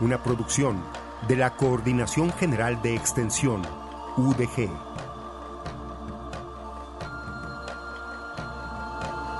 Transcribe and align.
Una 0.00 0.22
producción 0.22 0.80
de 1.26 1.34
la 1.34 1.56
Coordinación 1.56 2.30
General 2.30 2.80
de 2.82 2.94
Extensión, 2.94 3.62
UDG. 4.16 4.70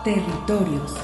Territorios. 0.03 0.97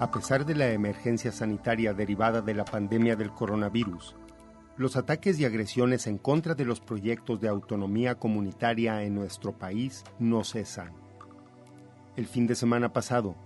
A 0.00 0.10
pesar 0.10 0.46
de 0.46 0.54
la 0.54 0.68
emergencia 0.68 1.32
sanitaria 1.32 1.92
derivada 1.92 2.40
de 2.40 2.54
la 2.54 2.64
pandemia 2.64 3.14
del 3.14 3.30
coronavirus, 3.30 4.16
los 4.76 4.96
ataques 4.96 5.38
y 5.38 5.44
agresiones 5.44 6.06
en 6.06 6.18
contra 6.18 6.54
de 6.54 6.64
los 6.64 6.80
proyectos 6.80 7.40
de 7.40 7.48
autonomía 7.48 8.16
comunitaria 8.16 9.02
en 9.04 9.14
nuestro 9.14 9.52
país 9.52 10.02
no 10.18 10.42
cesan. 10.42 10.92
El 12.16 12.26
fin 12.26 12.46
de 12.46 12.56
semana 12.56 12.92
pasado, 12.92 13.36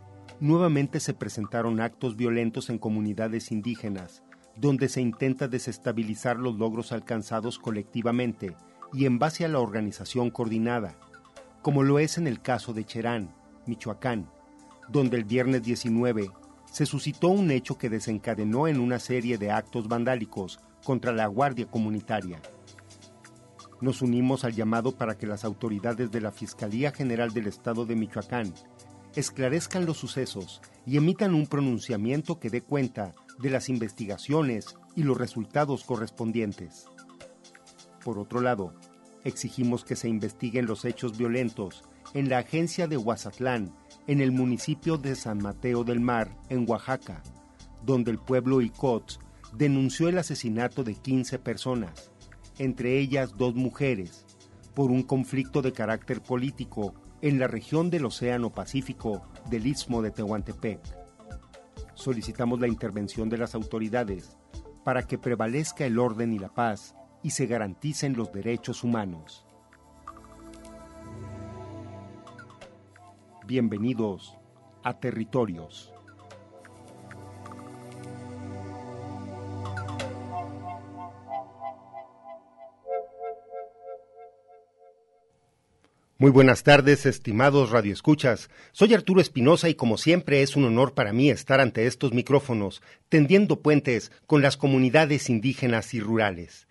nuevamente 0.40 1.00
se 1.00 1.12
presentaron 1.12 1.80
actos 1.80 2.16
violentos 2.16 2.70
en 2.70 2.78
comunidades 2.78 3.52
indígenas, 3.52 4.22
donde 4.56 4.88
se 4.88 5.02
intenta 5.02 5.48
desestabilizar 5.48 6.38
los 6.38 6.56
logros 6.56 6.92
alcanzados 6.92 7.58
colectivamente 7.58 8.54
y 8.92 9.04
en 9.04 9.18
base 9.18 9.44
a 9.44 9.48
la 9.48 9.60
organización 9.60 10.30
coordinada, 10.30 10.96
como 11.60 11.82
lo 11.82 11.98
es 11.98 12.16
en 12.16 12.26
el 12.26 12.40
caso 12.40 12.72
de 12.72 12.84
Cherán, 12.84 13.34
Michoacán, 13.66 14.30
donde 14.88 15.18
el 15.18 15.24
viernes 15.24 15.62
19 15.62 16.30
se 16.64 16.86
suscitó 16.86 17.28
un 17.28 17.50
hecho 17.50 17.76
que 17.76 17.90
desencadenó 17.90 18.66
en 18.66 18.80
una 18.80 18.98
serie 18.98 19.36
de 19.36 19.50
actos 19.50 19.88
vandálicos 19.88 20.60
contra 20.84 21.12
la 21.12 21.26
Guardia 21.26 21.66
Comunitaria. 21.66 22.40
Nos 23.80 24.02
unimos 24.02 24.44
al 24.44 24.54
llamado 24.54 24.96
para 24.96 25.16
que 25.16 25.26
las 25.26 25.44
autoridades 25.44 26.10
de 26.10 26.20
la 26.20 26.32
Fiscalía 26.32 26.90
General 26.90 27.32
del 27.32 27.46
Estado 27.46 27.86
de 27.86 27.94
Michoacán 27.94 28.52
esclarezcan 29.14 29.86
los 29.86 29.98
sucesos 29.98 30.60
y 30.84 30.96
emitan 30.96 31.34
un 31.34 31.46
pronunciamiento 31.46 32.38
que 32.38 32.50
dé 32.50 32.60
cuenta 32.60 33.14
de 33.38 33.50
las 33.50 33.68
investigaciones 33.68 34.76
y 34.96 35.02
los 35.04 35.16
resultados 35.16 35.84
correspondientes. 35.84 36.86
Por 38.04 38.18
otro 38.18 38.40
lado, 38.40 38.74
exigimos 39.24 39.84
que 39.84 39.96
se 39.96 40.08
investiguen 40.08 40.66
los 40.66 40.84
hechos 40.84 41.16
violentos 41.16 41.84
en 42.14 42.28
la 42.28 42.38
agencia 42.38 42.86
de 42.86 42.96
Huazatlán, 42.96 43.74
en 44.06 44.20
el 44.20 44.32
municipio 44.32 44.96
de 44.96 45.14
San 45.14 45.38
Mateo 45.38 45.84
del 45.84 46.00
Mar, 46.00 46.36
en 46.48 46.64
Oaxaca, 46.68 47.22
donde 47.84 48.10
el 48.10 48.18
pueblo 48.18 48.60
Icot 48.60 49.18
denunció 49.52 50.08
el 50.08 50.18
asesinato 50.18 50.84
de 50.84 50.94
15 50.94 51.38
personas, 51.38 52.10
entre 52.58 52.98
ellas 52.98 53.36
dos 53.36 53.54
mujeres, 53.54 54.26
por 54.74 54.90
un 54.90 55.02
conflicto 55.02 55.62
de 55.62 55.72
carácter 55.72 56.22
político 56.22 56.94
en 57.22 57.38
la 57.38 57.48
región 57.48 57.90
del 57.90 58.04
Océano 58.04 58.50
Pacífico 58.50 59.22
del 59.50 59.66
Istmo 59.66 60.02
de 60.02 60.10
Tehuantepec. 60.10 60.80
Solicitamos 61.94 62.60
la 62.60 62.68
intervención 62.68 63.28
de 63.28 63.38
las 63.38 63.54
autoridades 63.54 64.36
para 64.84 65.02
que 65.02 65.18
prevalezca 65.18 65.84
el 65.84 65.98
orden 65.98 66.32
y 66.32 66.38
la 66.38 66.48
paz 66.48 66.94
y 67.22 67.30
se 67.30 67.46
garanticen 67.46 68.16
los 68.16 68.32
derechos 68.32 68.84
humanos. 68.84 69.44
Bienvenidos 73.46 74.38
a 74.84 75.00
Territorios. 75.00 75.92
Muy 86.20 86.32
buenas 86.32 86.64
tardes, 86.64 87.06
estimados 87.06 87.70
radioescuchas. 87.70 88.50
Soy 88.72 88.92
Arturo 88.92 89.20
Espinosa 89.20 89.68
y 89.68 89.76
como 89.76 89.96
siempre 89.96 90.42
es 90.42 90.56
un 90.56 90.64
honor 90.64 90.92
para 90.92 91.12
mí 91.12 91.30
estar 91.30 91.60
ante 91.60 91.86
estos 91.86 92.12
micrófonos, 92.12 92.82
tendiendo 93.08 93.60
puentes 93.62 94.10
con 94.26 94.42
las 94.42 94.56
comunidades 94.56 95.30
indígenas 95.30 95.94
y 95.94 96.00
rurales. 96.00 96.66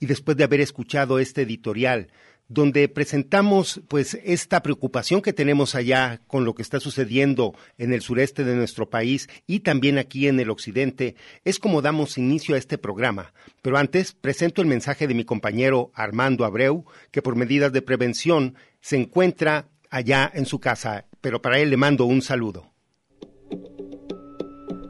Y 0.00 0.06
después 0.06 0.38
de 0.38 0.44
haber 0.44 0.62
escuchado 0.62 1.18
este 1.18 1.42
editorial, 1.42 2.08
donde 2.48 2.88
presentamos 2.88 3.80
pues 3.88 4.18
esta 4.24 4.62
preocupación 4.62 5.20
que 5.20 5.32
tenemos 5.32 5.74
allá 5.74 6.20
con 6.26 6.44
lo 6.44 6.54
que 6.54 6.62
está 6.62 6.80
sucediendo 6.80 7.54
en 7.76 7.92
el 7.92 8.02
sureste 8.02 8.44
de 8.44 8.54
nuestro 8.54 8.88
país 8.88 9.28
y 9.46 9.60
también 9.60 9.98
aquí 9.98 10.28
en 10.28 10.38
el 10.38 10.50
occidente, 10.50 11.16
es 11.44 11.58
como 11.58 11.82
damos 11.82 12.18
inicio 12.18 12.54
a 12.54 12.58
este 12.58 12.78
programa. 12.78 13.32
Pero 13.62 13.78
antes 13.78 14.12
presento 14.12 14.62
el 14.62 14.68
mensaje 14.68 15.06
de 15.08 15.14
mi 15.14 15.24
compañero 15.24 15.90
Armando 15.94 16.44
Abreu, 16.44 16.84
que 17.10 17.22
por 17.22 17.36
medidas 17.36 17.72
de 17.72 17.82
prevención 17.82 18.54
se 18.80 18.96
encuentra 18.96 19.68
allá 19.90 20.30
en 20.32 20.46
su 20.46 20.60
casa, 20.60 21.06
pero 21.20 21.42
para 21.42 21.58
él 21.58 21.70
le 21.70 21.76
mando 21.76 22.04
un 22.04 22.22
saludo. 22.22 22.72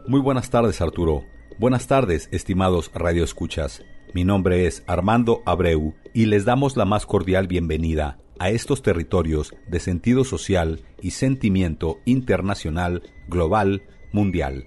Muy 0.07 0.21
buenas 0.21 0.51
tardes, 0.51 0.81
Arturo. 0.81 1.25
Buenas 1.59 1.87
tardes, 1.87 2.29
estimados 2.33 2.91
radioescuchas. 2.95 3.83
Mi 4.15 4.25
nombre 4.25 4.67
es 4.67 4.85
Armando 4.87 5.43
Abreu 5.47 5.95
y 6.17 6.25
les 6.25 6.47
damos 6.47 6.79
la 6.79 6.87
más 6.87 7.05
cordial 7.05 7.47
bienvenida 7.47 8.17
a 8.39 8.49
estos 8.49 8.81
territorios 8.81 9.55
de 9.69 9.81
sentido 9.81 10.25
social 10.25 10.81
y 11.03 11.11
sentimiento 11.11 11.99
internacional, 12.07 13.03
global, 13.29 13.83
mundial. 14.15 14.67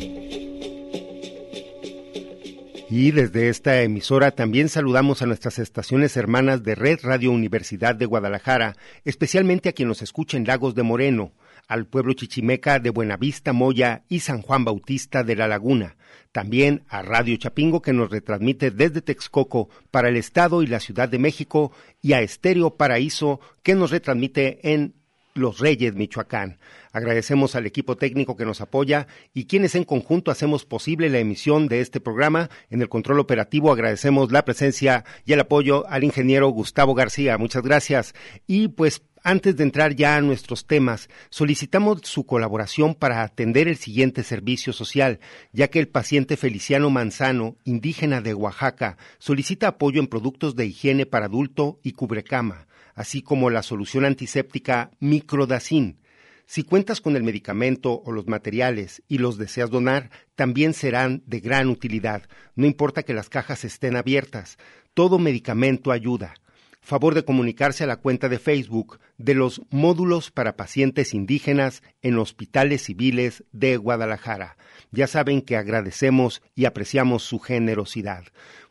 Y 2.93 3.13
desde 3.13 3.49
esta 3.49 3.83
emisora 3.83 4.33
también 4.33 4.69
saludamos 4.69 5.23
a 5.23 5.27
nuestras 5.27 5.61
estaciones 5.61 6.17
hermanas 6.17 6.65
de 6.65 6.75
Red 6.75 6.99
Radio 7.05 7.31
Universidad 7.31 7.95
de 7.95 8.05
Guadalajara, 8.05 8.75
especialmente 9.05 9.69
a 9.69 9.73
quien 9.73 9.87
nos 9.87 10.03
escucha 10.03 10.37
en 10.37 10.45
Lagos 10.45 10.75
de 10.75 10.83
Moreno, 10.83 11.33
al 11.71 11.87
pueblo 11.87 12.15
chichimeca 12.15 12.81
de 12.81 12.91
Buenavista, 12.91 13.53
Moya 13.53 14.03
y 14.09 14.21
San 14.21 14.43
Juan 14.43 14.65
Bautista 14.65 15.23
de 15.23 15.37
la 15.37 15.47
Laguna, 15.47 15.97
también 16.33 16.83
a 16.89 17.01
Radio 17.03 17.37
Chapingo 17.37 17.81
que 17.81 17.93
nos 17.93 18.11
retransmite 18.11 18.73
desde 18.73 19.03
Texcoco 19.03 19.71
para 19.93 20.09
el 20.09 20.17
Estado 20.17 20.65
y 20.65 20.67
la 20.67 20.81
Ciudad 20.81 21.09
de 21.09 21.21
México 21.21 21.71
y 22.03 22.15
a 22.15 22.23
Estéreo 22.23 22.75
Paraíso 22.75 23.39
que 23.63 23.77
nos 23.77 23.93
retransmite 23.93 24.73
en 24.73 24.95
Los 25.35 25.61
Reyes, 25.61 25.95
Michoacán. 25.95 26.59
Agradecemos 26.91 27.55
al 27.55 27.67
equipo 27.67 27.97
técnico 27.97 28.37
que 28.37 28.45
nos 28.45 28.61
apoya 28.61 29.07
y 29.33 29.45
quienes 29.45 29.77
en 29.77 29.85
conjunto 29.85 30.33
hacemos 30.33 30.65
posible 30.65 31.09
la 31.09 31.21
emisión 31.21 31.69
de 31.69 31.83
este 31.83 32.01
programa. 32.01 32.51
En 32.69 32.83
el 32.83 32.89
control 32.89 33.21
operativo 33.21 33.71
agradecemos 33.71 34.33
la 34.33 34.45
presencia 34.45 35.05
y 35.25 35.35
el 35.35 35.41
apoyo 35.41 35.89
al 35.89 36.03
ingeniero 36.03 36.49
Gustavo 36.49 36.97
García. 36.97 37.39
Muchas 37.39 37.63
gracias. 37.63 38.13
Y 38.49 38.67
pues 38.69 39.03
antes 39.23 39.57
de 39.57 39.65
entrar 39.65 39.95
ya 39.95 40.17
a 40.17 40.21
nuestros 40.21 40.67
temas, 40.67 41.09
solicitamos 41.29 42.01
su 42.05 42.25
colaboración 42.25 42.95
para 42.95 43.23
atender 43.23 43.69
el 43.69 43.77
siguiente 43.77 44.23
servicio 44.23 44.73
social, 44.73 45.21
ya 45.53 45.69
que 45.69 45.79
el 45.79 45.89
paciente 45.89 46.37
Feliciano 46.37 46.91
Manzano, 46.91 47.57
indígena 47.65 48.21
de 48.21 48.35
Oaxaca, 48.35 48.97
solicita 49.19 49.69
apoyo 49.69 50.01
en 50.01 50.07
productos 50.07 50.57
de 50.57 50.67
higiene 50.67 51.07
para 51.07 51.27
adulto 51.27 51.79
y 51.83 51.93
cubrecama, 51.93 52.67
así 52.95 53.23
como 53.23 53.51
la 53.51 53.63
solución 53.63 54.05
antiséptica 54.05 54.91
Microdacin. 55.01 55.99
Si 56.47 56.65
cuentas 56.65 57.01
con 57.01 57.15
el 57.15 57.23
medicamento 57.23 58.03
o 58.05 58.11
los 58.11 58.27
materiales 58.27 59.03
y 59.07 59.19
los 59.19 59.39
deseas 59.39 59.71
donar, 59.71 60.11
también 60.35 60.75
serán 60.75 61.23
de 61.25 61.39
gran 61.39 61.69
utilidad. 61.69 62.23
No 62.57 62.67
importa 62.67 63.05
que 63.05 63.15
las 63.15 63.29
cajas 63.29 63.65
estén 63.65 63.95
abiertas, 63.95 64.59
todo 64.93 65.21
medicamento 65.21 65.93
ayuda. 65.93 66.35
Favor 66.83 67.15
de 67.15 67.25
comunicarse 67.25 67.85
a 67.85 67.87
la 67.87 67.97
cuenta 67.97 68.29
de 68.29 68.39
Facebook 68.39 68.99
de 69.19 69.35
los 69.35 69.61
módulos 69.71 70.31
para 70.31 70.57
pacientes 70.57 71.15
indígenas 71.15 71.83
en 72.03 72.19
hospitales 72.19 72.83
civiles 72.83 73.45
de 73.53 73.77
Guadalajara. 73.77 74.57
Ya 74.91 75.07
saben 75.07 75.43
que 75.43 75.57
agradecemos 75.57 76.43
y 76.55 76.65
apreciamos 76.65 77.23
su 77.23 77.39
generosidad. 77.39 78.25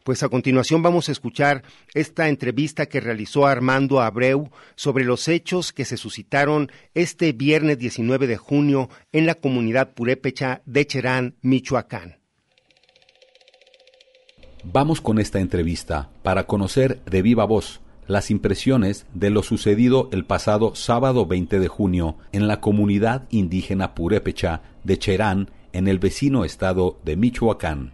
Pues 0.04 0.24
a 0.24 0.30
continuación 0.30 0.82
vamos 0.82 1.08
a 1.08 1.12
escuchar 1.12 1.64
esta 1.94 2.30
entrevista 2.30 2.88
que 2.88 3.00
realizó 3.00 3.46
Armando 3.46 4.02
Abreu 4.02 4.50
sobre 4.76 5.06
los 5.06 5.28
hechos 5.28 5.72
que 5.72 5.86
se 5.86 5.98
suscitaron 5.98 6.72
este 6.96 7.32
viernes 7.32 7.78
19 7.78 8.26
de 8.26 8.38
junio 8.38 8.90
en 9.12 9.28
la 9.28 9.36
comunidad 9.36 9.94
purépecha 9.94 10.62
de 10.66 10.88
Cherán, 10.88 11.36
Michoacán. 11.42 12.20
Vamos 14.64 15.00
con 15.00 15.20
esta 15.20 15.40
entrevista 15.40 16.10
para 16.24 16.46
conocer 16.46 17.04
de 17.06 17.22
viva 17.22 17.46
voz 17.46 17.82
las 18.10 18.32
impresiones 18.32 19.06
de 19.14 19.30
lo 19.30 19.44
sucedido 19.44 20.10
el 20.12 20.26
pasado 20.26 20.74
sábado 20.74 21.28
20 21.28 21.60
de 21.60 21.68
junio 21.68 22.16
en 22.32 22.48
la 22.48 22.60
comunidad 22.60 23.28
indígena 23.30 23.94
purépecha 23.94 24.62
de 24.84 24.98
Cherán, 24.98 25.52
en 25.74 25.88
el 25.88 26.00
vecino 26.00 26.44
estado 26.44 26.98
de 27.04 27.16
Michoacán. 27.16 27.94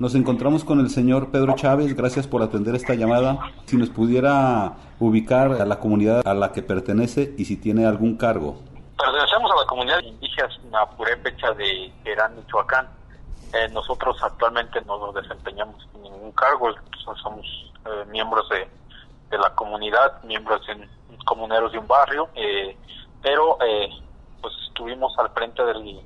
Nos 0.00 0.16
encontramos 0.16 0.64
con 0.64 0.80
el 0.80 0.90
señor 0.90 1.30
Pedro 1.30 1.54
Chávez, 1.54 1.94
gracias 1.94 2.26
por 2.26 2.42
atender 2.42 2.74
esta 2.74 2.94
llamada. 2.94 3.38
Si 3.66 3.76
nos 3.76 3.88
pudiera 3.88 4.72
ubicar 4.98 5.52
a 5.52 5.64
la 5.64 5.78
comunidad 5.78 6.26
a 6.26 6.34
la 6.34 6.50
que 6.50 6.62
pertenece 6.62 7.32
y 7.38 7.44
si 7.44 7.56
tiene 7.56 7.86
algún 7.86 8.16
cargo. 8.16 8.60
Pertenecemos 8.98 9.48
a 9.52 9.60
la 9.60 9.66
comunidad 9.68 10.00
indígena 10.02 10.86
purépecha 10.96 11.52
de 11.52 11.92
Cherán, 12.02 12.34
Michoacán. 12.34 12.88
Eh, 13.52 13.68
nosotros 13.72 14.16
actualmente 14.24 14.80
no 14.88 14.98
nos 14.98 15.14
desempeñamos 15.14 15.88
ningún 16.02 16.32
cargo, 16.32 16.74
somos 17.22 17.46
eh, 17.84 18.04
miembros 18.10 18.48
de 18.48 18.66
de 19.32 19.38
la 19.38 19.52
comunidad, 19.54 20.22
miembros 20.24 20.60
en, 20.68 20.86
comuneros 21.24 21.72
de 21.72 21.78
un 21.78 21.88
barrio, 21.88 22.28
eh, 22.34 22.76
pero 23.22 23.56
eh, 23.66 23.88
pues 24.40 24.54
estuvimos 24.68 25.18
al 25.18 25.30
frente 25.30 25.64
del, 25.64 26.00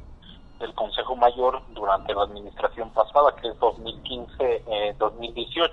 del 0.61 0.75
Consejo 0.75 1.17
Mayor 1.17 1.61
durante 1.71 2.15
la 2.15 2.23
administración 2.23 2.91
pasada, 2.91 3.35
que 3.35 3.49
es 3.49 3.59
2015-2018. 3.59 5.59
Eh, 5.59 5.67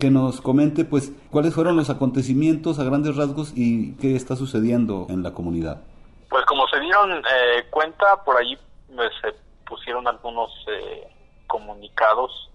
que 0.00 0.10
nos 0.10 0.40
comente, 0.40 0.84
pues, 0.84 1.12
cuáles 1.30 1.54
fueron 1.54 1.76
los 1.76 1.88
acontecimientos 1.88 2.80
a 2.80 2.84
grandes 2.84 3.16
rasgos 3.16 3.52
y 3.54 3.94
qué 3.96 4.16
está 4.16 4.34
sucediendo 4.34 5.06
en 5.08 5.22
la 5.22 5.32
comunidad. 5.32 5.82
Pues 6.28 6.44
como 6.46 6.66
se 6.66 6.80
dieron 6.80 7.22
cuenta, 7.70 8.24
por 8.24 8.36
ahí 8.36 8.58
pues, 8.94 9.12
se 9.22 9.32
pusieron 9.64 10.08
algunos 10.08 10.50
comunicados, 11.46 12.50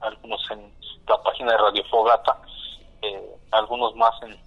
algunos 0.00 0.40
en 0.50 0.70
la 1.08 1.22
página 1.22 1.52
de 1.52 1.58
Radio 1.58 1.82
Fogata, 1.90 2.36
eh, 3.02 3.36
algunos 3.50 3.94
más 3.96 4.14
en, 4.22 4.40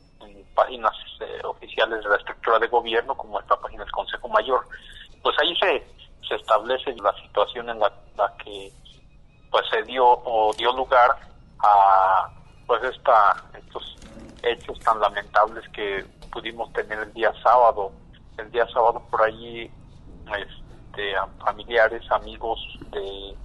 páginas 0.55 0.93
eh, 1.19 1.41
oficiales 1.43 2.01
de 2.01 2.09
la 2.09 2.15
estructura 2.15 2.57
de 2.59 2.67
gobierno, 2.67 3.15
como 3.15 3.39
esta 3.39 3.59
página 3.59 3.83
del 3.83 3.91
Consejo 3.91 4.29
Mayor. 4.29 4.65
Pues 5.21 5.35
ahí 5.41 5.53
se, 5.57 5.85
se 6.27 6.35
establece 6.35 6.95
la 6.95 7.13
situación 7.21 7.69
en 7.69 7.79
la, 7.79 7.91
que 8.43 8.71
pues 9.51 9.65
se 9.69 9.83
dio 9.83 10.05
o 10.05 10.53
dio 10.57 10.71
lugar 10.73 11.15
a 11.59 12.29
pues 12.65 12.83
esta 12.83 13.35
estos 13.57 13.95
hechos 14.43 14.79
tan 14.79 14.99
lamentables 14.99 15.67
que 15.69 16.05
pudimos 16.31 16.71
tener 16.73 16.99
el 16.99 17.13
día 17.13 17.33
sábado 17.43 17.91
el 18.37 18.51
día 18.51 18.67
sábado 18.73 19.01
por 19.09 19.21
allí 19.21 19.69
este, 20.37 21.13
familiares 21.43 22.03
amigos 22.11 22.59
de 22.91 23.35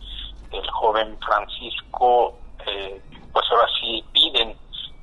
del 0.51 0.71
joven 0.71 1.17
Francisco 1.21 2.39
eh, 2.67 3.01
pues 3.33 3.47
ahora 3.51 3.67
sí 3.81 4.05
piden 4.13 4.57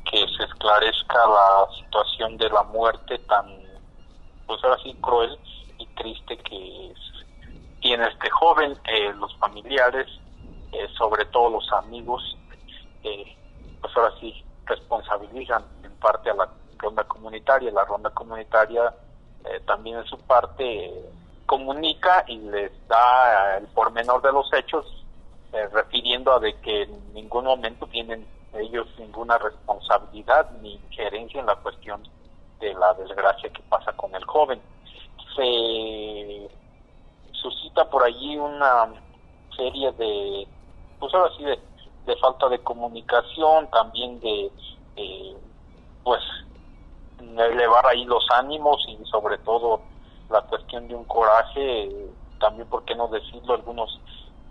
que 0.10 0.26
se 0.38 0.44
esclarezca 0.44 1.28
la 1.28 1.68
situación 1.78 2.38
de 2.38 2.50
la 2.50 2.64
muerte 2.64 3.18
tan, 3.20 3.46
pues 4.46 4.64
ahora 4.64 4.78
sí, 4.84 4.96
cruel 5.02 5.38
y 5.78 5.86
triste 5.88 6.38
que 6.38 6.94
tiene 7.82 8.08
este 8.08 8.30
joven, 8.30 8.78
eh, 8.86 9.14
los 9.14 9.36
familiares, 9.38 10.08
eh, 10.72 10.88
sobre 10.98 11.26
todo 11.26 11.50
los 11.50 11.72
amigos, 11.74 12.38
eh, 13.04 13.36
pues 13.82 13.96
ahora 13.96 14.14
sí 14.20 14.44
responsabilizan 14.66 15.64
en 15.84 15.92
parte 16.00 16.30
a 16.30 16.34
la 16.34 16.50
ronda 16.78 17.04
comunitaria. 17.04 17.72
La 17.72 17.86
ronda 17.86 18.10
comunitaria 18.10 18.94
también 19.66 20.00
en 20.00 20.06
su 20.06 20.18
parte 20.20 20.94
comunica 21.46 22.26
y 22.28 22.38
les 22.38 22.72
da 22.90 23.58
el 23.58 23.68
pormenor 23.68 24.22
de 24.22 24.34
los 24.34 24.52
hechos, 24.54 25.06
refiriendo 25.72 26.34
a 26.34 26.40
de 26.40 26.60
que 26.60 26.82
en 26.82 27.14
ningún 27.14 27.46
momento 27.46 27.88
tienen 27.88 28.28
ellos 28.60 28.88
ninguna 28.98 29.38
responsabilidad 29.38 30.50
ni 30.62 30.74
injerencia 30.74 31.40
en 31.40 31.46
la 31.46 31.56
cuestión 31.56 32.04
de 32.60 32.74
la 32.74 32.94
desgracia 32.96 33.50
que 33.50 33.62
pasa 33.64 33.92
con 33.94 34.14
el 34.16 34.24
joven. 34.26 34.62
Se 35.36 36.50
suscita 37.34 37.90
por 37.90 38.04
allí 38.04 38.38
una 38.38 38.90
serie 39.56 39.92
de, 39.94 40.48
pues 41.00 41.14
ahora 41.14 41.32
sí, 41.38 41.44
de, 41.44 42.16
falta 42.18 42.50
de 42.50 42.60
comunicación, 42.60 43.70
también 43.70 44.20
de, 44.20 44.52
pues, 46.04 46.22
elevar 47.20 47.86
ahí 47.88 48.06
los 48.06 48.26
ánimos 48.32 48.84
y 48.88 48.98
sobre 49.06 49.38
todo 49.40 49.82
la 50.30 50.42
cuestión 50.42 50.88
de 50.88 50.96
un 50.96 51.06
coraje, 51.06 51.90
también, 52.40 52.68
¿por 52.70 52.84
qué 52.86 52.96
no 52.96 53.08
decirlo? 53.08 53.54
Algunos 53.54 54.00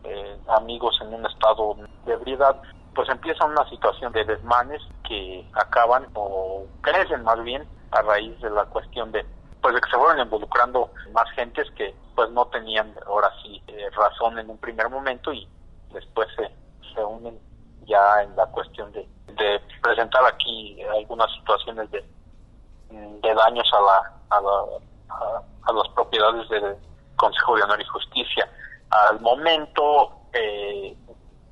eh, 0.04 0.36
amigos 0.48 0.98
en 1.00 1.14
un 1.14 1.26
estado 1.26 1.76
de 2.04 2.12
ebriedad 2.12 2.60
pues 2.96 3.10
empieza 3.10 3.44
una 3.44 3.68
situación 3.68 4.10
de 4.12 4.24
desmanes 4.24 4.80
que 5.06 5.46
acaban 5.52 6.06
o 6.14 6.64
crecen 6.80 7.22
más 7.22 7.40
bien 7.44 7.68
a 7.90 8.00
raíz 8.00 8.40
de 8.40 8.48
la 8.50 8.64
cuestión 8.64 9.12
de 9.12 9.24
pues 9.60 9.74
de 9.74 9.80
que 9.82 9.90
se 9.90 9.96
fueron 9.96 10.18
involucrando 10.18 10.90
más 11.12 11.30
gentes 11.32 11.70
que 11.72 11.94
pues 12.14 12.30
no 12.30 12.46
tenían 12.46 12.94
ahora 13.06 13.30
sí 13.42 13.62
eh, 13.66 13.90
razón 13.90 14.38
en 14.38 14.48
un 14.48 14.56
primer 14.56 14.88
momento 14.88 15.30
y 15.30 15.46
después 15.92 16.26
se, 16.36 16.50
se 16.94 17.04
unen 17.04 17.38
ya 17.84 18.22
en 18.22 18.34
la 18.34 18.46
cuestión 18.46 18.90
de, 18.92 19.06
de 19.26 19.60
presentar 19.82 20.24
aquí 20.24 20.82
algunas 20.82 21.30
situaciones 21.34 21.90
de, 21.90 22.02
daños 23.34 23.70
a 23.74 23.80
la 23.82 24.12
a, 24.30 24.40
la, 24.40 25.42
a, 25.66 25.72
las 25.72 25.88
propiedades 25.94 26.48
del 26.48 26.76
Consejo 27.16 27.56
de 27.56 27.62
Honor 27.64 27.80
y 27.80 27.84
Justicia. 27.84 28.48
Al 28.88 29.20
momento 29.20 30.12
eh, 30.32 30.96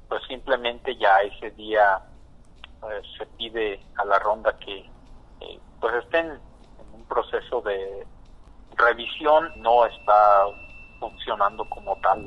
pues 0.09 0.23
simplemente 0.29 0.97
ya 0.97 1.19
ese 1.21 1.51
día 1.53 2.01
eh, 2.83 3.03
se 3.19 3.27
pide 3.39 3.81
a 3.97 4.05
la 4.05 4.19
ronda 4.19 4.57
que 4.59 4.91
pues 5.81 5.95
estén 5.97 6.27
en 6.27 6.95
un 6.95 7.05
proceso 7.05 7.61
de 7.61 8.07
revisión, 8.77 9.51
no 9.57 9.85
está 9.85 10.47
funcionando 10.99 11.65
como 11.67 11.97
tal 11.97 12.27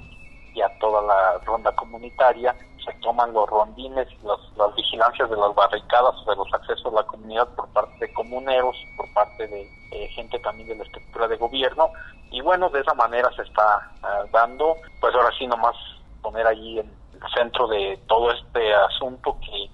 ya 0.57 0.69
toda 0.79 1.01
la 1.01 1.38
ronda 1.46 1.72
comunitaria, 1.75 2.55
se 2.84 2.91
toman 3.01 3.31
los 3.34 3.48
rondines 3.50 4.07
y 4.12 4.25
las 4.57 4.75
vigilancias 4.75 5.29
de 5.29 5.38
las 5.38 5.53
barricadas 5.53 6.15
de 6.25 6.36
los 6.36 6.51
accesos 6.53 6.86
a 6.88 6.96
la 6.96 7.03
comunidad 7.03 7.48
por 7.55 7.67
parte 7.69 7.93
de 8.00 8.13
comuneros, 8.13 8.75
por 8.96 9.12
parte 9.13 9.48
de 9.48 9.69
eh, 9.91 10.07
gente 10.10 10.39
también 10.39 10.69
de 10.69 10.75
la 10.75 10.84
estructura 10.84 11.27
de 11.27 11.38
gobierno 11.38 11.91
y 12.31 12.41
bueno, 12.41 12.69
de 12.69 12.81
esa 12.81 12.93
manera 12.93 13.29
se 13.36 13.43
está 13.43 13.91
eh, 14.03 14.29
dando, 14.31 14.77
pues 15.00 15.13
ahora 15.13 15.29
sí 15.38 15.46
nomás 15.48 15.75
poner 16.22 16.48
allí 16.48 16.79
en 16.79 16.91
centro 17.33 17.67
de 17.67 18.00
todo 18.07 18.31
este 18.31 18.74
asunto 18.74 19.38
que 19.41 19.69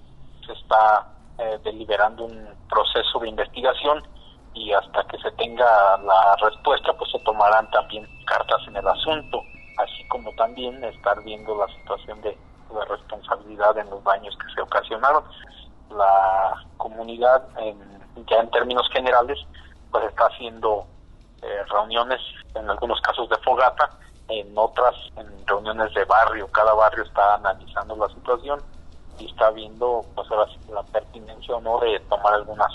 se 0.46 0.52
está 0.52 1.08
eh, 1.38 1.58
deliberando 1.64 2.24
un 2.24 2.48
proceso 2.68 3.18
de 3.20 3.28
investigación 3.28 4.02
y 4.54 4.72
hasta 4.72 5.04
que 5.04 5.18
se 5.18 5.30
tenga 5.32 5.98
la 5.98 6.36
respuesta 6.40 6.92
pues 6.92 7.10
se 7.10 7.18
tomarán 7.20 7.70
también 7.70 8.06
cartas 8.26 8.60
en 8.68 8.76
el 8.76 8.86
asunto 8.86 9.40
así 9.78 10.06
como 10.08 10.32
también 10.32 10.82
estar 10.84 11.22
viendo 11.22 11.56
la 11.56 11.66
situación 11.74 12.20
de 12.22 12.36
la 12.72 12.84
responsabilidad 12.84 13.76
en 13.78 13.90
los 13.90 14.02
daños 14.04 14.36
que 14.36 14.52
se 14.54 14.60
ocasionaron. 14.60 15.24
La 15.90 16.54
comunidad, 16.76 17.46
ya 18.26 18.36
en 18.38 18.50
términos 18.50 18.88
generales, 18.92 19.38
pues 19.90 20.04
está 20.04 20.26
haciendo 20.26 20.86
eh, 21.42 21.62
reuniones, 21.70 22.20
en 22.54 22.68
algunos 22.68 23.00
casos 23.00 23.28
de 23.28 23.36
fogata, 23.38 23.90
en 24.28 24.56
otras 24.56 24.94
en 25.16 25.26
reuniones 25.46 25.92
de 25.94 26.04
barrio. 26.04 26.48
Cada 26.48 26.74
barrio 26.74 27.04
está 27.04 27.34
analizando 27.34 27.96
la 27.96 28.08
situación 28.08 28.60
y 29.18 29.26
está 29.26 29.50
viendo 29.50 30.04
pues 30.14 30.30
ahora 30.30 30.50
la 30.72 30.82
pertinencia 30.82 31.56
o 31.56 31.60
no 31.60 31.78
de 31.80 32.00
tomar 32.08 32.34
algunas 32.34 32.72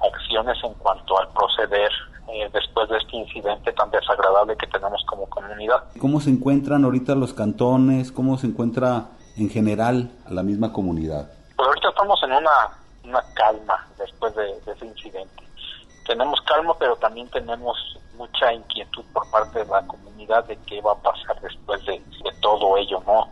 acciones 0.00 0.56
en 0.64 0.74
cuanto 0.74 1.18
al 1.18 1.28
proceder 1.28 1.90
eh, 2.28 2.48
después 2.52 2.88
de 2.88 2.96
este 2.96 3.16
incidente 3.16 3.72
tan 3.72 3.90
desagradable 3.90 4.56
que 4.56 4.66
tenemos 4.66 5.04
como 5.06 5.28
comunidad. 5.28 5.84
¿Cómo 6.00 6.20
se 6.20 6.30
encuentran 6.30 6.84
ahorita 6.84 7.14
los 7.14 7.34
cantones? 7.34 8.12
¿Cómo 8.12 8.38
se 8.38 8.46
encuentra 8.46 9.08
en 9.36 9.50
general 9.50 10.10
a 10.26 10.32
la 10.32 10.42
misma 10.42 10.72
comunidad? 10.72 11.30
Pues 11.56 11.68
ahorita 11.68 11.88
estamos 11.90 12.18
en 12.22 12.32
una, 12.32 12.50
una 13.04 13.22
calma 13.34 13.86
después 13.98 14.34
de, 14.36 14.50
ese 14.72 14.86
incidente. 14.86 15.44
Tenemos 16.06 16.40
calma, 16.42 16.74
pero 16.78 16.96
también 16.96 17.28
tenemos 17.30 17.76
mucha 18.16 18.52
inquietud 18.52 19.04
por 19.12 19.28
parte 19.30 19.60
de 19.60 19.66
la 19.66 19.86
comunidad 19.86 20.44
de 20.44 20.56
qué 20.66 20.80
va 20.80 20.92
a 20.92 21.02
pasar 21.02 21.40
después 21.40 21.84
de, 21.86 22.02
todo 22.40 22.76
ello, 22.76 23.02
¿no? 23.06 23.28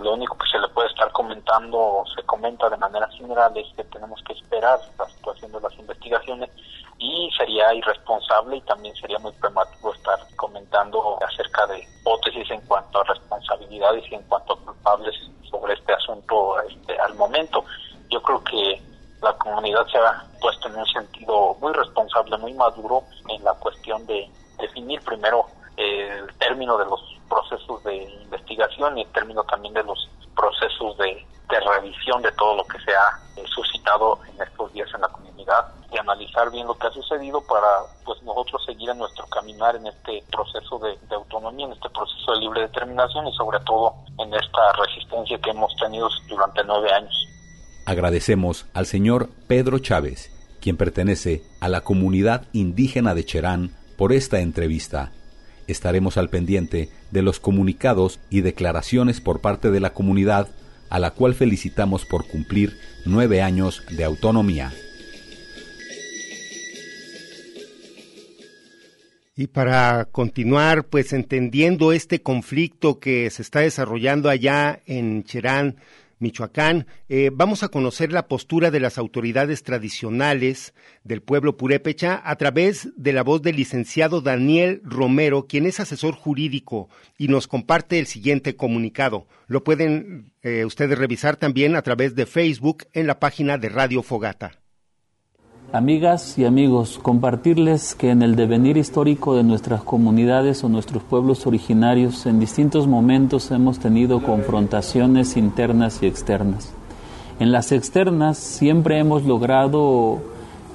Lo 0.00 0.12
único 0.12 0.36
que 0.36 0.48
se 0.48 0.58
le 0.58 0.68
puede 0.68 0.88
estar 0.88 1.10
comentando 1.12 1.78
o 1.78 2.04
se 2.14 2.22
comenta 2.24 2.68
de 2.68 2.76
manera 2.76 3.08
general 3.08 3.56
es 3.56 3.66
que 3.74 3.84
tenemos 3.84 4.22
que 4.22 4.34
esperar 4.34 4.78
la 4.98 5.08
situación 5.08 5.50
de 5.50 5.60
las 5.60 5.72
investigaciones 5.78 6.50
y 6.98 7.30
sería 7.36 7.72
irresponsable 7.74 8.58
y 8.58 8.60
también 8.62 8.94
sería 8.96 9.18
muy 9.18 9.32
prematuro 9.32 9.94
estar 9.94 10.18
comentando 10.36 11.18
acerca 11.26 11.66
de 11.68 11.80
hipótesis 11.80 12.50
en 12.50 12.60
cuanto 12.66 13.00
a 13.00 13.04
responsabilidades 13.04 14.04
y 14.10 14.14
en 14.14 14.22
cuanto 14.24 14.52
a 14.52 14.60
culpables 14.60 15.14
sobre 15.50 15.72
este 15.72 15.94
asunto 15.94 16.60
este, 16.68 16.98
al 16.98 17.14
momento. 17.14 17.64
Yo 18.10 18.22
creo 18.22 18.44
que 18.44 18.82
la 19.22 19.32
comunidad 19.34 19.86
se 19.88 19.98
ha 19.98 20.24
puesto 20.40 20.68
en 20.68 20.76
un 20.76 20.86
sentido 20.86 21.56
muy 21.60 21.72
responsable, 21.72 22.36
muy 22.38 22.54
maduro 22.54 23.04
en 23.28 23.42
la 23.44 23.52
cuestión 23.54 24.06
de 24.06 24.30
definir 24.58 25.00
primero 25.02 25.46
el 25.76 26.34
término 26.38 26.76
de 26.78 26.84
los 26.86 27.00
procesos 27.28 27.82
de 27.84 27.96
investigación 28.22 28.98
y 28.98 29.02
el 29.02 29.12
término 29.12 29.44
también 29.44 29.74
de 29.74 29.82
los 29.82 30.08
procesos 30.34 30.96
de, 30.98 31.26
revisión 31.48 32.22
de 32.22 32.30
todo 32.32 32.56
lo 32.56 32.64
que 32.64 32.78
se 32.80 32.92
ha 32.94 33.18
eh, 33.36 33.44
suscitado 33.54 34.18
en 34.28 34.40
estos 34.40 34.72
días 34.72 34.88
en 34.94 35.00
la 35.00 35.08
comunidad 35.08 35.66
y 35.92 35.98
analizar 35.98 36.50
bien 36.50 36.66
lo 36.66 36.74
que 36.74 36.86
ha 36.86 36.90
sucedido 36.92 37.40
para 37.46 37.66
pues 38.04 38.22
nosotros 38.22 38.64
seguir 38.64 38.88
en 38.88 38.98
nuestro 38.98 39.26
caminar 39.26 39.74
en 39.76 39.86
este 39.86 40.24
proceso 40.30 40.78
de, 40.78 40.96
de 41.08 41.14
autonomía, 41.16 41.66
en 41.66 41.72
este 41.72 41.90
proceso 41.90 42.32
de 42.32 42.38
libre 42.38 42.62
determinación 42.62 43.26
y 43.26 43.32
sobre 43.34 43.58
todo 43.60 43.94
en 44.18 44.32
esta 44.32 44.72
resistencia 44.72 45.38
que 45.38 45.50
hemos 45.50 45.74
tenido 45.76 46.08
durante 46.28 46.62
nueve 46.64 46.92
años. 46.92 47.28
Agradecemos 47.84 48.66
al 48.72 48.86
señor 48.86 49.30
Pedro 49.46 49.78
Chávez, 49.78 50.30
quien 50.60 50.76
pertenece 50.76 51.42
a 51.60 51.68
la 51.68 51.80
comunidad 51.82 52.46
indígena 52.52 53.14
de 53.14 53.24
Cherán, 53.24 53.72
por 53.96 54.12
esta 54.12 54.40
entrevista 54.40 55.12
estaremos 55.70 56.16
al 56.16 56.28
pendiente 56.28 56.88
de 57.10 57.22
los 57.22 57.40
comunicados 57.40 58.20
y 58.30 58.40
declaraciones 58.42 59.20
por 59.20 59.40
parte 59.40 59.70
de 59.70 59.80
la 59.80 59.92
comunidad, 59.92 60.48
a 60.88 60.98
la 60.98 61.12
cual 61.12 61.34
felicitamos 61.34 62.04
por 62.04 62.26
cumplir 62.26 62.76
nueve 63.04 63.42
años 63.42 63.82
de 63.90 64.04
autonomía. 64.04 64.72
Y 69.36 69.46
para 69.46 70.04
continuar, 70.04 70.84
pues 70.84 71.14
entendiendo 71.14 71.92
este 71.92 72.20
conflicto 72.20 72.98
que 72.98 73.30
se 73.30 73.40
está 73.40 73.60
desarrollando 73.60 74.28
allá 74.28 74.80
en 74.84 75.24
Cherán, 75.24 75.76
Michoacán. 76.20 76.86
Eh, 77.08 77.30
vamos 77.32 77.62
a 77.62 77.68
conocer 77.68 78.12
la 78.12 78.28
postura 78.28 78.70
de 78.70 78.78
las 78.78 78.98
autoridades 78.98 79.64
tradicionales 79.64 80.74
del 81.02 81.22
pueblo 81.22 81.56
purépecha 81.56 82.22
a 82.24 82.36
través 82.36 82.90
de 82.96 83.12
la 83.12 83.24
voz 83.24 83.42
del 83.42 83.56
licenciado 83.56 84.20
Daniel 84.20 84.80
Romero, 84.84 85.46
quien 85.48 85.66
es 85.66 85.80
asesor 85.80 86.14
jurídico 86.14 86.88
y 87.18 87.28
nos 87.28 87.48
comparte 87.48 87.98
el 87.98 88.06
siguiente 88.06 88.54
comunicado. 88.54 89.26
Lo 89.48 89.64
pueden 89.64 90.32
eh, 90.42 90.64
ustedes 90.64 90.96
revisar 90.96 91.36
también 91.36 91.74
a 91.74 91.82
través 91.82 92.14
de 92.14 92.26
Facebook 92.26 92.86
en 92.92 93.06
la 93.06 93.18
página 93.18 93.58
de 93.58 93.68
Radio 93.70 94.02
Fogata. 94.02 94.60
Amigas 95.72 96.36
y 96.36 96.46
amigos, 96.46 96.98
compartirles 97.00 97.94
que 97.94 98.10
en 98.10 98.22
el 98.22 98.34
devenir 98.34 98.76
histórico 98.76 99.36
de 99.36 99.44
nuestras 99.44 99.84
comunidades 99.84 100.64
o 100.64 100.68
nuestros 100.68 101.00
pueblos 101.04 101.46
originarios 101.46 102.26
en 102.26 102.40
distintos 102.40 102.88
momentos 102.88 103.52
hemos 103.52 103.78
tenido 103.78 104.20
confrontaciones 104.20 105.36
internas 105.36 106.02
y 106.02 106.06
externas. 106.06 106.72
En 107.38 107.52
las 107.52 107.70
externas 107.70 108.36
siempre 108.36 108.98
hemos 108.98 109.22
logrado 109.22 110.18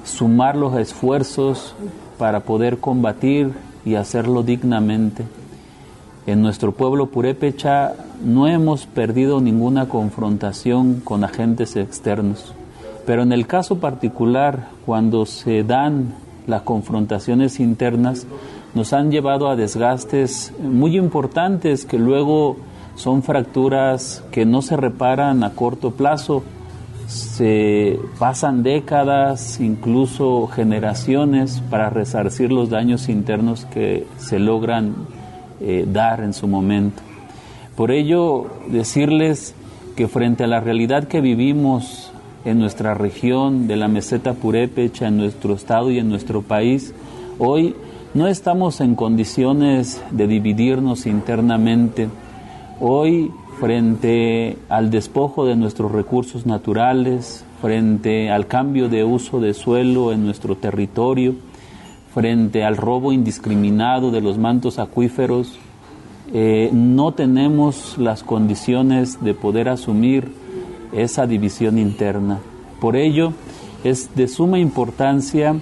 sumar 0.02 0.56
los 0.56 0.74
esfuerzos 0.78 1.74
para 2.16 2.40
poder 2.40 2.78
combatir 2.78 3.52
y 3.84 3.96
hacerlo 3.96 4.44
dignamente. 4.44 5.24
En 6.26 6.40
nuestro 6.40 6.72
pueblo 6.72 7.08
purépecha 7.08 7.92
no 8.24 8.48
hemos 8.48 8.86
perdido 8.86 9.42
ninguna 9.42 9.90
confrontación 9.90 11.02
con 11.04 11.22
agentes 11.22 11.76
externos. 11.76 12.54
Pero 13.06 13.22
en 13.22 13.32
el 13.32 13.46
caso 13.46 13.78
particular, 13.78 14.68
cuando 14.84 15.26
se 15.26 15.62
dan 15.62 16.14
las 16.46 16.62
confrontaciones 16.62 17.60
internas, 17.60 18.26
nos 18.74 18.92
han 18.92 19.10
llevado 19.10 19.48
a 19.48 19.56
desgastes 19.56 20.52
muy 20.60 20.96
importantes 20.96 21.86
que 21.86 21.98
luego 21.98 22.56
son 22.96 23.22
fracturas 23.22 24.24
que 24.32 24.44
no 24.44 24.60
se 24.60 24.76
reparan 24.76 25.44
a 25.44 25.50
corto 25.50 25.92
plazo, 25.92 26.42
se 27.06 28.00
pasan 28.18 28.62
décadas, 28.62 29.60
incluso 29.60 30.48
generaciones 30.48 31.62
para 31.70 31.90
resarcir 31.90 32.50
los 32.50 32.70
daños 32.70 33.08
internos 33.08 33.66
que 33.66 34.06
se 34.18 34.40
logran 34.40 34.94
eh, 35.60 35.86
dar 35.86 36.20
en 36.20 36.32
su 36.32 36.48
momento. 36.48 37.02
Por 37.76 37.92
ello, 37.92 38.46
decirles 38.68 39.54
que 39.94 40.08
frente 40.08 40.44
a 40.44 40.48
la 40.48 40.60
realidad 40.60 41.04
que 41.04 41.20
vivimos 41.20 42.10
en 42.46 42.60
nuestra 42.60 42.94
región 42.94 43.66
de 43.66 43.76
la 43.76 43.88
meseta 43.88 44.34
purépecha, 44.34 45.08
en 45.08 45.16
nuestro 45.16 45.54
estado 45.54 45.90
y 45.90 45.98
en 45.98 46.08
nuestro 46.08 46.42
país, 46.42 46.94
hoy 47.40 47.74
no 48.14 48.28
estamos 48.28 48.80
en 48.80 48.94
condiciones 48.94 50.00
de 50.12 50.28
dividirnos 50.28 51.06
internamente. 51.06 52.08
Hoy, 52.80 53.32
frente 53.58 54.56
al 54.68 54.90
despojo 54.90 55.44
de 55.44 55.56
nuestros 55.56 55.90
recursos 55.90 56.46
naturales, 56.46 57.44
frente 57.60 58.30
al 58.30 58.46
cambio 58.46 58.88
de 58.88 59.02
uso 59.02 59.40
de 59.40 59.52
suelo 59.52 60.12
en 60.12 60.24
nuestro 60.24 60.56
territorio, 60.56 61.34
frente 62.14 62.62
al 62.62 62.76
robo 62.76 63.12
indiscriminado 63.12 64.12
de 64.12 64.20
los 64.20 64.38
mantos 64.38 64.78
acuíferos, 64.78 65.58
eh, 66.32 66.70
no 66.72 67.12
tenemos 67.12 67.98
las 67.98 68.22
condiciones 68.22 69.22
de 69.22 69.34
poder 69.34 69.68
asumir 69.68 70.45
esa 70.92 71.26
división 71.26 71.78
interna. 71.78 72.38
Por 72.80 72.96
ello, 72.96 73.32
es 73.84 74.14
de 74.14 74.28
suma 74.28 74.58
importancia 74.58 75.56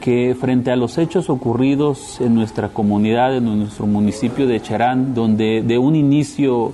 que 0.00 0.36
frente 0.38 0.70
a 0.70 0.76
los 0.76 0.96
hechos 0.96 1.28
ocurridos 1.28 2.20
en 2.20 2.34
nuestra 2.34 2.68
comunidad, 2.68 3.36
en 3.36 3.44
nuestro 3.58 3.86
municipio 3.86 4.46
de 4.46 4.60
Charán, 4.60 5.14
donde 5.14 5.62
de 5.62 5.78
un 5.78 5.96
inicio 5.96 6.72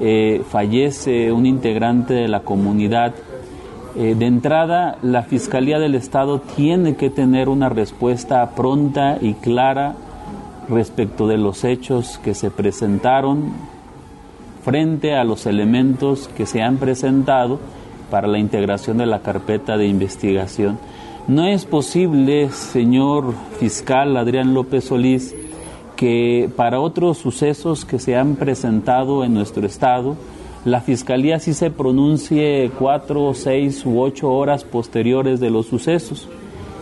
eh, 0.00 0.42
fallece 0.48 1.30
un 1.32 1.46
integrante 1.46 2.14
de 2.14 2.28
la 2.28 2.40
comunidad, 2.40 3.14
eh, 3.94 4.14
de 4.18 4.26
entrada 4.26 4.96
la 5.02 5.22
Fiscalía 5.22 5.78
del 5.78 5.94
Estado 5.94 6.40
tiene 6.40 6.96
que 6.96 7.10
tener 7.10 7.48
una 7.48 7.68
respuesta 7.68 8.50
pronta 8.50 9.18
y 9.20 9.34
clara 9.34 9.94
respecto 10.68 11.26
de 11.26 11.36
los 11.36 11.62
hechos 11.64 12.18
que 12.24 12.34
se 12.34 12.50
presentaron 12.50 13.52
frente 14.64 15.14
a 15.14 15.24
los 15.24 15.46
elementos 15.46 16.28
que 16.36 16.46
se 16.46 16.62
han 16.62 16.76
presentado 16.76 17.58
para 18.10 18.28
la 18.28 18.38
integración 18.38 18.98
de 18.98 19.06
la 19.06 19.20
carpeta 19.20 19.76
de 19.76 19.86
investigación. 19.86 20.78
No 21.28 21.46
es 21.46 21.64
posible, 21.64 22.50
señor 22.50 23.34
fiscal 23.58 24.16
Adrián 24.16 24.54
López 24.54 24.84
Solís, 24.84 25.34
que 25.96 26.50
para 26.56 26.80
otros 26.80 27.18
sucesos 27.18 27.84
que 27.84 27.98
se 27.98 28.16
han 28.16 28.34
presentado 28.34 29.24
en 29.24 29.34
nuestro 29.34 29.66
estado, 29.66 30.16
la 30.64 30.80
Fiscalía 30.80 31.38
sí 31.38 31.54
se 31.54 31.70
pronuncie 31.70 32.70
cuatro, 32.78 33.34
seis 33.34 33.84
u 33.84 34.00
ocho 34.00 34.32
horas 34.32 34.64
posteriores 34.64 35.40
de 35.40 35.50
los 35.50 35.66
sucesos. 35.66 36.28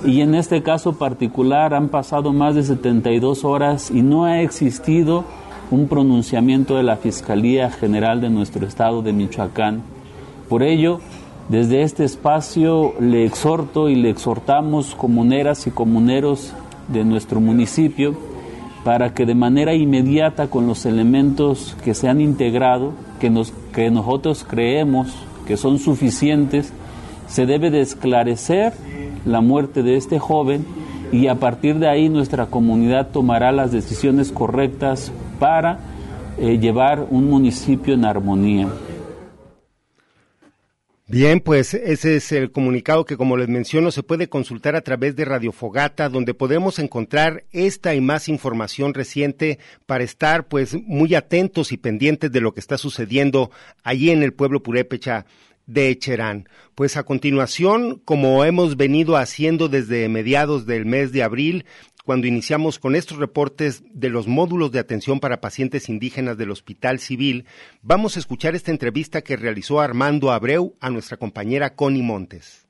Y 0.04 0.22
en 0.22 0.34
este 0.34 0.62
caso 0.62 0.94
particular 0.94 1.75
han 1.75 1.88
pasado 1.88 2.32
más 2.32 2.54
de 2.54 2.62
72 2.62 3.44
horas 3.44 3.90
y 3.90 4.02
no 4.02 4.25
ha 4.25 4.40
existido 4.40 5.25
un 5.70 5.86
pronunciamiento 5.86 6.76
de 6.76 6.82
la 6.82 6.96
Fiscalía 6.96 7.70
General 7.70 8.20
de 8.20 8.28
nuestro 8.28 8.66
estado 8.66 9.02
de 9.02 9.12
Michoacán. 9.12 9.82
Por 10.48 10.62
ello, 10.62 11.00
desde 11.48 11.82
este 11.82 12.04
espacio 12.04 12.94
le 13.00 13.24
exhorto 13.24 13.88
y 13.88 13.94
le 13.94 14.10
exhortamos 14.10 14.94
comuneras 14.94 15.66
y 15.66 15.70
comuneros 15.70 16.52
de 16.88 17.04
nuestro 17.04 17.40
municipio 17.40 18.16
para 18.84 19.14
que 19.14 19.26
de 19.26 19.34
manera 19.34 19.74
inmediata 19.74 20.48
con 20.48 20.66
los 20.66 20.86
elementos 20.86 21.76
que 21.84 21.94
se 21.94 22.08
han 22.08 22.20
integrado, 22.20 22.92
que, 23.20 23.30
nos, 23.30 23.52
que 23.72 23.90
nosotros 23.90 24.44
creemos 24.48 25.14
que 25.46 25.56
son 25.56 25.78
suficientes, 25.78 26.72
se 27.28 27.46
debe 27.46 27.70
de 27.70 27.80
esclarecer 27.80 28.72
la 29.24 29.40
muerte 29.40 29.82
de 29.82 29.96
este 29.96 30.18
joven 30.18 30.64
y 31.12 31.26
a 31.26 31.34
partir 31.34 31.78
de 31.78 31.88
ahí 31.88 32.08
nuestra 32.08 32.46
comunidad 32.46 33.08
tomará 33.08 33.52
las 33.52 33.72
decisiones 33.72 34.30
correctas 34.30 35.12
para 35.38 35.78
eh, 36.38 36.58
llevar 36.58 37.06
un 37.10 37.28
municipio 37.28 37.94
en 37.94 38.04
armonía. 38.04 38.68
Bien, 41.12 41.40
pues 41.40 41.74
ese 41.74 42.14
es 42.14 42.30
el 42.30 42.52
comunicado 42.52 43.04
que, 43.04 43.16
como 43.16 43.36
les 43.36 43.48
menciono, 43.48 43.90
se 43.90 44.04
puede 44.04 44.28
consultar 44.28 44.76
a 44.76 44.82
través 44.82 45.16
de 45.16 45.24
Radio 45.24 45.50
Fogata, 45.50 46.08
donde 46.08 46.34
podemos 46.34 46.78
encontrar 46.78 47.42
esta 47.50 47.96
y 47.96 48.00
más 48.00 48.28
información 48.28 48.94
reciente 48.94 49.58
para 49.86 50.04
estar, 50.04 50.46
pues, 50.46 50.76
muy 50.86 51.16
atentos 51.16 51.72
y 51.72 51.78
pendientes 51.78 52.30
de 52.30 52.40
lo 52.40 52.54
que 52.54 52.60
está 52.60 52.78
sucediendo 52.78 53.50
allí 53.82 54.10
en 54.10 54.22
el 54.22 54.32
pueblo 54.32 54.62
purépecha 54.62 55.26
de 55.72 55.96
Cherán. 55.98 56.48
Pues 56.74 56.96
a 56.96 57.04
continuación, 57.04 58.00
como 58.04 58.44
hemos 58.44 58.76
venido 58.76 59.16
haciendo 59.16 59.68
desde 59.68 60.08
mediados 60.08 60.66
del 60.66 60.84
mes 60.84 61.12
de 61.12 61.22
abril, 61.22 61.64
cuando 62.04 62.26
iniciamos 62.26 62.78
con 62.78 62.96
estos 62.96 63.18
reportes 63.18 63.84
de 63.92 64.10
los 64.10 64.26
módulos 64.26 64.72
de 64.72 64.80
atención 64.80 65.20
para 65.20 65.40
pacientes 65.40 65.88
indígenas 65.88 66.36
del 66.36 66.50
Hospital 66.50 66.98
Civil, 66.98 67.44
vamos 67.82 68.16
a 68.16 68.20
escuchar 68.20 68.54
esta 68.54 68.70
entrevista 68.70 69.22
que 69.22 69.36
realizó 69.36 69.80
Armando 69.80 70.32
Abreu 70.32 70.74
a 70.80 70.90
nuestra 70.90 71.16
compañera 71.16 71.74
Connie 71.76 72.02
Montes. 72.02 72.66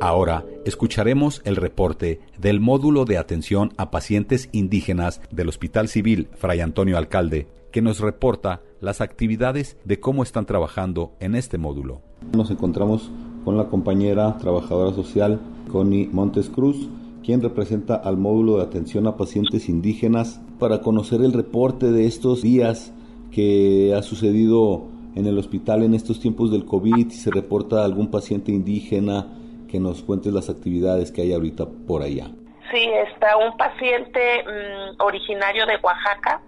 Ahora 0.00 0.44
escucharemos 0.64 1.42
el 1.44 1.54
reporte 1.54 2.18
del 2.36 2.58
módulo 2.58 3.04
de 3.04 3.18
atención 3.18 3.72
a 3.76 3.92
pacientes 3.92 4.48
indígenas 4.50 5.20
del 5.30 5.48
Hospital 5.48 5.86
Civil 5.88 6.28
Fray 6.34 6.60
Antonio 6.60 6.98
Alcalde, 6.98 7.46
que 7.72 7.82
nos 7.82 7.98
reporta 8.00 8.60
las 8.80 9.00
actividades 9.00 9.76
de 9.84 9.98
cómo 9.98 10.22
están 10.22 10.46
trabajando 10.46 11.12
en 11.18 11.34
este 11.34 11.58
módulo. 11.58 12.02
Nos 12.36 12.50
encontramos 12.50 13.10
con 13.44 13.56
la 13.56 13.68
compañera 13.68 14.36
trabajadora 14.38 14.92
social 14.92 15.40
Connie 15.70 16.08
Montes 16.12 16.48
Cruz, 16.48 16.88
quien 17.24 17.40
representa 17.40 17.96
al 17.96 18.16
módulo 18.16 18.58
de 18.58 18.64
atención 18.64 19.06
a 19.06 19.16
pacientes 19.16 19.68
indígenas 19.68 20.40
para 20.58 20.80
conocer 20.80 21.22
el 21.22 21.32
reporte 21.32 21.90
de 21.90 22.06
estos 22.06 22.42
días 22.42 22.92
que 23.30 23.94
ha 23.96 24.02
sucedido 24.02 24.84
en 25.14 25.26
el 25.26 25.38
hospital 25.38 25.82
en 25.82 25.94
estos 25.94 26.20
tiempos 26.20 26.50
del 26.50 26.64
COVID, 26.64 27.10
si 27.10 27.18
se 27.18 27.30
reporta 27.30 27.84
algún 27.84 28.10
paciente 28.10 28.52
indígena, 28.52 29.26
que 29.68 29.80
nos 29.80 30.02
cuentes 30.02 30.32
las 30.32 30.50
actividades 30.50 31.10
que 31.10 31.22
hay 31.22 31.32
ahorita 31.32 31.66
por 31.86 32.02
allá. 32.02 32.30
Sí, 32.70 32.88
está 33.14 33.36
un 33.36 33.56
paciente 33.56 34.20
mm, 34.44 35.02
originario 35.02 35.66
de 35.66 35.76
Oaxaca. 35.82 36.40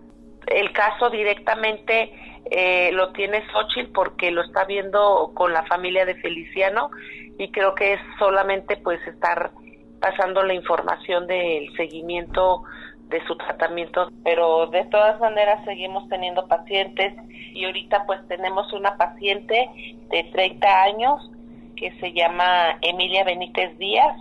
El 0.47 0.73
caso 0.73 1.11
directamente 1.11 2.13
eh, 2.51 2.91
lo 2.93 3.13
tiene 3.13 3.43
Xochitl 3.53 3.93
porque 3.93 4.31
lo 4.31 4.43
está 4.43 4.65
viendo 4.65 5.33
con 5.35 5.53
la 5.53 5.65
familia 5.65 6.05
de 6.05 6.15
Feliciano 6.17 6.91
y 7.39 7.51
creo 7.51 7.75
que 7.75 7.95
es 7.95 8.01
solamente 8.19 8.77
pues 8.77 9.01
estar 9.07 9.53
pasando 10.01 10.43
la 10.43 10.55
información 10.55 11.27
del 11.27 11.75
seguimiento 11.77 12.63
de 13.09 13.25
su 13.27 13.37
tratamiento, 13.37 14.11
pero 14.23 14.67
de 14.67 14.85
todas 14.87 15.19
maneras 15.21 15.65
seguimos 15.65 16.09
teniendo 16.09 16.47
pacientes 16.47 17.15
y 17.31 17.65
ahorita 17.65 18.05
pues 18.07 18.27
tenemos 18.29 18.73
una 18.73 18.97
paciente 18.97 19.69
de 20.11 20.25
30 20.33 20.83
años 20.83 21.31
que 21.77 21.93
se 22.01 22.13
llama 22.13 22.79
Emilia 22.83 23.25
Benítez 23.25 23.77
Díaz. 23.79 24.17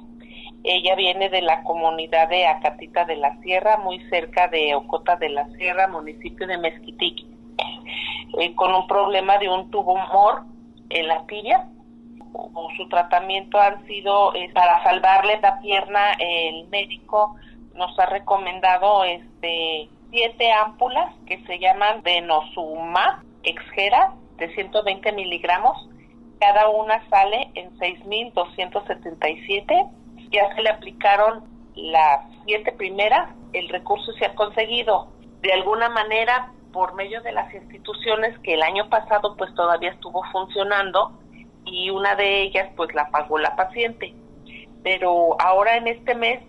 Ella 0.63 0.95
viene 0.95 1.29
de 1.29 1.41
la 1.41 1.63
comunidad 1.63 2.29
de 2.29 2.47
Acatita 2.47 3.05
de 3.05 3.17
la 3.17 3.35
Sierra, 3.41 3.77
muy 3.77 3.99
cerca 4.09 4.47
de 4.47 4.75
Ocota 4.75 5.17
de 5.17 5.29
la 5.29 5.47
Sierra, 5.57 5.87
municipio 5.87 6.47
de 6.47 6.57
Mezquitiqui, 6.57 7.27
eh, 8.39 8.55
con 8.55 8.73
un 8.73 8.87
problema 8.87 9.37
de 9.37 9.49
un 9.49 9.69
tumor 9.71 10.43
en 10.89 11.07
la 11.07 11.25
tibia. 11.25 11.67
Su 12.77 12.87
tratamiento 12.89 13.59
han 13.59 13.85
sido 13.85 14.33
eh, 14.35 14.49
para 14.53 14.81
salvarle 14.83 15.39
la 15.41 15.59
pierna. 15.59 16.13
El 16.17 16.67
médico 16.69 17.35
nos 17.75 17.97
ha 17.99 18.05
recomendado 18.05 19.03
este 19.03 19.89
siete 20.11 20.51
ámpulas 20.51 21.13
que 21.25 21.43
se 21.45 21.59
llaman 21.59 22.03
denosumab 22.03 23.23
exgera 23.43 24.13
de 24.37 24.53
120 24.53 25.11
miligramos 25.11 25.89
cada 26.43 26.69
una 26.69 27.07
sale 27.09 27.49
en 27.55 27.75
6.277. 27.77 29.89
Ya 30.33 30.53
se 30.55 30.61
le 30.63 30.69
aplicaron 30.69 31.43
las 31.75 32.25
siete 32.45 32.71
primeras. 32.71 33.29
El 33.53 33.69
recurso 33.69 34.11
se 34.13 34.25
ha 34.25 34.35
conseguido 34.35 35.07
de 35.41 35.53
alguna 35.53 35.89
manera 35.89 36.51
por 36.71 36.95
medio 36.95 37.21
de 37.21 37.31
las 37.31 37.53
instituciones 37.53 38.37
que 38.39 38.55
el 38.55 38.63
año 38.63 38.89
pasado 38.89 39.37
pues 39.37 39.53
todavía 39.53 39.91
estuvo 39.91 40.23
funcionando 40.31 41.13
y 41.65 41.91
una 41.91 42.15
de 42.15 42.41
ellas 42.41 42.69
pues 42.75 42.93
la 42.95 43.09
pagó 43.09 43.37
la 43.37 43.55
paciente. 43.55 44.15
Pero 44.83 45.39
ahora 45.39 45.77
en 45.77 45.87
este 45.87 46.15
mes 46.15 46.41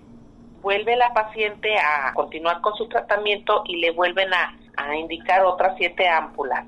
vuelve 0.62 0.96
la 0.96 1.12
paciente 1.12 1.76
a 1.76 2.14
continuar 2.14 2.62
con 2.62 2.74
su 2.74 2.88
tratamiento 2.88 3.64
y 3.66 3.76
le 3.76 3.90
vuelven 3.90 4.32
a, 4.32 4.58
a 4.78 4.96
indicar 4.96 5.44
otras 5.44 5.74
siete 5.76 6.08
ámpulas. 6.08 6.64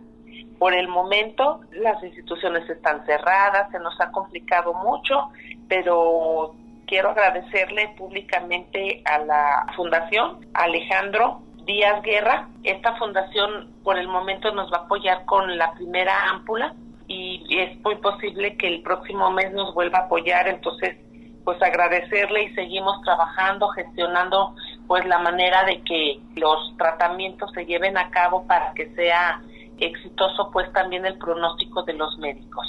Por 0.59 0.75
el 0.75 0.87
momento 0.87 1.61
las 1.73 2.03
instituciones 2.03 2.69
están 2.69 3.05
cerradas, 3.07 3.71
se 3.71 3.79
nos 3.79 3.99
ha 4.01 4.11
complicado 4.13 4.75
mucho, 4.75 5.31
pero 5.67 6.55
quiero 6.87 7.11
agradecerle 7.11 7.95
públicamente 7.97 9.03
a 9.05 9.19
la 9.19 9.67
Fundación 9.77 10.47
Alejandro 10.55 11.43
Díaz 11.65 12.03
Guerra. 12.03 12.49
Esta 12.63 12.97
fundación 12.97 13.75
por 13.83 13.99
el 13.99 14.09
momento 14.09 14.53
nos 14.53 14.73
va 14.73 14.79
a 14.79 14.85
apoyar 14.85 15.25
con 15.25 15.59
la 15.59 15.73
primera 15.75 16.31
ámpula 16.31 16.75
y 17.09 17.45
es 17.59 17.79
muy 17.83 17.97
posible 17.97 18.57
que 18.57 18.69
el 18.69 18.83
próximo 18.83 19.31
mes 19.31 19.53
nos 19.53 19.75
vuelva 19.75 19.99
a 19.99 20.03
apoyar, 20.03 20.49
entonces 20.49 20.97
pues 21.45 21.63
agradecerle 21.63 22.43
y 22.43 22.55
seguimos 22.55 23.01
trabajando, 23.03 23.69
gestionando 23.69 24.57
pues 24.89 25.07
la 25.07 25.21
manera 25.21 25.63
de 25.65 25.81
que 25.83 26.21
los 26.35 26.77
tratamientos 26.77 27.53
se 27.53 27.65
lleven 27.67 27.97
a 27.97 28.11
cabo 28.11 28.47
para 28.49 28.73
que 28.75 28.93
sea 28.95 29.41
exitoso 29.79 30.51
pues 30.53 30.73
también 30.73 31.07
el 31.07 31.19
pronóstico 31.19 31.85
de 31.85 31.93
los 31.93 32.19
médicos. 32.19 32.67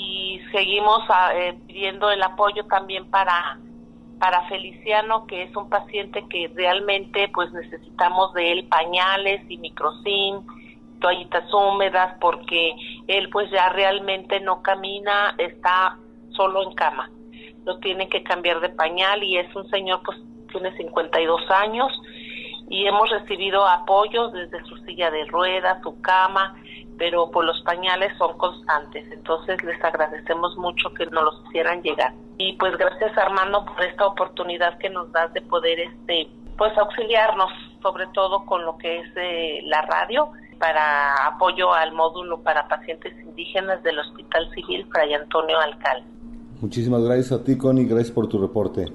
Y 0.00 0.40
seguimos 0.52 1.00
ah, 1.08 1.32
eh, 1.34 1.58
pidiendo 1.66 2.08
el 2.10 2.22
apoyo 2.22 2.64
también 2.66 3.10
para, 3.10 3.58
para 4.20 4.46
Feliciano, 4.48 5.26
que 5.26 5.42
es 5.42 5.56
un 5.56 5.68
paciente 5.68 6.24
que 6.28 6.50
realmente 6.54 7.28
pues 7.34 7.52
necesitamos 7.52 8.32
de 8.34 8.52
él 8.52 8.68
pañales 8.68 9.42
y 9.50 9.58
microsim, 9.58 10.42
toallitas 11.00 11.52
húmedas, 11.52 12.16
porque 12.20 12.74
él 13.08 13.28
pues 13.30 13.50
ya 13.50 13.70
realmente 13.70 14.38
no 14.40 14.62
camina, 14.62 15.34
está 15.36 15.96
solo 16.30 16.62
en 16.62 16.74
cama. 16.74 17.10
Lo 17.64 17.78
tiene 17.78 18.08
que 18.08 18.22
cambiar 18.22 18.60
de 18.60 18.68
pañal 18.68 19.24
y 19.24 19.36
es 19.36 19.54
un 19.56 19.68
señor 19.68 20.00
pues 20.04 20.18
tiene 20.52 20.76
52 20.76 21.50
años 21.50 21.92
y 22.70 22.86
hemos 22.86 23.10
recibido 23.10 23.66
apoyo 23.66 24.28
desde 24.28 24.62
su 24.64 24.76
silla 24.78 25.10
de 25.10 25.24
ruedas, 25.26 25.82
su 25.82 26.00
cama, 26.00 26.54
pero 26.98 27.30
por 27.30 27.44
los 27.44 27.60
pañales 27.62 28.12
son 28.18 28.36
constantes, 28.36 29.10
entonces 29.12 29.62
les 29.64 29.82
agradecemos 29.82 30.56
mucho 30.56 30.92
que 30.94 31.06
nos 31.06 31.24
los 31.24 31.42
hicieran 31.48 31.82
llegar. 31.82 32.12
Y 32.38 32.54
pues 32.54 32.76
gracias 32.76 33.16
Armando 33.16 33.64
por 33.64 33.82
esta 33.82 34.06
oportunidad 34.06 34.76
que 34.78 34.90
nos 34.90 35.10
das 35.12 35.32
de 35.32 35.42
poder 35.42 35.80
este 35.80 36.28
pues 36.56 36.76
auxiliarnos 36.76 37.50
sobre 37.80 38.06
todo 38.08 38.44
con 38.44 38.64
lo 38.64 38.76
que 38.78 38.98
es 38.98 39.06
eh, 39.16 39.60
la 39.64 39.82
radio 39.82 40.28
para 40.58 41.28
apoyo 41.28 41.72
al 41.72 41.92
módulo 41.92 42.42
para 42.42 42.66
pacientes 42.66 43.14
indígenas 43.24 43.82
del 43.84 43.98
Hospital 44.00 44.50
Civil 44.54 44.86
Fray 44.90 45.14
Antonio 45.14 45.58
Alcalde. 45.60 46.06
Muchísimas 46.60 47.02
gracias 47.04 47.32
a 47.32 47.44
ti, 47.44 47.56
Connie, 47.56 47.86
gracias 47.86 48.10
por 48.10 48.28
tu 48.28 48.40
reporte. 48.40 48.86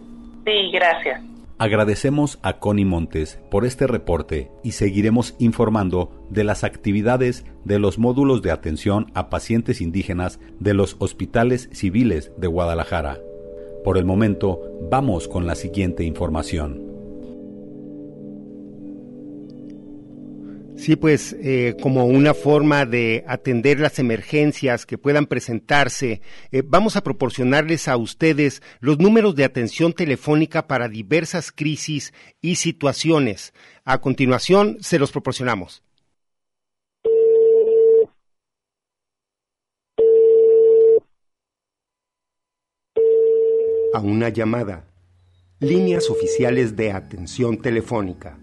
Sí, 0.46 0.72
gracias. 0.74 1.33
Agradecemos 1.60 2.40
a 2.42 2.60
Connie 2.60 2.84
Montes 2.84 3.40
por 3.52 3.66
este 3.66 3.86
reporte 3.86 4.50
y 4.64 4.72
seguiremos 4.72 5.36
informando 5.38 6.26
de 6.30 6.44
las 6.44 6.64
actividades 6.64 7.46
de 7.64 7.78
los 7.78 8.00
módulos 8.00 8.42
de 8.42 8.52
atención 8.52 9.12
a 9.14 9.30
pacientes 9.30 9.80
indígenas 9.80 10.40
de 10.60 10.74
los 10.74 10.96
hospitales 11.00 11.70
civiles 11.72 12.32
de 12.38 12.48
Guadalajara. 12.48 13.20
Por 13.84 13.98
el 13.98 14.06
momento, 14.06 14.62
vamos 14.90 15.28
con 15.28 15.46
la 15.46 15.56
siguiente 15.56 16.04
información. 16.04 16.83
Sí, 20.84 20.98
pues 20.98 21.34
eh, 21.40 21.78
como 21.82 22.04
una 22.08 22.34
forma 22.34 22.86
de 22.86 23.24
atender 23.26 23.80
las 23.80 24.00
emergencias 24.00 24.86
que 24.86 24.98
puedan 24.98 25.28
presentarse, 25.28 26.20
eh, 26.52 26.62
vamos 26.66 26.98
a 26.98 27.04
proporcionarles 27.04 27.88
a 27.88 27.96
ustedes 27.96 28.62
los 28.82 29.00
números 29.00 29.34
de 29.38 29.46
atención 29.46 29.94
telefónica 29.94 30.68
para 30.68 30.90
diversas 30.90 31.54
crisis 31.54 32.14
y 32.42 32.56
situaciones. 32.56 33.54
A 33.86 34.02
continuación, 34.02 34.76
se 34.82 35.00
los 35.00 35.14
proporcionamos. 35.14 35.84
A 43.94 44.02
una 44.02 44.28
llamada. 44.28 44.86
Líneas 45.62 46.10
oficiales 46.10 46.76
de 46.76 46.92
atención 46.92 47.62
telefónica. 47.62 48.38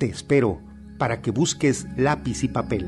Te 0.00 0.06
espero 0.06 0.71
para 1.02 1.20
que 1.20 1.32
busques 1.32 1.88
lápiz 1.96 2.44
y 2.44 2.48
papel. 2.48 2.86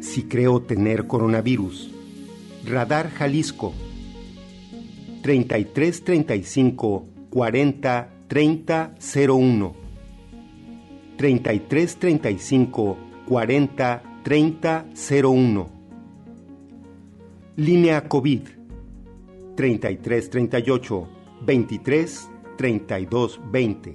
Si 0.00 0.24
creo 0.24 0.60
tener 0.60 1.06
coronavirus, 1.06 1.90
Radar 2.66 3.08
Jalisco 3.08 3.72
33 5.22 6.04
35 6.04 7.06
40 7.30 8.08
30 8.28 8.94
01 9.00 9.74
33 11.16 11.96
35 11.96 12.98
40 13.26 14.02
30 14.24 14.86
01 15.24 15.68
Línea 17.56 18.06
COVID 18.06 18.57
33 19.58 20.30
38 20.30 21.08
23 21.44 22.30
32 22.56 23.40
20 23.50 23.94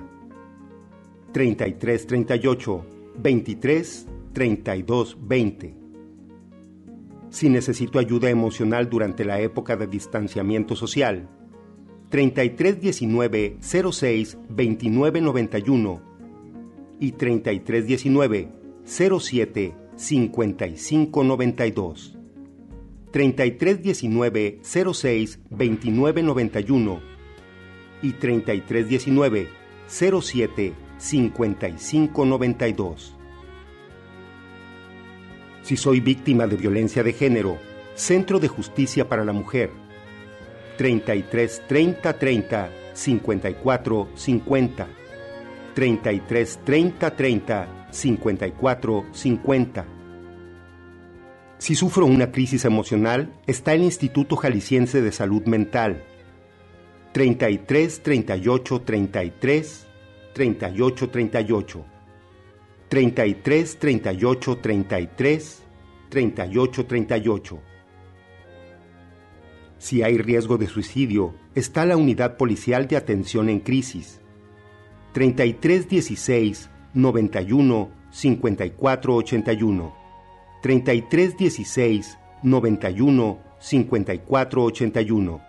33 1.32 2.06
38 2.06 2.86
23 3.15 4.08
32 4.34 5.17
20 5.21 5.73
Si 7.30 7.47
necesito 7.47 7.97
ayuda 7.97 8.30
emocional 8.30 8.89
durante 8.89 9.23
la 9.23 9.39
época 9.39 9.78
de 9.78 9.88
distanciamiento 9.88 10.76
social 10.76 11.30
33 12.10 12.82
19 12.82 13.58
06 13.62 14.38
29 14.49 15.21
91 15.21 16.02
y 16.99 17.12
33 17.13 17.88
19 17.88 18.49
07 18.84 19.76
55 19.95 21.23
92 21.23 22.23
3319 23.13 24.60
06 24.63 25.39
2991 25.52 27.02
y 28.02 28.13
3319 28.13 29.47
07 29.88 30.73
5592. 30.97 33.15
Si 35.62 35.78
soy 35.78 35.99
víctima 35.99 36.47
de 36.47 36.58
violencia 36.58 37.04
de 37.04 37.13
género, 37.13 37.60
Centro 37.93 38.39
de 38.39 38.47
Justicia 38.47 39.08
para 39.08 39.23
la 39.23 39.34
Mujer 39.34 39.69
33 40.80 41.67
30 41.67 42.17
30 42.17 42.71
54 42.93 44.08
50 44.15 44.88
33 45.76 46.60
30 46.65 47.15
30 47.15 47.88
54 47.91 49.06
50 49.12 49.93
si 51.63 51.76
sufro 51.76 52.06
una 52.06 52.30
crisis 52.30 52.65
emocional, 52.65 53.39
está 53.47 53.73
el 53.73 53.84
Instituto 53.84 54.36
Jalisciense 54.36 55.02
de 55.02 55.13
Salud 55.13 55.43
Mental. 55.45 56.04
33 57.13 58.04
38 58.04 58.82
33 58.82 59.88
38 60.34 61.10
38 61.10 61.86
33 62.89 63.80
38 63.80 64.58
33 64.58 65.63
38 66.10 66.86
38 66.86 67.60
Si 69.78 70.04
hay 70.04 70.17
riesgo 70.17 70.58
de 70.58 70.67
suicidio, 70.67 71.34
está 71.56 71.86
la 71.86 71.95
Unidad 71.95 72.36
Policial 72.36 72.89
de 72.89 72.97
Atención 72.97 73.47
en 73.47 73.62
Crisis. 73.62 74.19
33 75.13 75.88
16 75.88 76.69
91 76.93 77.89
54 78.12 79.15
81 79.15 80.03
3316 80.63 82.17
91 82.41 83.39
54 83.60 84.63
81. 84.63 85.41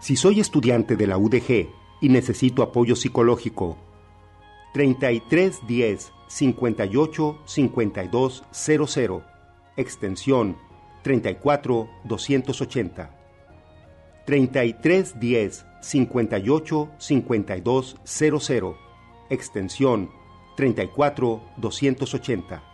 Si 0.00 0.16
soy 0.16 0.40
estudiante 0.40 0.96
de 0.96 1.06
la 1.06 1.18
UDG 1.18 1.68
y 2.00 2.08
necesito 2.08 2.62
apoyo 2.62 2.96
psicológico, 2.96 3.76
3310 4.72 6.10
58 6.26 7.38
52 7.44 8.44
00, 8.50 9.22
extensión 9.76 10.56
34 11.02 11.90
280. 12.04 13.10
3310 14.24 15.66
58 15.82 16.90
52 16.96 17.96
00, 18.04 18.78
extensión 19.28 20.10
34 20.56 21.42
280 21.58 22.71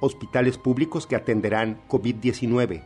hospitales 0.00 0.58
públicos 0.58 1.06
que 1.06 1.16
atenderán 1.16 1.80
COVID-19. 1.88 2.82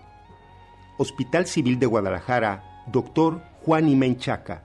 Hospital 0.98 1.46
Civil 1.46 1.79
de 1.79 1.87
Guadalajara, 1.87 2.85
Dr. 2.92 3.42
Juan 3.64 3.88
Imenchaca. 3.88 4.64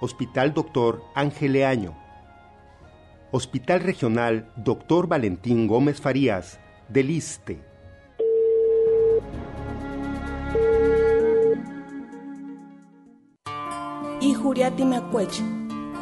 Hospital 0.00 0.54
Dr. 0.54 1.02
Ángel 1.14 1.52
Leaño. 1.52 1.94
Hospital 3.32 3.80
Regional 3.80 4.52
Dr. 4.56 5.08
Valentín 5.08 5.66
Gómez 5.66 6.00
Farías, 6.00 6.60
del 6.88 7.10
ISTE. 7.10 7.60
Y 14.20 14.34
Juriati 14.34 14.84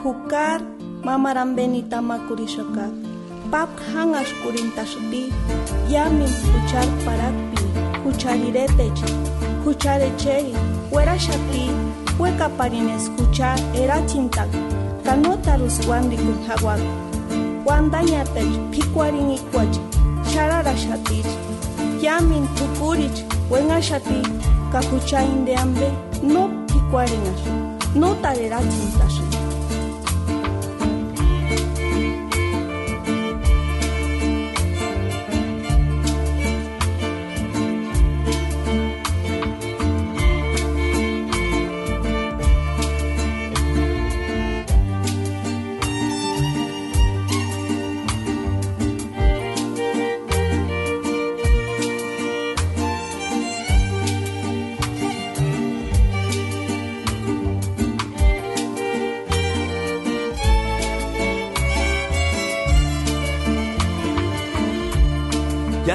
Jukar, 0.03 0.63
Mamaran 1.03 1.57
Benita 1.57 2.01
pap 3.55 3.71
hangas 3.95 4.31
kurintasupi 4.43 5.21
yamin 5.95 6.33
huchar 6.53 6.87
parakpi 7.05 7.61
huchariretech 8.05 9.03
hucharecheri 9.65 10.55
huerashati 10.91 11.63
huecaparines 12.19 13.05
huchar 13.19 13.59
erachintak 13.83 14.51
kanotarus 15.05 15.77
wandi 15.91 16.17
kunhawak 16.17 16.81
wandañatech 17.69 18.53
pikuarin 18.73 19.31
ikuach 19.37 19.77
chararashatich 20.33 21.31
yamin 22.07 22.49
tukurich 22.59 23.25
huenashati 23.51 24.21
kahuchaindeambe 24.73 25.89
no 26.33 26.43
pikuarinash 26.73 27.45
no 28.01 28.15
tarerachintash 28.27 29.34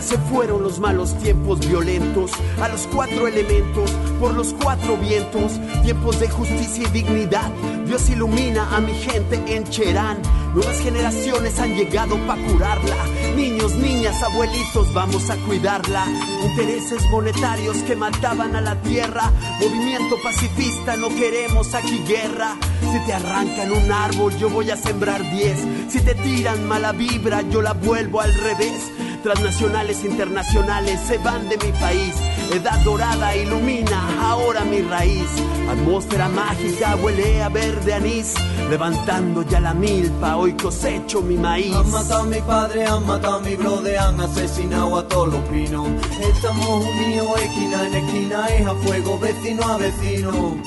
se 0.10 0.18
fueron 0.18 0.64
los 0.64 0.80
malos 0.80 1.16
tiempos 1.20 1.60
violentos, 1.60 2.32
a 2.60 2.68
los 2.68 2.88
cuatro 2.88 3.28
elementos, 3.28 3.92
por 4.20 4.34
los 4.34 4.56
cuatro 4.60 4.98
vientos, 4.98 5.60
tiempos 5.84 6.20
de 6.20 6.28
justicia 6.28 6.88
y 6.88 6.92
dignidad. 6.92 7.52
Dios 7.86 8.10
ilumina 8.10 8.76
a 8.76 8.80
mi 8.82 8.94
gente 8.94 9.40
en 9.56 9.66
Cherán. 9.66 10.18
Nuevas 10.56 10.80
generaciones 10.80 11.60
han 11.60 11.76
llegado 11.76 12.18
para 12.26 12.42
curarla. 12.48 12.96
Niños, 13.36 13.76
niñas, 13.76 14.24
abuelitos, 14.24 14.92
vamos 14.96 15.30
a 15.30 15.36
cuidarla. 15.46 16.08
Intereses 16.44 17.04
monetarios 17.12 17.78
que 17.84 17.96
mataban 17.96 18.56
a 18.56 18.62
la 18.62 18.82
tierra. 18.82 19.32
Movimiento 19.62 20.16
pacifista, 20.24 20.98
no 20.98 21.10
queremos 21.10 21.76
aquí 21.76 22.04
guerra. 22.08 22.58
Si 22.82 23.00
te 23.06 23.14
arrancan 23.14 23.72
un 23.72 23.92
árbol, 23.92 24.36
yo 24.38 24.50
voy 24.50 24.72
a 24.72 24.76
sembrar 24.76 25.22
diez. 25.30 25.60
Si 25.88 26.02
te 26.02 26.16
tiran 26.16 26.68
mala 26.68 26.94
vibra, 26.94 27.44
yo 27.44 27.62
la 27.62 27.74
vuelvo 27.74 28.22
al 28.22 28.34
revés. 28.34 28.92
Transnacionales, 29.24 30.06
internacionales 30.06 31.00
se 31.06 31.18
van 31.18 31.50
de 31.50 31.58
mi 31.58 31.72
país. 31.74 32.16
Edad 32.54 32.80
dorada 32.86 33.36
ilumina 33.36 34.30
ahora 34.30 34.64
mi 34.64 34.82
raíz. 34.82 35.30
Atmósfera 35.70 36.30
mágica 36.30 36.96
huele 36.96 37.44
a 37.44 37.50
verde 37.50 37.94
anís. 37.94 38.34
Levantando 38.70 39.42
ya 39.44 39.60
la 39.60 39.74
milpa, 39.74 40.38
hoy 40.38 40.54
cosecho 40.54 41.22
mi 41.22 41.36
maíz. 41.36 41.76
Han 41.76 41.92
matado 41.92 42.22
a 42.22 42.26
mi 42.26 42.42
padre, 42.42 42.86
han 42.86 43.06
matado 43.06 43.36
a 43.36 43.40
mi 43.42 43.56
brother, 43.56 43.98
han 44.00 44.22
asesinado 44.22 44.98
a 44.98 45.08
todos 45.08 45.34
los 45.34 45.42
pinos. 45.50 45.88
Estamos 46.22 46.86
unidos 46.86 47.42
esquina 47.42 47.88
en 47.88 47.96
esquina, 47.96 48.48
es 48.48 48.68
a 48.68 48.76
fuego, 48.76 49.20
vecino 49.20 49.64
a 49.64 49.78
vecino. 49.78 50.58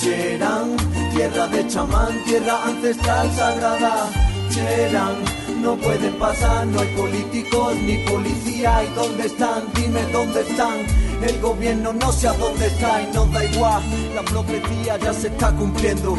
Cherán, 0.00 0.76
tierra 1.14 1.46
de 1.46 1.66
chamán, 1.68 2.24
tierra 2.24 2.64
ancestral 2.64 3.30
sagrada. 3.36 4.10
Cherán, 4.50 5.16
no 5.60 5.76
pueden 5.76 6.14
pasar, 6.14 6.66
no 6.66 6.80
hay 6.80 6.88
políticos 6.96 7.74
ni 7.76 7.98
policía. 7.98 8.84
¿Y 8.84 8.94
dónde 8.94 9.26
están? 9.26 9.62
Dime 9.74 10.02
dónde 10.12 10.40
están. 10.40 10.78
El 11.22 11.40
gobierno 11.40 11.92
no 11.92 12.12
sé 12.12 12.28
a 12.28 12.32
dónde 12.32 12.66
está 12.66 13.02
y 13.02 13.14
nos 13.14 13.30
da 13.32 13.44
igual. 13.44 13.82
La 14.14 14.22
profecía 14.22 14.96
ya 14.96 15.12
se 15.12 15.28
está 15.28 15.52
cumpliendo 15.52 16.16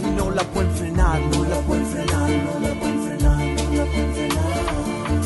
y 0.00 0.10
no 0.16 0.30
la 0.30 0.42
pueden 0.42 0.72
frenar, 0.72 1.20
no 1.20 1.44
la 1.44 1.56
pueden 1.60 1.86
frenar, 1.86 2.30
no 2.30 2.68
la 2.68 2.74
pueden 2.74 3.02
frenar, 3.02 3.38
no 3.38 3.76
la 3.76 3.84
pueden 3.84 4.14
frenar. 4.14 4.30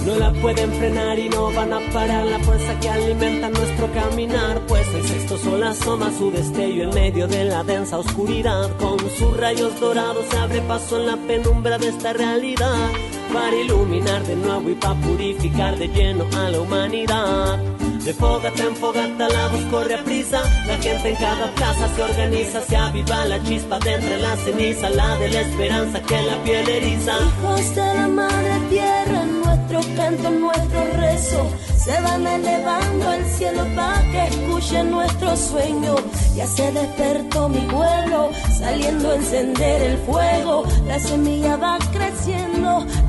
No 0.04 0.14
la 0.16 0.32
pueden 0.32 0.70
frenar 0.74 1.18
y 1.18 1.28
no 1.30 1.50
van 1.52 1.72
a 1.72 1.80
parar 1.90 2.26
la 2.26 2.38
fuerza 2.40 2.78
que 2.78 2.90
alimenta 2.90 3.48
nuestro 3.48 3.90
caminar. 3.92 4.60
Pues 4.66 4.86
el 4.88 5.02
sexto 5.02 5.38
sol 5.38 5.62
asoma 5.62 6.10
su 6.18 6.30
destello 6.30 6.84
en 6.84 6.94
medio 6.94 7.26
de 7.26 7.44
la 7.44 7.64
densa 7.64 7.96
oscuridad. 7.98 8.70
Con 8.76 8.98
sus 8.98 9.34
rayos 9.38 9.80
dorados 9.80 10.26
se 10.30 10.36
abre 10.36 10.60
paso 10.60 11.00
en 11.00 11.06
la 11.06 11.16
penumbra 11.16 11.78
de 11.78 11.88
esta 11.88 12.12
realidad. 12.12 12.90
Para 13.34 13.56
iluminar 13.56 14.24
de 14.24 14.36
nuevo 14.36 14.70
y 14.70 14.74
para 14.76 14.94
purificar 15.00 15.76
de 15.76 15.88
lleno 15.88 16.24
a 16.36 16.50
la 16.50 16.60
humanidad. 16.60 17.58
De 18.04 18.14
fogata 18.14 18.62
en 18.62 18.76
fogata 18.76 19.28
la 19.28 19.48
voz 19.48 19.64
corre 19.72 19.94
a 19.94 20.04
prisa. 20.04 20.40
La 20.68 20.76
gente 20.76 21.08
en 21.08 21.16
cada 21.16 21.50
plaza 21.56 21.88
se 21.96 22.02
organiza, 22.02 22.60
se 22.60 22.76
aviva 22.76 23.24
la 23.24 23.42
chispa 23.42 23.78
de 23.80 23.94
entre 23.94 24.18
la 24.18 24.36
ceniza, 24.36 24.88
la 24.90 25.16
de 25.16 25.30
la 25.30 25.40
esperanza 25.40 26.00
que 26.02 26.22
la 26.22 26.36
piel 26.44 26.68
eriza. 26.68 27.12
Hijos 27.18 27.74
de 27.74 27.94
la 27.94 28.06
madre 28.06 28.60
tierra, 28.70 29.24
nuestro 29.24 29.80
canto, 29.96 30.30
nuestro 30.30 30.84
rezo, 31.00 31.50
se 31.76 32.00
van 32.02 32.26
elevando 32.26 33.08
al 33.08 33.24
cielo 33.24 33.64
para 33.74 34.00
que 34.12 34.26
escuchen 34.28 34.90
nuestro 34.90 35.36
sueño. 35.36 35.96
Ya 36.36 36.46
se 36.46 36.70
despertó 36.72 37.48
mi 37.48 37.66
vuelo, 37.66 38.30
saliendo 38.58 39.10
a 39.10 39.14
encender 39.16 39.82
el 39.82 39.98
fuego. 39.98 40.64
La 40.86 40.98
semilla 40.98 41.56
va 41.56 41.78
creciendo, 41.92 42.43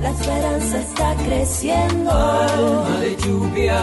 la 0.05 0.11
esperanza 0.11 0.77
está 0.79 1.15
creciendo. 1.25 2.11
Alma 2.11 2.99
de 2.99 3.15
lluvia, 3.23 3.79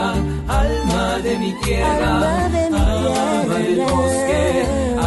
alma 0.47 1.19
de 1.19 1.37
mi 1.37 1.53
tierra, 1.65 2.11
Alma 2.15 2.49
de 2.49 2.71
mi 2.71 2.77
alma 2.77 3.55
del 3.59 3.77
bosque, 3.81 4.43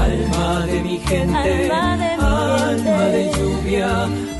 alma 0.05 0.65
de 0.65 0.77
mi 0.87 0.97
gente, 1.09 1.71
Alma 1.71 1.97
de 2.03 2.11
mi 2.17 2.23
alma 2.23 3.03
de 3.15 3.23
lluvia, 3.35 3.89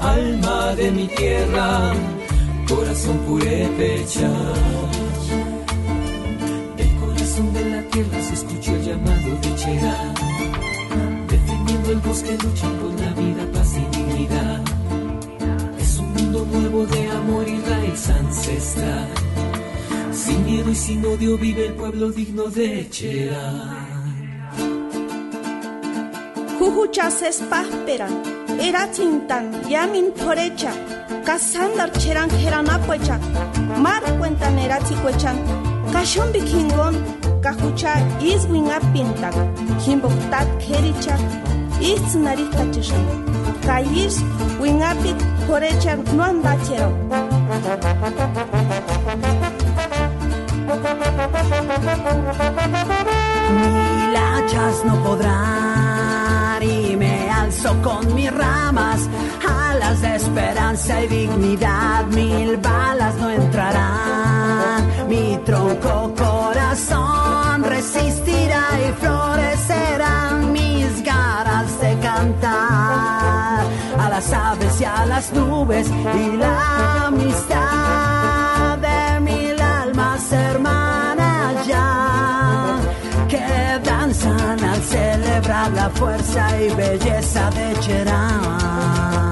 alma 0.02 0.76
de 0.76 0.92
mi 0.92 1.08
tierra, 1.08 1.94
corazón 2.68 3.18
purépecha. 3.20 4.32
Del 6.78 6.92
corazón 7.02 7.54
de 7.54 7.64
la 7.74 7.82
tierra 7.94 8.18
se 8.28 8.34
escuchó 8.34 8.72
el 8.76 8.84
llamado 8.84 9.30
de 9.44 9.56
Cherán, 9.56 10.14
defendiendo 11.30 11.92
el 11.92 12.00
bosque 12.00 12.38
luchan 12.44 12.74
por 12.82 12.92
la 13.02 13.12
vida, 13.22 13.44
paz 13.54 13.72
nuevo 16.76 16.94
de 16.94 17.10
amor 17.10 17.48
y 17.48 17.62
raíz 17.62 18.10
ancestral. 18.10 19.08
Sin 20.12 20.46
miedo 20.46 20.70
y 20.70 20.76
sin 20.76 21.06
odio 21.06 21.38
vive 21.38 21.68
el 21.68 21.74
pueblo 21.74 22.12
digno 22.12 22.44
de 22.46 22.90
Cherán. 22.90 24.16
Jujuchas 26.60 27.22
espásperan, 27.22 28.24
era 28.60 28.90
chintan, 28.92 29.68
yamin 29.70 30.12
porecha, 30.12 30.72
casandar 31.26 31.92
cheran 31.92 32.30
jeranapuecha, 32.30 33.20
mar 33.78 34.04
cuentan 34.18 34.58
era 34.60 34.80
chicuechan, 34.80 35.38
cachon 35.92 36.32
bikingon, 36.32 36.96
cajucha 37.42 37.94
iswin 38.22 38.72
apintan, 38.72 39.34
kimboktat 39.84 40.48
kericha, 40.60 41.16
is 41.82 42.16
narita 42.16 42.64
chishan, 42.72 43.06
kayis 43.66 44.16
wingapit 44.60 45.35
porecha 45.48 45.96
no 45.96 46.24
andachero. 46.24 46.90
Mil 53.62 54.16
hachas 54.16 54.86
no 54.86 54.96
podrán 55.04 56.64
y 56.64 56.96
me 56.96 57.30
alzo 57.30 57.76
con 57.84 58.16
mis 58.16 58.32
ramas, 58.32 59.08
alas 59.48 60.02
de 60.02 60.16
esperanza 60.16 61.04
y 61.04 61.08
dignidad, 61.08 62.06
mil 62.08 62.58
balas 62.58 63.16
no 63.16 63.30
entrarán, 63.30 65.10
mi 65.10 65.38
tronco 65.46 66.14
corazón 66.16 67.64
resistirá 67.64 68.35
las 75.08 75.32
nubes 75.34 75.88
y 75.88 76.38
la 76.38 77.08
amistad 77.08 78.78
de 78.78 79.20
mil 79.20 79.60
almas 79.62 80.32
hermanas 80.32 81.68
ya 81.68 82.78
que 83.28 83.80
danzan 83.84 84.64
al 84.64 84.82
celebrar 84.82 85.72
la 85.72 85.90
fuerza 85.90 86.62
y 86.62 86.70
belleza 86.76 87.50
de 87.52 87.80
Cherán. 87.80 89.25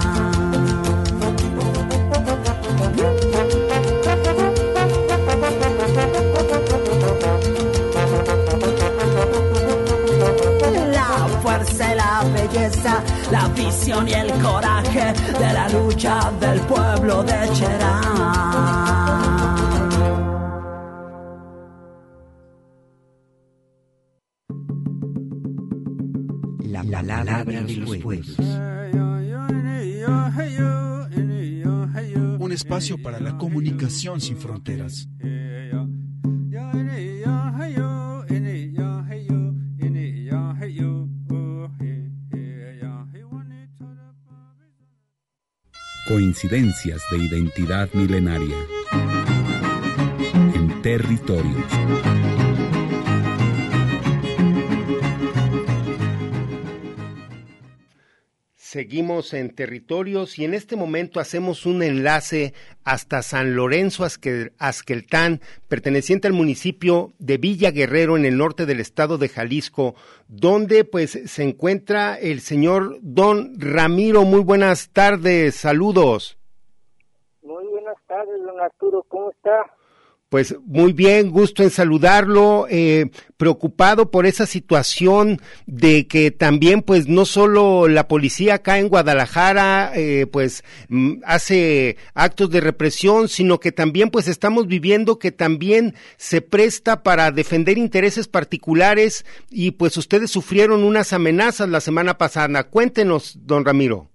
La 26.65 26.83
palabra 26.83 27.61
de 27.61 27.75
los 27.77 27.97
pueblos. 27.97 28.37
Un 32.39 32.51
espacio 32.51 32.97
para 33.01 33.19
la 33.19 33.37
comunicación 33.37 34.19
sin 34.19 34.37
fronteras. 34.37 35.07
De 47.11 47.17
identidad 47.17 47.89
milenaria. 47.93 48.57
En 50.55 50.81
territorios. 50.81 52.42
Seguimos 58.73 59.35
en 59.35 59.53
territorios 59.53 60.39
y 60.39 60.45
en 60.45 60.55
este 60.55 60.75
momento 60.75 61.19
hacemos 61.19 61.67
un 61.67 61.83
enlace 61.83 62.55
hasta 62.83 63.21
San 63.21 63.55
Lorenzo 63.55 64.03
Asqueltán, 64.03 65.41
perteneciente 65.67 66.27
al 66.27 66.33
municipio 66.33 67.11
de 67.19 67.37
Villa 67.37 67.69
Guerrero 67.69 68.17
en 68.17 68.25
el 68.25 68.35
norte 68.35 68.65
del 68.65 68.79
estado 68.79 69.19
de 69.19 69.29
Jalisco, 69.29 69.93
donde 70.27 70.85
pues 70.85 71.11
se 71.11 71.43
encuentra 71.43 72.15
el 72.15 72.39
señor 72.39 72.97
Don 73.03 73.53
Ramiro. 73.59 74.23
Muy 74.23 74.39
buenas 74.39 74.89
tardes, 74.89 75.53
saludos. 75.53 76.39
Muy 77.43 77.67
buenas 77.67 77.97
tardes, 78.07 78.41
don 78.43 78.59
Arturo, 78.59 79.05
¿cómo 79.07 79.29
está? 79.29 79.71
Pues 80.33 80.59
muy 80.65 80.93
bien, 80.93 81.29
gusto 81.29 81.61
en 81.61 81.69
saludarlo, 81.69 82.65
eh, 82.67 83.11
preocupado 83.37 84.09
por 84.09 84.25
esa 84.25 84.47
situación 84.47 85.37
de 85.67 86.07
que 86.07 86.31
también 86.31 86.81
pues 86.81 87.07
no 87.07 87.25
solo 87.25 87.87
la 87.87 88.07
policía 88.07 88.55
acá 88.55 88.79
en 88.79 88.89
Guadalajara 88.89 89.91
eh, 89.95 90.25
pues 90.25 90.63
mm, 90.89 91.21
hace 91.23 91.97
actos 92.15 92.49
de 92.49 92.61
represión, 92.61 93.27
sino 93.27 93.59
que 93.59 93.71
también 93.71 94.09
pues 94.09 94.27
estamos 94.27 94.65
viviendo 94.65 95.19
que 95.19 95.31
también 95.31 95.93
se 96.17 96.41
presta 96.41 97.03
para 97.03 97.29
defender 97.29 97.77
intereses 97.77 98.27
particulares 98.27 99.27
y 99.51 99.73
pues 99.73 99.97
ustedes 99.97 100.31
sufrieron 100.31 100.83
unas 100.83 101.13
amenazas 101.13 101.69
la 101.69 101.79
semana 101.79 102.17
pasada. 102.17 102.63
Cuéntenos, 102.63 103.37
don 103.45 103.63
Ramiro. 103.63 104.07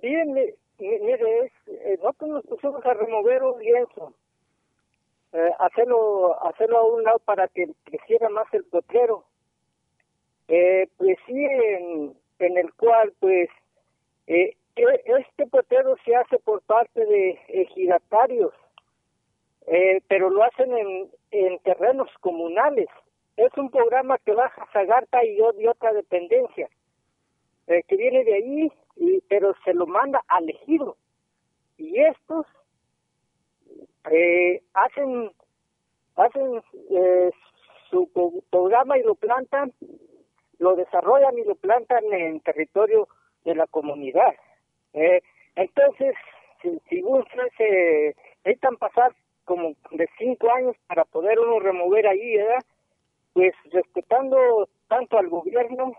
Bien, 0.00 0.32
mire, 0.32 0.56
eh, 0.78 1.98
nosotros 2.02 2.30
nos 2.30 2.46
pusimos 2.46 2.86
a 2.86 2.94
remover 2.94 3.42
un 3.42 3.62
lienzo 3.62 4.14
eh, 5.32 5.50
hacerlo 5.58 6.42
hacerlo 6.46 6.78
a 6.78 6.84
un 6.84 7.04
lado 7.04 7.18
para 7.20 7.48
que 7.48 7.68
creciera 7.84 8.28
más 8.28 8.52
el 8.52 8.64
potrero. 8.64 9.24
Eh, 10.48 10.88
pues 10.96 11.16
sí 11.26 11.44
en, 11.44 12.16
el 12.38 12.72
cual 12.74 13.12
pues 13.20 13.48
eh, 14.26 14.56
e, 14.74 15.02
este 15.18 15.46
potrero 15.46 15.96
se 16.04 16.16
hace 16.16 16.38
por 16.38 16.62
parte 16.62 17.04
de 17.04 17.38
ejidatarios 17.48 18.52
eh, 19.66 20.00
pero 20.08 20.30
lo 20.30 20.42
hacen 20.42 20.76
en, 20.76 21.10
en 21.30 21.58
terrenos 21.60 22.08
comunales. 22.20 22.88
Es 23.36 23.56
un 23.56 23.70
programa 23.70 24.18
que 24.18 24.32
baja 24.32 24.66
Zagarta 24.72 25.24
y, 25.24 25.38
y 25.38 25.66
otra 25.66 25.92
dependencia 25.92 26.68
eh, 27.68 27.82
que 27.86 27.96
viene 27.96 28.24
de 28.24 28.34
ahí 28.34 28.72
y, 28.96 29.20
pero 29.28 29.54
se 29.64 29.72
lo 29.74 29.86
manda 29.86 30.22
al 30.28 30.48
ejido. 30.50 30.96
Y 31.78 32.00
estos 32.00 32.46
eh, 34.10 34.62
hacen 34.74 35.30
hacen 36.16 36.62
eh, 36.90 37.30
su 37.90 38.08
programa 38.50 38.98
y 38.98 39.02
lo 39.02 39.14
plantan, 39.14 39.72
lo 40.58 40.76
desarrollan 40.76 41.38
y 41.38 41.44
lo 41.44 41.54
plantan 41.56 42.04
en 42.12 42.40
territorio 42.40 43.08
de 43.44 43.54
la 43.54 43.66
comunidad. 43.66 44.34
Eh, 44.92 45.22
entonces, 45.56 46.14
si, 46.62 46.78
si 46.88 47.02
se 47.56 48.14
necesitan 48.44 48.76
pasar 48.76 49.12
como 49.44 49.74
de 49.90 50.08
cinco 50.18 50.50
años 50.52 50.76
para 50.86 51.04
poder 51.04 51.38
uno 51.38 51.58
remover 51.58 52.06
ahí, 52.06 52.36
¿verdad? 52.36 52.62
Pues 53.32 53.52
respetando 53.72 54.68
tanto 54.88 55.18
al 55.18 55.28
gobierno 55.28 55.92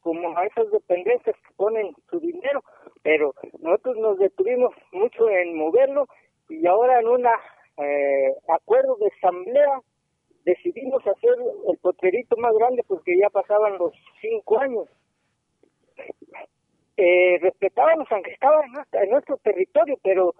como 0.00 0.36
a 0.38 0.46
esas 0.46 0.70
dependencias 0.70 1.36
que 1.36 1.54
ponen 1.56 1.94
su 2.08 2.20
dinero, 2.20 2.62
pero 3.02 3.34
nosotros 3.58 3.96
nos 3.96 4.18
detuvimos 4.18 4.72
mucho 4.92 5.28
en 5.28 5.56
moverlo 5.56 6.06
y 6.48 6.66
ahora 6.66 7.00
en 7.00 7.08
una 7.08 7.32
eh, 7.78 8.34
acuerdo 8.48 8.96
de 8.96 9.08
asamblea 9.18 9.80
decidimos 10.44 11.04
hacer 11.06 11.34
el 11.68 11.76
potrerito 11.78 12.36
más 12.36 12.54
grande 12.54 12.84
porque 12.86 13.18
ya 13.18 13.28
pasaban 13.30 13.78
los 13.78 13.92
cinco 14.20 14.58
años. 14.60 14.88
Eh, 16.96 17.38
respetábamos 17.42 18.06
aunque 18.10 18.32
estaba 18.32 18.64
en 18.64 19.10
nuestro, 19.10 19.36
territorio, 19.38 19.98
pero 20.02 20.34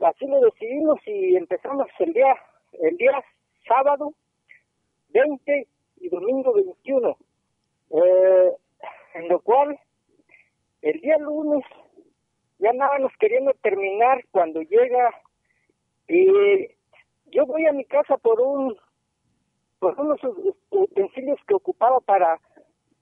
así 0.00 0.26
lo 0.26 0.40
decidimos 0.40 0.98
y 1.06 1.36
empezamos 1.36 1.86
el 2.00 2.12
día 2.12 2.34
el 2.80 2.96
día 2.96 3.22
sábado 3.68 4.14
20 5.10 5.68
y 6.00 6.08
domingo 6.08 6.54
21, 6.54 7.16
eh, 7.90 8.52
en 9.14 9.28
lo 9.28 9.40
cual 9.40 9.78
el 10.80 11.00
día 11.00 11.18
lunes 11.18 11.64
ya 12.58 12.70
andábamos 12.70 13.12
queriendo 13.20 13.52
terminar 13.62 14.24
cuando 14.32 14.62
llega 14.62 15.10
y 16.12 16.68
yo 17.30 17.46
voy 17.46 17.66
a 17.66 17.72
mi 17.72 17.84
casa 17.84 18.16
por 18.18 18.40
un 18.40 18.76
por 19.78 19.98
unos 19.98 20.20
utensilios 20.70 21.38
que 21.46 21.54
ocupaba 21.54 22.00
para 22.00 22.38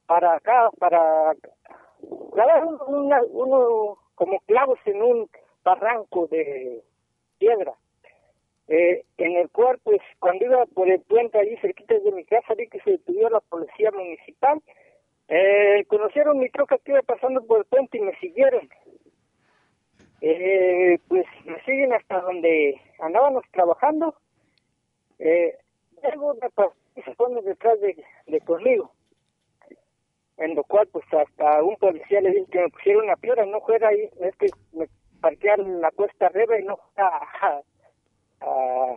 para 0.07 0.37
acá 0.37 0.71
para 0.79 1.35
clavar 2.33 2.65
uno, 2.65 3.17
uno 3.31 3.99
como 4.15 4.39
clavos 4.41 4.79
en 4.87 5.03
un 5.03 5.31
barranco 5.65 6.27
de 6.29 6.83
piedra. 7.39 7.75
Eh, 8.69 9.05
en 9.19 9.33
el 9.33 9.51
cual 9.51 9.81
pues 9.83 10.01
cuando 10.21 10.45
iba 10.45 10.65
por 10.67 10.89
el 10.89 11.01
puente 11.01 11.39
allí 11.39 11.57
cerquita 11.57 11.99
de 11.99 12.13
mi 12.13 12.25
casa 12.25 12.55
vi 12.55 12.69
que 12.69 12.81
se 12.81 12.93
detuvo 12.93 13.29
la 13.29 13.41
policía 13.41 13.91
municipal. 13.91 14.63
Eh, 15.27 15.85
conocieron 15.89 16.39
mi 16.39 16.49
troca 16.51 16.79
que 16.79 16.93
iba 16.93 17.03
pasando 17.03 17.45
por 17.45 17.59
el 17.59 17.65
puente 17.65 17.99
y 17.99 18.03
me 18.03 18.17
siguieron 18.19 18.69
eh, 20.21 20.99
pues 21.09 21.27
me 21.45 21.61
siguen 21.65 21.93
hasta 21.93 22.21
donde 22.21 22.81
andábamos 22.99 23.45
trabajando. 23.53 24.15
Eh, 25.19 25.57
luego 26.03 26.35
se 26.95 27.15
pone 27.15 27.43
detrás 27.43 27.81
de, 27.81 28.03
de 28.27 28.41
conmigo. 28.41 28.93
En 30.37 30.55
lo 30.55 30.65
cual, 30.65 30.89
pues 30.89 31.05
hasta 31.13 31.63
un 31.63 31.77
policía 31.77 32.21
le 32.23 32.31
dijo 32.31 32.47
que 32.51 32.61
me 32.61 32.71
pusieron 32.71 33.05
una 33.05 33.17
piedra, 33.17 33.45
no 33.45 33.61
fuera 33.61 33.89
ahí, 33.89 34.09
es 34.21 34.35
que 34.37 34.49
me 34.73 34.89
parquearon 35.21 35.83
la 35.83 35.91
cuesta 35.91 36.27
arriba 36.27 36.59
y 36.59 36.65
no 36.65 36.79
a, 36.97 37.61
a, 38.41 38.97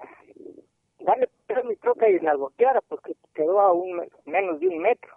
darle 1.00 1.30
a 1.50 1.64
mi 1.64 1.76
troca 1.76 2.08
y 2.08 2.20
la 2.20 2.36
golpeara 2.36 2.80
porque 2.88 3.16
quedó 3.34 3.60
a 3.60 3.74
un 3.74 4.10
menos 4.26 4.60
de 4.62 4.70
un 4.70 4.80
metro 4.80 5.14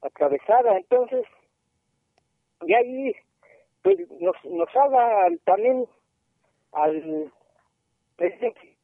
atravesada. 0.00 0.78
Entonces, 0.78 1.26
y 2.62 2.72
ahí 2.72 3.14
pues 3.84 3.98
nos, 4.18 4.34
nos 4.46 4.76
haga 4.76 5.28
también 5.44 5.86
al 6.72 7.30
presidente 8.16 8.76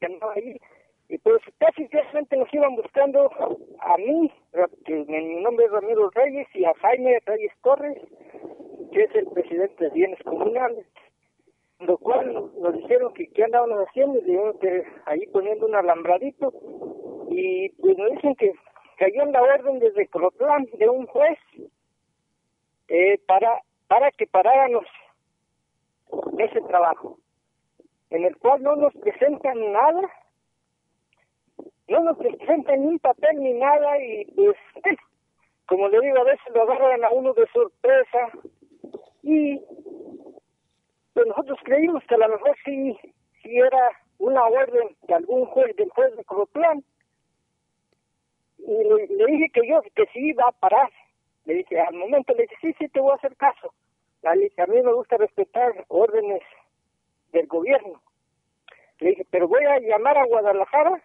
que 0.00 0.06
andaba 0.06 0.32
ahí 0.32 0.58
y 1.08 1.18
pues 1.18 1.40
casi 1.58 1.86
realmente 1.86 2.36
nos 2.36 2.52
iban 2.52 2.76
buscando 2.76 3.30
a 3.80 3.96
mí, 3.96 4.30
que 4.84 5.04
mi 5.06 5.42
nombre 5.42 5.66
es 5.66 5.72
Ramiro 5.72 6.10
Reyes, 6.10 6.46
y 6.54 6.64
a 6.64 6.74
Jaime 6.74 7.18
Reyes 7.24 7.52
Torres, 7.62 7.96
que 8.92 9.04
es 9.04 9.14
el 9.14 9.26
presidente 9.28 9.84
de 9.84 9.90
bienes 9.90 10.22
comunales, 10.22 10.86
lo 11.80 11.96
cual 11.96 12.50
nos 12.60 12.74
dijeron 12.74 13.14
que 13.14 13.26
qué 13.28 13.44
andábamos 13.44 13.88
haciendo, 13.88 14.18
y 14.18 14.58
que 14.58 14.84
ahí 15.06 15.26
poniendo 15.28 15.66
un 15.66 15.76
alambradito, 15.76 16.52
y 17.30 17.70
pues 17.80 17.96
nos 17.96 18.12
dicen 18.12 18.34
que 18.34 18.52
cayó 18.98 19.22
en 19.22 19.32
la 19.32 19.42
orden 19.42 19.78
desde 19.78 20.08
Crotlán 20.08 20.66
de 20.78 20.88
un 20.90 21.06
juez 21.06 21.38
eh, 22.88 23.18
para 23.26 23.62
para 23.88 24.10
que 24.12 24.26
paráramos 24.26 24.84
ese 26.38 26.60
trabajo, 26.62 27.18
en 28.10 28.24
el 28.24 28.36
cual 28.36 28.62
no 28.62 28.76
nos 28.76 28.94
presentan 28.94 29.72
nada, 29.72 30.10
no 31.88 32.00
nos 32.00 32.18
presentan 32.18 32.80
ni 32.80 32.86
un 32.86 32.98
papel 32.98 33.42
ni 33.42 33.54
nada 33.54 33.98
y 33.98 34.24
pues, 34.36 34.56
como 35.66 35.88
le 35.88 36.00
digo, 36.00 36.18
a 36.18 36.24
veces 36.24 36.54
lo 36.54 36.62
agarran 36.62 37.04
a 37.04 37.10
uno 37.10 37.32
de 37.34 37.46
sorpresa 37.48 38.30
y 39.22 39.60
pues 41.14 41.26
nosotros 41.26 41.58
creímos 41.64 42.04
que 42.04 42.14
a 42.14 42.18
lo 42.18 42.28
mejor 42.28 42.56
sí, 42.64 42.96
sí 43.42 43.58
era 43.58 43.90
una 44.18 44.44
orden 44.44 44.96
de 45.06 45.14
algún 45.14 45.46
juez, 45.46 45.74
del 45.76 45.90
juez 45.90 46.14
de 46.16 46.24
Croplán, 46.24 46.84
y 48.58 48.84
le, 48.84 49.06
le, 49.06 49.26
dije 49.26 49.50
que 49.52 49.68
yo, 49.68 49.80
que 49.94 50.06
sí 50.12 50.28
iba 50.28 50.44
a 50.46 50.52
parar, 50.52 50.90
le 51.48 51.54
dije, 51.54 51.80
al 51.80 51.94
momento 51.94 52.34
le 52.34 52.42
dije, 52.42 52.56
sí, 52.60 52.74
sí, 52.78 52.88
te 52.88 53.00
voy 53.00 53.12
a 53.12 53.14
hacer 53.14 53.34
caso. 53.36 53.72
A 54.22 54.34
mí 54.34 54.82
me 54.82 54.92
gusta 54.92 55.16
respetar 55.16 55.86
órdenes 55.88 56.42
del 57.32 57.46
gobierno. 57.46 58.02
Le 58.98 59.10
dije, 59.10 59.26
pero 59.30 59.48
voy 59.48 59.64
a 59.64 59.78
llamar 59.80 60.18
a 60.18 60.26
Guadalajara. 60.26 61.02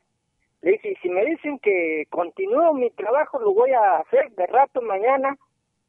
Le 0.62 0.72
dije, 0.72 0.98
si 1.02 1.08
me 1.08 1.24
dicen 1.24 1.60
que 1.60 2.04
continúo 2.10 2.74
mi 2.74 2.90
trabajo, 2.92 3.40
lo 3.40 3.54
voy 3.54 3.72
a 3.72 4.00
hacer 4.00 4.32
de 4.32 4.46
rato 4.48 4.82
mañana 4.82 5.38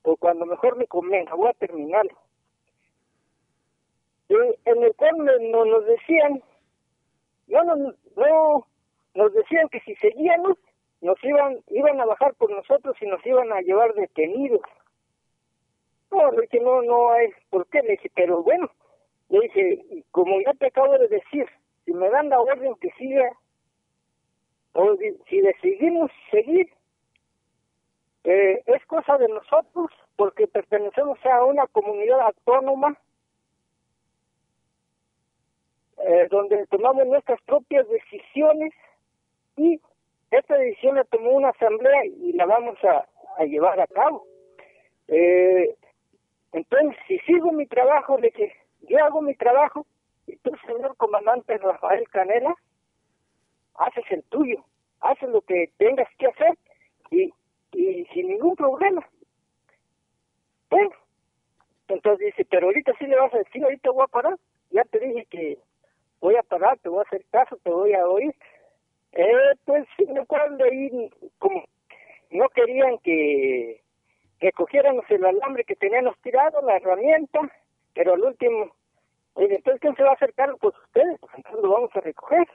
o 0.02 0.16
cuando 0.16 0.46
mejor 0.46 0.76
me 0.76 0.86
convenga, 0.86 1.34
voy 1.34 1.48
a 1.48 1.54
terminar. 1.54 2.06
Y 4.28 4.34
en 4.66 4.84
el 4.84 4.94
cual 4.94 5.16
no, 5.50 5.64
nos 5.64 5.84
decían, 5.84 6.44
no, 7.48 7.64
no, 7.64 7.92
no, 8.16 8.66
nos 9.14 9.32
decían 9.32 9.68
que 9.68 9.80
si 9.80 9.96
seguíamos, 9.96 10.58
nos 11.04 11.22
iban, 11.22 11.60
iban 11.68 12.00
a 12.00 12.06
bajar 12.06 12.32
por 12.34 12.50
nosotros 12.50 12.96
y 12.98 13.06
nos 13.06 13.24
iban 13.26 13.52
a 13.52 13.60
llevar 13.60 13.92
detenidos. 13.92 14.62
No, 16.10 16.32
le 16.32 16.42
dije, 16.42 16.60
no, 16.60 16.80
no 16.80 17.10
hay 17.10 17.28
por 17.50 17.66
qué, 17.66 17.82
le 17.82 17.90
dije, 17.90 18.10
pero 18.14 18.42
bueno, 18.42 18.70
le 19.28 19.40
dije, 19.40 20.04
como 20.12 20.40
ya 20.40 20.54
te 20.54 20.68
acabo 20.68 20.96
de 20.96 21.08
decir, 21.08 21.46
si 21.84 21.92
me 21.92 22.08
dan 22.08 22.30
la 22.30 22.40
orden 22.40 22.74
que 22.76 22.90
siga, 22.92 23.30
o 24.72 24.96
si 25.28 25.40
decidimos 25.42 26.10
seguir, 26.30 26.70
eh, 28.24 28.62
es 28.64 28.86
cosa 28.86 29.18
de 29.18 29.28
nosotros, 29.28 29.90
porque 30.16 30.46
pertenecemos 30.46 31.18
a 31.26 31.44
una 31.44 31.66
comunidad 31.66 32.20
autónoma, 32.20 32.98
eh, 35.98 36.28
donde 36.30 36.66
tomamos 36.68 37.06
nuestras 37.06 37.42
propias 37.42 37.86
decisiones 37.90 38.72
y 39.58 39.78
esta 40.38 40.56
decisión 40.56 40.96
la 40.96 41.04
tomó 41.04 41.30
una 41.30 41.50
asamblea 41.50 42.04
y 42.04 42.32
la 42.32 42.46
vamos 42.46 42.78
a, 42.84 43.06
llevar 43.44 43.80
a 43.80 43.86
cabo. 43.86 44.24
Eh, 45.08 45.74
entonces, 46.52 46.96
si 47.08 47.18
sigo 47.20 47.52
mi 47.52 47.66
trabajo, 47.66 48.16
de 48.18 48.30
que 48.30 48.52
yo 48.82 49.02
hago 49.04 49.20
mi 49.20 49.34
trabajo, 49.34 49.86
Y 50.26 50.36
tú, 50.36 50.52
señor 50.66 50.96
comandante 50.96 51.58
Rafael 51.58 52.08
Canela, 52.08 52.54
haces 53.74 54.04
el 54.10 54.22
tuyo, 54.24 54.64
haces 55.00 55.28
lo 55.28 55.42
que 55.42 55.70
tengas 55.76 56.08
que 56.16 56.26
hacer 56.26 56.56
y, 57.10 57.32
sin 58.12 58.28
ningún 58.28 58.56
problema. 58.56 59.06
Bueno, 60.70 60.90
entonces 61.88 62.26
dice, 62.26 62.44
pero 62.48 62.66
ahorita 62.68 62.92
sí 62.98 63.06
le 63.06 63.16
vas 63.16 63.34
a 63.34 63.38
decir, 63.38 63.62
ahorita 63.62 63.90
voy 63.90 64.04
a 64.04 64.06
parar. 64.06 64.38
Ya 64.70 64.84
te 64.84 64.98
dije 64.98 65.26
que 65.26 65.58
voy 66.20 66.36
a 66.36 66.42
parar, 66.42 66.78
te 66.78 66.88
voy 66.88 67.00
a 67.00 67.02
hacer 67.02 67.24
caso, 67.30 67.56
te 67.62 67.70
voy 67.70 67.92
a 67.94 68.06
oír. 68.06 68.34
Eh, 69.16 69.54
pues 69.64 69.86
me 70.08 70.20
acuerdo 70.20 70.56
de 70.56 70.64
ahí, 70.64 71.10
como 71.38 71.64
no 72.30 72.48
querían 72.48 72.98
que, 72.98 73.80
que 74.40 74.50
cogiéramos 74.52 75.04
el 75.08 75.24
alambre 75.24 75.64
que 75.64 75.76
teníamos 75.76 76.18
tirado, 76.20 76.60
la 76.62 76.76
herramienta, 76.76 77.40
pero 77.94 78.14
al 78.14 78.22
último, 78.22 78.74
entonces 79.36 79.80
¿quién 79.80 79.94
se 79.94 80.02
va 80.02 80.10
a 80.10 80.14
hacer 80.14 80.34
cargo? 80.34 80.58
Pues 80.58 80.74
ustedes, 80.84 81.18
pues 81.20 81.32
entonces 81.36 81.62
lo 81.62 81.70
vamos 81.70 81.90
a 81.94 82.00
recoger. 82.00 82.48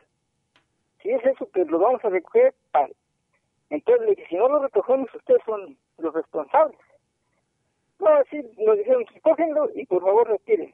Si 1.01 1.09
es 1.11 1.25
eso, 1.25 1.47
pues 1.53 1.67
lo 1.69 1.79
vamos 1.79 2.03
a 2.03 2.09
recoger. 2.09 2.53
Entonces 3.69 4.05
le 4.05 4.15
dije, 4.15 4.27
si 4.27 4.35
no 4.35 4.49
lo 4.49 4.59
recogemos, 4.59 5.13
ustedes 5.15 5.41
son 5.45 5.77
los 5.97 6.13
responsables. 6.13 6.79
No, 7.99 8.07
así 8.07 8.41
nos 8.57 8.77
dijeron, 8.77 9.05
cógenlo 9.21 9.69
y 9.75 9.85
por 9.85 10.01
favor 10.01 10.27
retiren. 10.27 10.73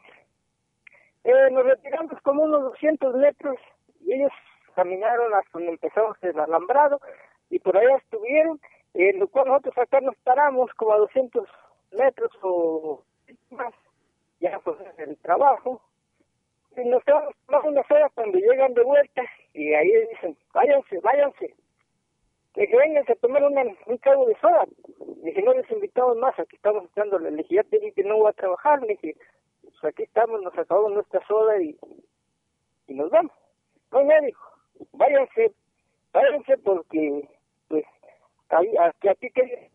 Eh, 1.23 1.49
nos 1.51 1.63
retiramos 1.63 2.19
como 2.21 2.43
unos 2.43 2.63
200 2.63 3.15
metros 3.15 3.57
y 4.01 4.13
ellos 4.13 4.31
caminaron 4.75 5.33
hasta 5.33 5.49
donde 5.53 5.71
empezamos 5.71 6.17
el 6.21 6.39
alambrado 6.39 6.99
y 7.49 7.59
por 7.59 7.77
allá 7.77 7.97
estuvieron, 7.97 8.59
en 8.93 9.19
lo 9.19 9.27
cual 9.27 9.47
nosotros 9.47 9.77
acá 9.77 10.01
nos 10.01 10.15
paramos 10.17 10.71
como 10.75 10.93
a 10.93 10.97
200 10.97 11.47
metros 11.91 12.31
o 12.41 13.03
más, 13.49 13.73
ya 14.39 14.59
pues 14.59 14.77
el 14.97 15.17
trabajo, 15.17 15.81
y 16.77 16.87
nos 16.87 17.03
quedamos 17.03 17.33
más 17.47 17.63
unas 17.63 17.89
horas 17.89 18.11
cuando 18.13 18.37
llegan 18.37 18.73
de 18.73 18.83
vuelta 18.83 19.23
y 19.53 19.73
ahí 19.73 19.91
dicen, 20.11 20.37
váyanse, 20.53 20.99
váyanse. 20.99 21.55
Le 22.55 22.61
dije, 22.63 22.77
vénganse 22.77 23.13
a 23.13 23.15
tomar 23.15 23.43
una, 23.43 23.63
un 23.85 23.97
trago 23.99 24.25
de 24.25 24.35
soda. 24.39 24.65
Le 25.21 25.29
dije, 25.29 25.41
no 25.41 25.53
les 25.53 25.69
invitamos 25.71 26.17
más, 26.17 26.37
aquí 26.39 26.55
estamos 26.55 26.85
echándole. 26.85 27.31
Le 27.31 27.37
dije, 27.37 27.55
ya 27.55 27.63
te 27.63 27.79
dije 27.79 27.93
que 27.93 28.03
no 28.03 28.17
voy 28.17 28.29
a 28.29 28.33
trabajar. 28.33 28.81
Le 28.81 28.87
dije, 28.89 29.15
pues 29.61 29.83
aquí 29.85 30.03
estamos, 30.03 30.41
nos 30.41 30.57
acabamos 30.57 30.93
nuestra 30.93 31.25
soda 31.27 31.61
y, 31.61 31.77
y 32.87 32.93
nos 32.93 33.09
vamos. 33.09 33.33
No, 33.91 34.03
me 34.03 34.21
dijo, 34.21 34.54
váyanse, 34.93 35.51
váyanse 36.13 36.57
porque, 36.59 37.27
pues, 37.67 37.85
ahí, 38.49 38.75
a, 38.77 38.91
que 38.93 39.29
que 39.29 39.69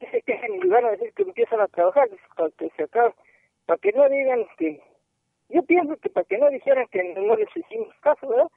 y 0.00 0.68
van 0.68 0.84
a 0.84 0.90
decir 0.90 1.12
que 1.14 1.22
empiezan 1.22 1.60
a 1.60 1.68
trabajar, 1.68 2.08
para 2.36 2.50
que 2.50 2.70
se 2.76 2.82
acabe, 2.84 3.14
para 3.66 3.78
que 3.78 3.92
no 3.92 4.08
digan 4.08 4.46
que, 4.58 4.82
yo 5.48 5.62
pienso 5.62 5.96
que 5.96 6.10
para 6.10 6.24
que 6.24 6.38
no 6.38 6.50
dijeran 6.50 6.86
que 6.88 7.02
no 7.14 7.36
les 7.36 7.48
hicimos 7.56 7.94
caso, 8.00 8.28
¿verdad? 8.28 8.50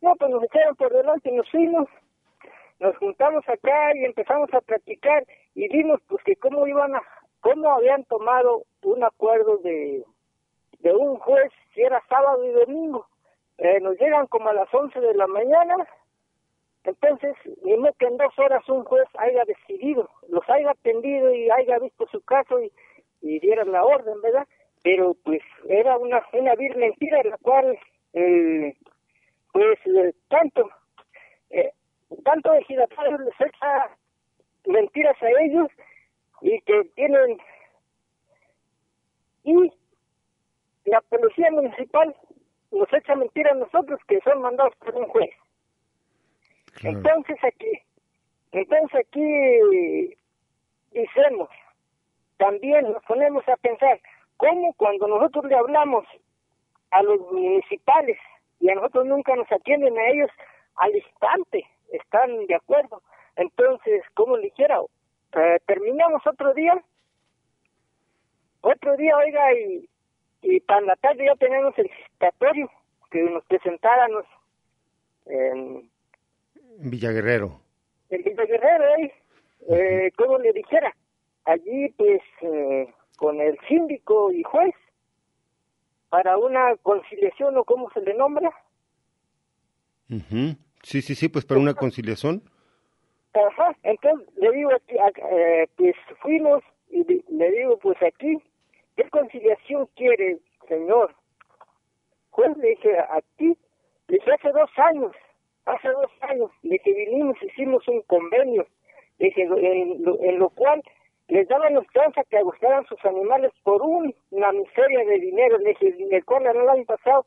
No, 0.00 0.16
pues 0.16 0.30
nos 0.30 0.42
echaron 0.44 0.74
por 0.76 0.92
delante 0.92 1.30
nos 1.30 1.48
fuimos, 1.50 1.88
nos 2.80 2.96
juntamos 2.96 3.48
acá 3.48 3.94
y 3.94 4.04
empezamos 4.04 4.52
a 4.52 4.60
practicar 4.60 5.24
y 5.54 5.68
vimos 5.68 6.00
pues 6.08 6.22
que 6.24 6.34
cómo 6.36 6.66
iban 6.66 6.96
a, 6.96 7.02
cómo 7.40 7.70
habían 7.70 8.04
tomado 8.04 8.64
un 8.82 9.04
acuerdo 9.04 9.58
de, 9.58 10.04
de 10.80 10.92
un 10.92 11.18
juez 11.18 11.52
si 11.74 11.82
era 11.82 12.02
sábado 12.08 12.44
y 12.44 12.50
domingo. 12.50 13.06
Eh, 13.62 13.78
nos 13.80 13.96
llegan 13.96 14.26
como 14.26 14.48
a 14.48 14.54
las 14.54 14.74
11 14.74 15.00
de 15.00 15.14
la 15.14 15.28
mañana, 15.28 15.86
entonces, 16.82 17.36
ni 17.62 17.76
que 17.96 18.06
en 18.06 18.16
dos 18.16 18.36
horas 18.36 18.68
un 18.68 18.82
juez 18.82 19.06
haya 19.18 19.44
decidido, 19.44 20.10
los 20.28 20.42
haya 20.50 20.72
atendido 20.72 21.32
y 21.32 21.48
haya 21.48 21.78
visto 21.78 22.08
su 22.08 22.20
caso 22.22 22.60
y, 22.60 22.72
y 23.20 23.38
diera 23.38 23.64
la 23.64 23.84
orden, 23.84 24.20
¿verdad? 24.20 24.48
Pero 24.82 25.14
pues 25.22 25.42
era 25.68 25.96
una, 25.96 26.26
una 26.32 26.56
vil 26.56 26.74
mentira 26.76 27.20
en 27.20 27.30
la 27.30 27.38
cual, 27.38 27.78
eh, 28.14 28.76
pues, 29.52 29.78
eh, 29.86 30.12
tanto, 30.28 30.68
eh, 31.50 31.72
tanto 32.24 32.52
ejidatario 32.54 33.18
les 33.18 33.40
echa 33.40 33.96
mentiras 34.66 35.22
a 35.22 35.28
ellos 35.40 35.68
y 36.40 36.60
que 36.62 36.82
tienen, 36.96 37.38
y 39.44 39.72
la 40.86 41.00
policía 41.02 41.48
municipal 41.52 42.12
nos 42.72 42.92
echa 42.92 43.14
mentiras 43.14 43.52
a 43.52 43.56
nosotros 43.56 44.00
que 44.08 44.20
son 44.20 44.40
mandados 44.40 44.74
por 44.76 44.94
un 44.96 45.06
juez. 45.08 45.30
Entonces 46.82 47.36
aquí, 47.44 47.70
entonces 48.52 49.00
aquí 49.06 50.16
dicemos, 50.90 51.48
también 52.38 52.90
nos 52.90 53.02
ponemos 53.04 53.46
a 53.48 53.56
pensar, 53.58 54.00
¿cómo 54.36 54.72
cuando 54.74 55.06
nosotros 55.06 55.44
le 55.44 55.54
hablamos 55.54 56.04
a 56.90 57.02
los 57.02 57.20
municipales 57.30 58.18
y 58.58 58.70
a 58.70 58.74
nosotros 58.74 59.06
nunca 59.06 59.36
nos 59.36 59.50
atienden 59.52 59.96
a 59.98 60.08
ellos 60.08 60.30
al 60.76 60.96
instante, 60.96 61.66
están 61.92 62.46
de 62.46 62.54
acuerdo? 62.54 63.02
Entonces, 63.36 64.02
¿cómo 64.14 64.36
le 64.36 64.44
dijera? 64.44 64.80
Eh, 65.34 65.58
terminamos 65.66 66.26
otro 66.26 66.52
día, 66.54 66.82
otro 68.60 68.96
día, 68.96 69.16
oiga, 69.16 69.54
y, 69.54 69.88
y 70.42 70.60
para 70.60 70.80
la 70.82 70.96
tarde 70.96 71.24
ya 71.26 71.36
tenemos 71.36 71.76
el 71.78 71.90
citatorio 72.08 72.70
que 73.10 73.22
nos 73.22 73.44
presentáramos 73.44 74.24
en 75.26 75.90
Villaguerrero. 76.78 77.60
En 78.10 78.22
Villaguerrero, 78.22 78.84
¿eh? 78.96 79.14
eh 79.70 80.12
como 80.16 80.38
le 80.38 80.52
dijera, 80.52 80.94
allí 81.44 81.88
pues 81.96 82.20
eh, 82.40 82.92
con 83.16 83.40
el 83.40 83.58
síndico 83.68 84.32
y 84.32 84.42
juez 84.42 84.74
para 86.08 86.36
una 86.36 86.76
conciliación 86.82 87.56
o 87.56 87.64
cómo 87.64 87.90
se 87.92 88.00
le 88.02 88.14
nombra. 88.14 88.50
Ujú. 90.10 90.56
Sí, 90.82 91.00
sí, 91.00 91.14
sí, 91.14 91.28
pues 91.28 91.44
para 91.44 91.60
una 91.60 91.74
conciliación. 91.74 92.42
Ajá, 93.32 93.74
entonces 93.82 94.28
le 94.36 94.52
digo, 94.52 94.70
aquí, 94.74 94.96
eh, 95.32 95.66
pues 95.76 95.94
fuimos 96.20 96.62
y 96.90 97.24
le 97.30 97.50
digo, 97.50 97.78
pues 97.78 97.96
aquí, 98.02 98.36
¿qué 98.96 99.08
conciliación 99.10 99.86
quiere, 99.96 100.38
señor? 100.68 101.14
Juez, 102.30 102.56
le 102.56 102.68
dije, 102.70 102.98
aquí, 103.10 103.56
le 104.08 104.16
dije, 104.16 104.32
hace 104.32 104.50
dos 104.52 104.70
años, 104.76 105.12
hace 105.66 105.88
dos 105.88 106.10
años, 106.22 106.50
le 106.62 106.70
dije, 106.72 106.92
vinimos, 106.92 107.36
hicimos 107.42 107.86
un 107.88 108.02
convenio, 108.02 108.66
dije, 109.18 109.42
en 109.42 110.02
lo, 110.02 110.18
en 110.20 110.38
lo 110.38 110.48
cual 110.50 110.82
les 111.28 111.46
daban 111.48 111.74
chance 111.94 112.22
que 112.28 112.38
agustaran 112.38 112.84
sus 112.86 113.02
animales 113.04 113.52
por 113.62 113.80
un- 113.82 114.14
una 114.30 114.52
miseria 114.52 115.04
de 115.04 115.18
dinero, 115.18 115.58
le 115.58 115.70
dije, 115.70 115.94
en 115.98 116.12
el 116.12 116.24
cual 116.24 116.46
el 116.46 116.68
año 116.68 116.84
pasado 116.84 117.24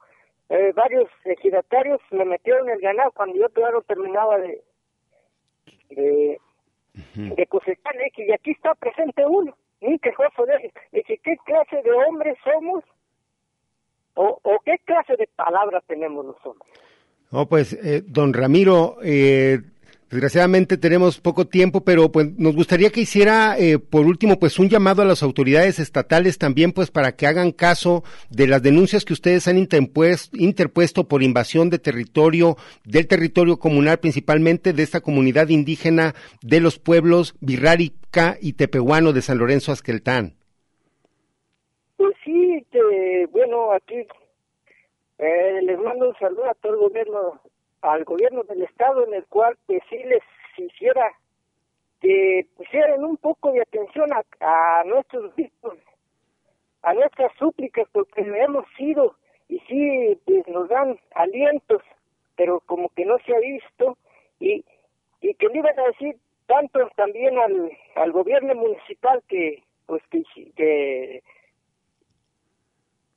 eh, 0.49 0.73
varios 0.75 1.09
ejidatarios 1.23 1.99
me 2.11 2.23
metieron 2.23 2.69
el 2.69 2.79
ganado 2.79 3.11
cuando 3.13 3.35
yo 3.35 3.49
todavía 3.49 3.77
no 3.77 3.81
terminaba 3.81 4.37
de, 4.37 4.61
de, 5.89 6.39
de 7.15 7.47
cosechar, 7.47 7.95
le 7.95 8.05
dije, 8.05 8.25
y 8.27 8.31
aquí 8.31 8.51
está 8.51 8.75
presente 8.75 9.25
uno, 9.25 9.57
¿qué 11.23 11.37
clase 11.45 11.81
de 11.83 11.91
hombres 11.91 12.37
somos? 12.43 12.83
¿O, 14.15 14.39
qué 14.63 14.77
clase 14.85 15.15
de 15.17 15.27
palabras 15.35 15.83
tenemos 15.87 16.25
los 16.25 16.45
hombres? 16.45 16.71
No, 17.31 17.47
pues, 17.47 17.73
eh, 17.73 18.01
don 18.05 18.33
Ramiro, 18.33 18.97
eh, 19.03 19.59
desgraciadamente 20.15 20.77
tenemos 20.77 21.19
poco 21.19 21.45
tiempo, 21.45 21.81
pero 21.81 22.09
pues 22.09 22.31
nos 22.37 22.55
gustaría 22.55 22.89
que 22.89 23.01
hiciera, 23.01 23.57
eh, 23.59 23.79
por 23.79 24.05
último, 24.05 24.39
pues 24.39 24.57
un 24.59 24.69
llamado 24.69 25.01
a 25.01 25.05
las 25.05 25.21
autoridades 25.21 25.77
estatales 25.77 26.37
también, 26.37 26.71
pues 26.71 26.89
para 26.89 27.17
que 27.17 27.27
hagan 27.27 27.51
caso 27.51 28.03
de 28.29 28.47
las 28.47 28.63
denuncias 28.63 29.03
que 29.03 29.11
ustedes 29.11 29.47
han 29.49 29.57
interpuesto, 29.57 31.07
por 31.09 31.21
invasión 31.21 31.69
de 31.69 31.79
territorio, 31.79 32.55
del 32.85 33.07
territorio 33.07 33.57
comunal, 33.57 33.99
principalmente 33.99 34.71
de 34.71 34.83
esta 34.83 35.01
comunidad 35.01 35.49
indígena 35.49 36.15
de 36.41 36.61
los 36.61 36.79
pueblos 36.79 37.35
Virrárica 37.41 38.37
y 38.39 38.53
Tepehuano 38.53 39.11
de 39.11 39.21
San 39.21 39.37
Lorenzo 39.37 39.73
Azqueltán. 39.73 40.35
Pues 41.97 42.15
sí, 42.23 42.65
que, 42.71 43.27
bueno, 43.31 43.73
aquí 43.73 44.07
eh, 45.17 45.59
les 45.61 45.77
mando 45.79 46.07
un 46.07 46.15
saludo 46.15 46.49
a 46.49 46.53
todo 46.55 46.73
el 46.73 46.79
gobierno, 46.79 47.41
al 47.91 48.03
gobierno 48.03 48.43
del 48.43 48.63
estado, 48.63 49.05
en 49.05 49.13
el 49.13 49.25
cual 49.25 49.57
pues 49.65 49.81
sí 49.89 49.97
les 49.97 50.23
hiciera 50.57 51.11
que 52.01 52.45
pusieran 52.55 53.03
un 53.03 53.17
poco 53.17 53.51
de 53.51 53.61
atención 53.61 54.11
a, 54.13 54.23
a 54.39 54.83
nuestros 54.85 55.35
vistos, 55.35 55.77
a 56.81 56.93
nuestras 56.93 57.31
súplicas, 57.37 57.87
porque 57.91 58.21
hemos 58.21 58.65
sido 58.77 59.15
y 59.47 59.59
sí 59.61 60.19
pues 60.25 60.47
nos 60.47 60.69
dan 60.69 60.99
alientos, 61.13 61.81
pero 62.35 62.59
como 62.61 62.89
que 62.89 63.05
no 63.05 63.17
se 63.19 63.35
ha 63.35 63.39
visto 63.39 63.97
y, 64.39 64.65
y 65.21 65.33
que 65.35 65.47
le 65.47 65.59
iban 65.59 65.79
a 65.79 65.87
decir 65.87 66.17
tanto 66.47 66.87
también 66.95 67.37
al, 67.37 67.71
al 67.95 68.11
gobierno 68.11 68.53
municipal 68.55 69.23
que 69.27 69.63
pues 69.85 70.01
que, 70.09 70.23
que 70.55 71.23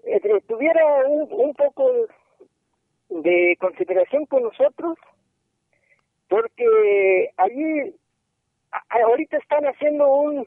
eh, 0.04 0.42
tuviera 0.46 1.06
un, 1.06 1.28
un 1.30 1.54
poco 1.54 1.90
de 3.08 3.56
consideración 3.60 4.26
con 4.26 4.42
nosotros, 4.42 4.98
porque 6.28 7.30
allí 7.36 7.94
ahorita 8.90 9.38
están 9.38 9.64
haciendo 9.64 10.06
un 10.08 10.46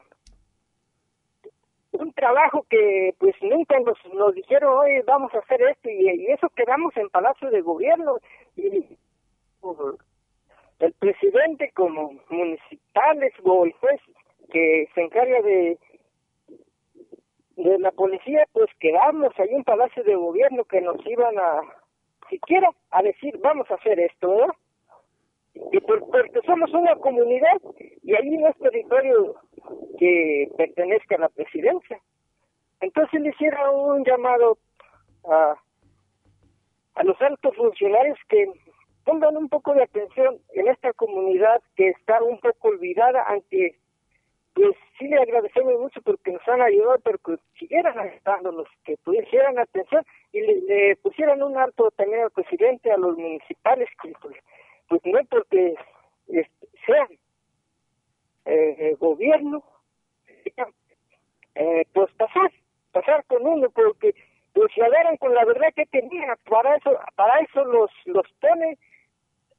un 1.94 2.14
trabajo 2.14 2.66
que 2.70 3.14
pues 3.20 3.36
nunca 3.42 3.76
nos, 3.80 4.34
dijeron, 4.34 4.78
oye, 4.78 5.04
vamos 5.06 5.34
a 5.34 5.40
hacer 5.40 5.62
esto 5.62 5.90
y, 5.90 6.28
eso 6.28 6.50
quedamos 6.56 6.96
en 6.96 7.10
Palacio 7.10 7.50
de 7.50 7.62
Gobierno 7.62 8.18
y 8.56 8.98
el 10.80 10.94
presidente 10.94 11.72
como 11.76 12.14
municipales 12.30 13.34
o 13.44 13.66
el 13.66 13.74
juez 13.74 14.02
que 14.52 14.88
se 14.96 15.02
encarga 15.02 15.42
de 15.42 15.78
de 17.58 17.78
la 17.78 17.92
policía 17.92 18.48
pues 18.54 18.70
quedamos 18.80 19.38
ahí 19.38 19.54
en 19.54 19.64
Palacio 19.64 20.04
de 20.04 20.16
Gobierno 20.16 20.64
que 20.66 20.82
nos 20.82 21.06
iban 21.06 21.38
a 21.38 21.62
siquiera 22.32 22.70
a 22.90 23.04
decir 23.04 23.38
vamos 23.44 23.70
a 23.70 23.76
hacer 23.76 24.00
esto 24.00 24.48
y 25.54 25.80
porque 25.82 26.40
somos 26.46 26.74
una 26.74 26.96
comunidad 26.96 27.62
y 28.04 28.16
ahí 28.16 28.38
no 28.38 28.48
es 28.48 28.58
territorio 28.58 29.36
que 30.00 30.50
pertenezca 30.58 31.16
a 31.16 31.20
la 31.20 31.30
presidencia. 31.30 32.00
Entonces 32.80 33.22
le 33.22 33.30
hicieron 33.30 33.76
un 33.76 34.04
llamado 34.04 34.58
a, 35.30 35.56
a 36.96 37.04
los 37.04 37.22
altos 37.22 37.56
funcionarios 37.56 38.18
que 38.30 38.50
pongan 39.04 39.36
un 39.38 39.50
poco 39.50 39.74
de 39.74 39.84
atención 39.84 40.40
en 40.54 40.68
esta 40.70 40.94
comunidad 40.94 41.62
que 41.76 41.90
está 41.90 42.24
un 42.24 42.40
poco 42.40 42.70
olvidada, 42.70 43.24
aunque 43.24 43.76
pues 44.54 44.76
sí 44.98 45.08
le 45.08 45.18
agradecemos 45.18 45.80
mucho 45.80 46.02
porque 46.02 46.32
nos 46.32 46.48
han 46.48 46.62
ayudado, 46.62 47.00
pero 47.04 47.18
que 47.20 47.38
siguieran 47.58 47.98
ayudándonos, 47.98 48.68
que 48.84 48.98
pusieran 48.98 49.58
atención 49.58 50.06
y 50.34 50.42
le, 50.42 50.96
pusieran 50.98 51.42
un 51.42 51.58
alto 51.58 51.92
también 51.92 52.24
al 52.24 52.32
presidente, 52.32 52.92
a 52.92 52.98
los 52.98 53.18
municipales, 53.18 53.90
que 54.02 54.14
pues, 54.22 54.36
pues 54.88 55.02
no 55.06 55.20
porque 55.30 55.76
este, 56.28 56.68
sean 56.86 57.08
eh, 58.46 58.96
gobierno, 59.00 59.64
eh, 61.56 61.86
pues 61.94 62.12
pasar, 62.14 62.52
pasar 62.92 63.26
con 63.26 63.46
uno, 63.46 63.70
porque 63.70 64.14
pues 64.54 64.72
se 64.74 64.84
agarran 64.84 65.18
con 65.18 65.34
la 65.34 65.46
verdad 65.46 65.74
que 65.76 65.86
tenían, 65.86 66.36
para 66.50 66.76
eso, 66.76 67.00
para 67.16 67.40
eso 67.40 67.64
los, 67.66 67.92
los 68.06 68.26
pone 68.40 68.78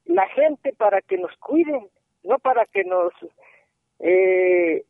la 0.05 0.27
gente 0.29 0.73
para 0.75 1.01
que 1.01 1.17
nos 1.17 1.35
cuiden, 1.39 1.89
no 2.25 2.39
para 2.39 2.67
que 2.67 2.85
nos 2.85 3.13
eh, 4.03 4.85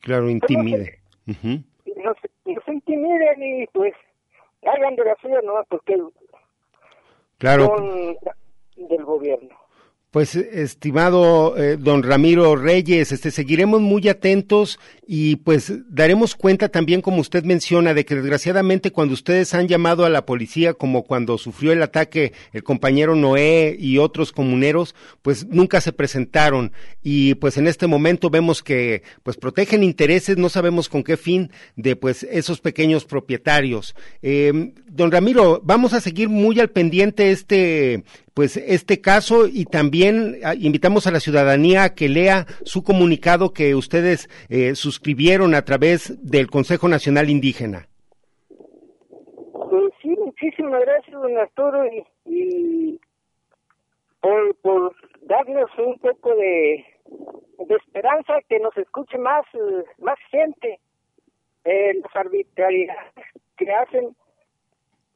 claro 0.00 0.28
intimide. 0.28 0.98
nos, 1.26 2.16
nos, 2.44 2.68
intimiden 2.68 3.42
y 3.42 3.66
pues 3.68 3.94
hagan 4.62 4.96
de 4.96 5.04
la 5.04 5.16
suya 5.20 5.40
no 5.42 5.54
porque 5.68 5.96
claro. 7.38 7.66
son 7.66 8.16
del 8.76 9.04
gobierno 9.04 9.61
pues 10.12 10.36
estimado 10.36 11.56
eh, 11.56 11.78
don 11.78 12.02
Ramiro 12.02 12.54
Reyes, 12.54 13.12
este 13.12 13.30
seguiremos 13.30 13.80
muy 13.80 14.10
atentos 14.10 14.78
y 15.06 15.36
pues 15.36 15.72
daremos 15.88 16.36
cuenta 16.36 16.68
también 16.68 17.00
como 17.00 17.22
usted 17.22 17.44
menciona 17.44 17.94
de 17.94 18.04
que 18.04 18.16
desgraciadamente 18.16 18.92
cuando 18.92 19.14
ustedes 19.14 19.54
han 19.54 19.68
llamado 19.68 20.04
a 20.04 20.10
la 20.10 20.26
policía 20.26 20.74
como 20.74 21.04
cuando 21.04 21.38
sufrió 21.38 21.72
el 21.72 21.82
ataque 21.82 22.34
el 22.52 22.62
compañero 22.62 23.16
Noé 23.16 23.74
y 23.78 23.96
otros 23.96 24.32
comuneros, 24.32 24.94
pues 25.22 25.46
nunca 25.46 25.80
se 25.80 25.94
presentaron 25.94 26.72
y 27.02 27.34
pues 27.36 27.56
en 27.56 27.66
este 27.66 27.86
momento 27.86 28.28
vemos 28.28 28.62
que 28.62 29.02
pues 29.22 29.38
protegen 29.38 29.82
intereses, 29.82 30.36
no 30.36 30.50
sabemos 30.50 30.90
con 30.90 31.04
qué 31.04 31.16
fin 31.16 31.50
de 31.76 31.96
pues 31.96 32.22
esos 32.24 32.60
pequeños 32.60 33.06
propietarios. 33.06 33.94
Eh, 34.20 34.74
don 34.88 35.10
Ramiro, 35.10 35.62
vamos 35.64 35.94
a 35.94 36.02
seguir 36.02 36.28
muy 36.28 36.60
al 36.60 36.68
pendiente 36.68 37.30
este 37.30 38.04
pues 38.34 38.56
este 38.56 39.00
caso 39.00 39.46
y 39.46 39.64
también 39.64 40.38
ah, 40.44 40.54
invitamos 40.54 41.06
a 41.06 41.10
la 41.10 41.20
ciudadanía 41.20 41.84
a 41.84 41.94
que 41.94 42.08
lea 42.08 42.46
su 42.64 42.82
comunicado 42.82 43.52
que 43.52 43.74
ustedes 43.74 44.28
eh, 44.48 44.74
suscribieron 44.74 45.54
a 45.54 45.64
través 45.64 46.18
del 46.28 46.48
Consejo 46.48 46.88
Nacional 46.88 47.28
Indígena. 47.30 47.88
Pues 49.52 49.92
sí, 50.00 50.08
muchísimas 50.08 50.80
gracias, 50.80 51.12
don 51.12 51.36
Arturo, 51.36 51.84
y, 52.26 52.98
por, 54.62 54.94
darnos 55.22 55.70
un 55.78 55.98
poco 55.98 56.34
de, 56.34 56.84
esperanza, 57.68 58.34
que 58.48 58.58
nos 58.60 58.76
escuche 58.76 59.18
más, 59.18 59.44
más 59.98 60.18
gente. 60.30 60.78
Eh, 61.64 61.94
las 62.02 62.16
arbitrariedades 62.16 63.26
que 63.56 63.70
hacen 63.72 64.16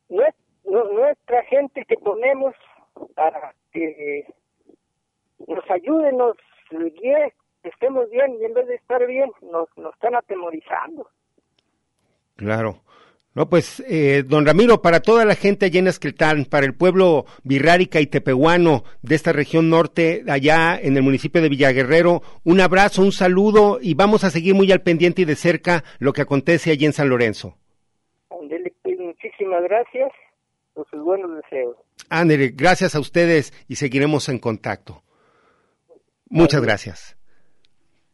nuestra 0.09 1.43
gente 1.45 1.85
que 1.87 1.97
ponemos 1.97 2.55
para 3.15 3.55
que 3.73 4.27
nos 5.47 5.71
ayude, 5.71 6.13
nos 6.13 6.37
guíe, 6.71 7.33
estemos 7.63 8.09
bien 8.11 8.37
y 8.41 8.45
en 8.45 8.55
vez 8.55 8.67
de 8.67 8.77
estar 8.77 9.07
bien 9.07 9.31
nos, 9.43 9.69
nos 9.77 9.95
están 9.95 10.15
atemorizando. 10.15 11.09
Claro. 12.37 12.81
No, 13.35 13.51
pues, 13.51 13.85
eh, 13.87 14.23
don 14.27 14.47
Ramiro, 14.47 14.81
para 14.81 15.01
toda 15.01 15.27
la 15.27 15.35
gente 15.35 15.67
allá 15.67 15.79
en 15.79 15.89
Esqueltán, 15.89 16.47
para 16.47 16.65
el 16.65 16.75
pueblo 16.75 17.27
birrárica 17.45 18.01
y 18.01 18.07
tepehuano 18.07 18.83
de 19.03 19.15
esta 19.15 19.33
región 19.33 19.69
norte, 19.69 20.25
allá 20.27 20.81
en 20.81 20.97
el 20.97 21.03
municipio 21.03 21.43
de 21.43 21.51
Villaguerrero, 21.51 22.23
un 22.45 22.63
abrazo, 22.63 23.03
un 23.03 23.13
saludo 23.13 23.79
y 23.83 23.93
vamos 23.93 24.25
a 24.25 24.31
seguir 24.31 24.55
muy 24.55 24.73
al 24.73 24.81
pendiente 24.81 25.21
y 25.21 25.27
de 25.27 25.37
cerca 25.37 25.85
lo 25.99 26.15
que 26.15 26.23
acontece 26.23 26.71
allí 26.71 26.87
en 26.87 26.95
San 26.95 27.11
Lorenzo. 27.11 27.59
Muchísimas 29.27 29.63
gracias 29.65 30.13
por 30.73 30.89
sus 30.89 31.03
buenos 31.03 31.31
deseos. 31.37 31.77
Andere, 32.09 32.49
gracias 32.49 32.95
a 32.95 33.01
ustedes 33.01 33.53
y 33.69 33.77
seguiremos 33.77 34.29
en 34.29 34.39
contacto. 34.39 35.03
Muchas 36.29 36.61
gracias. 36.63 37.17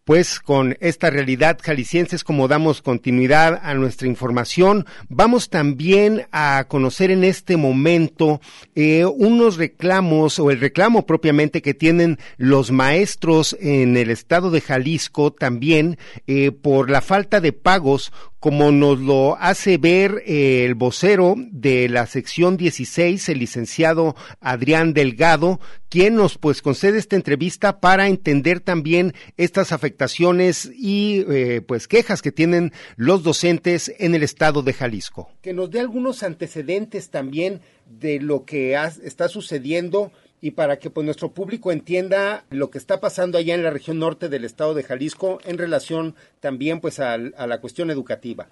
Pues 0.05 0.41
con 0.41 0.77
esta 0.81 1.11
realidad 1.11 1.61
jalisciense 1.63 2.17
es 2.17 2.25
como 2.25 2.49
damos 2.49 2.83
continuidad 2.83 3.61
a 3.63 3.73
nuestra 3.75 4.09
información. 4.09 4.85
Vamos 5.09 5.49
también 5.49 6.27
a 6.33 6.65
conocer 6.67 7.13
en 7.13 7.23
este 7.23 7.57
momento 7.57 8.41
eh, 8.75 9.05
unos 9.05 9.59
reclamos 9.59 10.41
o 10.41 10.51
el 10.51 10.59
reclamo 10.59 11.07
propiamente 11.07 11.63
que 11.63 11.73
tienen 11.73 12.19
los 12.37 12.73
maestros 12.73 13.57
en 13.61 13.97
el 13.97 14.11
estado 14.11 14.51
de 14.51 14.61
Jalisco 14.61 15.33
también 15.33 15.99
eh, 16.27 16.51
por 16.51 16.91
la 16.91 17.01
falta 17.01 17.41
de 17.41 17.53
pagos 17.53 18.13
como 18.43 18.73
nos 18.73 18.99
lo 18.99 19.37
hace 19.37 19.79
ver 19.79 20.25
eh, 20.27 20.65
el 20.65 20.75
vocero 20.75 21.37
de 21.53 21.89
la 21.89 22.09
sección 22.09 22.57
16, 22.57 23.29
el 23.29 23.39
licenciado 23.39 24.17
Adrián 24.41 24.95
Delgado, 24.95 25.61
quien 25.89 26.17
nos 26.17 26.39
pues 26.39 26.61
concede 26.61 26.99
esta 26.99 27.15
entrevista 27.15 27.79
para 27.79 28.09
entender 28.09 28.59
también 28.59 29.15
estas 29.37 29.71
afectaciones 29.71 30.69
y 30.75 31.25
eh, 31.31 31.61
pues 31.61 31.87
quejas 31.87 32.21
que 32.21 32.33
tienen 32.33 32.73
los 32.97 33.23
docentes 33.23 33.95
en 34.01 34.17
el 34.17 34.25
estado 34.25 34.65
de 34.65 34.73
Jalisco. 34.73 35.31
Que 35.41 35.53
nos 35.53 35.71
dé 35.71 35.79
algunos 35.79 36.25
antecedentes 36.25 37.11
también 37.11 37.61
de 37.87 38.19
lo 38.19 38.45
que 38.45 38.75
está 39.05 39.29
sucediendo 39.29 40.11
y 40.43 40.51
para 40.51 40.79
que 40.79 40.91
pues 40.91 41.05
nuestro 41.05 41.31
público 41.31 41.71
entienda 41.71 42.45
lo 42.51 42.69
que 42.69 42.77
está 42.77 43.01
pasando 43.01 43.39
allá 43.39 43.55
en 43.55 43.63
la 43.63 43.71
región 43.71 44.01
norte 44.01 44.29
del 44.29 44.45
estado 44.45 44.75
de 44.75 44.83
Jalisco 44.83 45.39
en 45.45 45.57
relación 45.57 46.17
también 46.41 46.81
pues 46.81 46.99
a, 46.99 47.17
la 47.17 47.61
cuestión 47.61 47.91
educativa. 47.91 48.49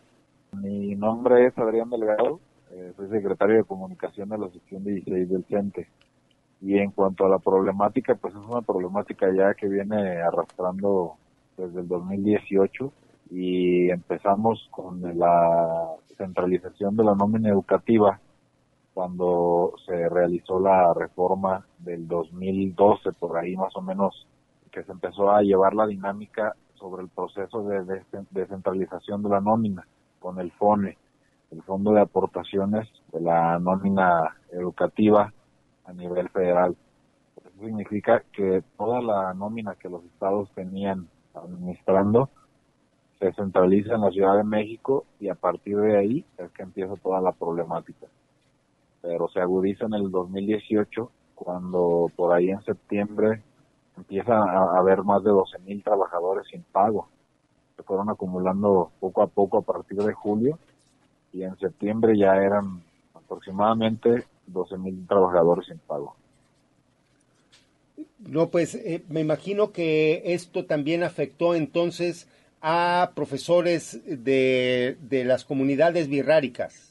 Mi 0.53 0.95
nombre 0.95 1.47
es 1.47 1.59
Adrián 1.59 1.91
Delgado, 1.91 2.39
eh, 2.71 2.93
soy 2.97 3.09
secretario 3.09 3.57
de 3.57 3.65
comunicación 3.65 4.29
de 4.29 4.39
la 4.39 4.49
sección 4.51 4.85
16 4.85 5.29
del 5.29 5.45
CENTE. 5.47 5.89
Y 6.63 6.79
en 6.79 6.93
cuanto 6.93 7.27
a 7.27 7.29
la 7.29 7.39
problemática, 7.39 8.15
pues 8.15 8.35
es 8.35 8.41
una 8.41 8.63
problemática 8.63 9.27
ya 9.35 9.55
que 9.55 9.67
viene 9.67 10.21
arrastrando 10.21 11.17
desde 11.57 11.81
el 11.81 11.89
2018 11.89 12.93
y 13.31 13.91
empezamos 13.91 14.69
con 14.71 15.19
la 15.19 15.97
centralización 16.17 16.97
de 16.97 17.05
la 17.05 17.15
nómina 17.17 17.49
educativa 17.49 18.21
cuando 18.95 19.75
se 19.87 20.09
realizó 20.09 20.59
la 20.59 20.93
reforma 20.95 21.65
del 21.79 22.09
2012, 22.09 23.13
por 23.13 23.39
ahí 23.39 23.57
más 23.57 23.75
o 23.77 23.83
menos, 23.83 24.27
que 24.71 24.83
se 24.85 24.93
empezó 24.93 25.31
a 25.31 25.43
llevar 25.43 25.75
la 25.75 25.87
dinámica 25.87 26.55
sobre 26.75 27.03
el 27.03 27.09
proceso 27.09 27.63
de 27.63 28.05
descentralización 28.31 29.23
de 29.23 29.29
la 29.29 29.41
nómina 29.41 29.87
con 30.19 30.39
el 30.41 30.51
FONE, 30.53 30.97
el 31.51 31.63
Fondo 31.63 31.93
de 31.93 32.01
Aportaciones 32.01 32.89
de 33.13 33.21
la 33.21 33.59
Nómina 33.59 34.37
Educativa 34.53 35.33
a 35.85 35.93
nivel 35.93 36.29
federal. 36.29 36.77
Eso 37.37 37.65
significa 37.65 38.23
que 38.33 38.63
toda 38.77 39.01
la 39.01 39.35
nómina 39.35 39.75
que 39.75 39.89
los 39.89 40.05
estados 40.05 40.51
tenían 40.55 41.09
administrando 41.35 42.31
se 43.19 43.33
centraliza 43.33 43.95
en 43.95 44.01
la 44.01 44.11
Ciudad 44.11 44.37
de 44.37 44.45
México 44.45 45.05
y 45.19 45.29
a 45.29 45.35
partir 45.35 45.77
de 45.77 45.99
ahí 45.99 46.25
es 46.39 46.51
que 46.53 46.63
empieza 46.63 46.95
toda 46.97 47.21
la 47.21 47.33
problemática 47.33 48.07
pero 49.03 49.29
se 49.29 49.41
agudiza 49.41 49.87
en 49.87 49.95
el 49.95 50.11
2018 50.11 51.11
cuando 51.35 52.11
por 52.17 52.35
ahí 52.35 52.51
en 52.51 52.63
septiembre 52.63 53.43
empieza 53.97 54.35
a 54.35 54.79
haber 54.79 55.03
más 55.03 55.23
de 55.25 55.31
12 55.31 55.59
mil 55.61 55.83
trabajadores 55.83 56.47
sin 56.51 56.63
pago. 56.63 57.09
Se 57.77 57.83
fueron 57.83 58.11
acumulando 58.11 58.91
poco 59.01 59.23
a 59.23 59.27
poco 59.27 59.59
a 59.59 59.63
partir 59.63 59.99
de 59.99 60.13
julio 60.13 60.59
y 61.33 61.43
en 61.43 61.57
septiembre 61.59 62.17
ya 62.17 62.37
eran 62.37 62.83
aproximadamente 63.15 64.25
12 64.47 64.79
mil 64.79 65.07
trabajadores 65.07 65.67
sin 65.67 65.79
pago. 65.79 66.15
No, 68.19 68.49
pues 68.49 68.75
eh, 68.75 69.03
me 69.09 69.21
imagino 69.21 69.73
que 69.73 70.23
esto 70.27 70.67
también 70.67 71.03
afectó 71.03 71.55
entonces 71.55 72.29
a 72.61 73.13
profesores 73.15 74.01
de, 74.05 74.99
de 75.01 75.25
las 75.25 75.45
comunidades 75.45 76.09
birráricas. 76.09 76.90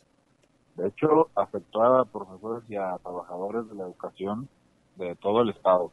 De 0.80 0.88
hecho, 0.88 1.28
afectó 1.36 1.84
a 1.84 2.06
profesores 2.06 2.64
y 2.70 2.78
a 2.78 2.98
trabajadores 3.04 3.68
de 3.68 3.76
la 3.76 3.84
educación 3.84 4.48
de 4.96 5.14
todo 5.16 5.42
el 5.42 5.50
estado. 5.50 5.92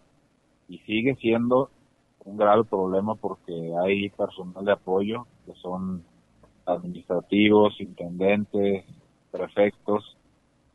Y 0.68 0.78
sigue 0.80 1.16
siendo 1.16 1.70
un 2.24 2.36
grave 2.36 2.62
problema 2.62 3.16
porque 3.16 3.72
hay 3.82 4.10
personal 4.10 4.64
de 4.64 4.72
apoyo 4.72 5.26
que 5.44 5.54
son 5.54 6.04
administrativos, 6.66 7.80
intendentes, 7.80 8.84
prefectos, 9.32 10.16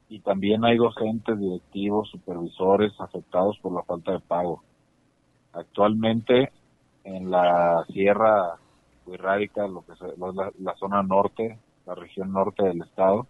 y 0.09 0.19
también 0.19 0.65
hay 0.65 0.75
docentes, 0.75 1.39
directivos, 1.39 2.09
supervisores 2.09 2.91
afectados 2.99 3.57
por 3.61 3.73
la 3.73 3.83
falta 3.83 4.11
de 4.11 4.19
pago. 4.19 4.61
Actualmente 5.53 6.51
en 7.05 7.31
la 7.31 7.85
Sierra 7.87 8.57
Huirrárica, 9.05 9.67
lo 9.67 9.85
que 9.85 9.93
es 9.93 9.99
la 10.59 10.75
zona 10.75 11.01
norte, 11.01 11.57
la 11.85 11.95
región 11.95 12.33
norte 12.33 12.63
del 12.63 12.81
estado, 12.81 13.25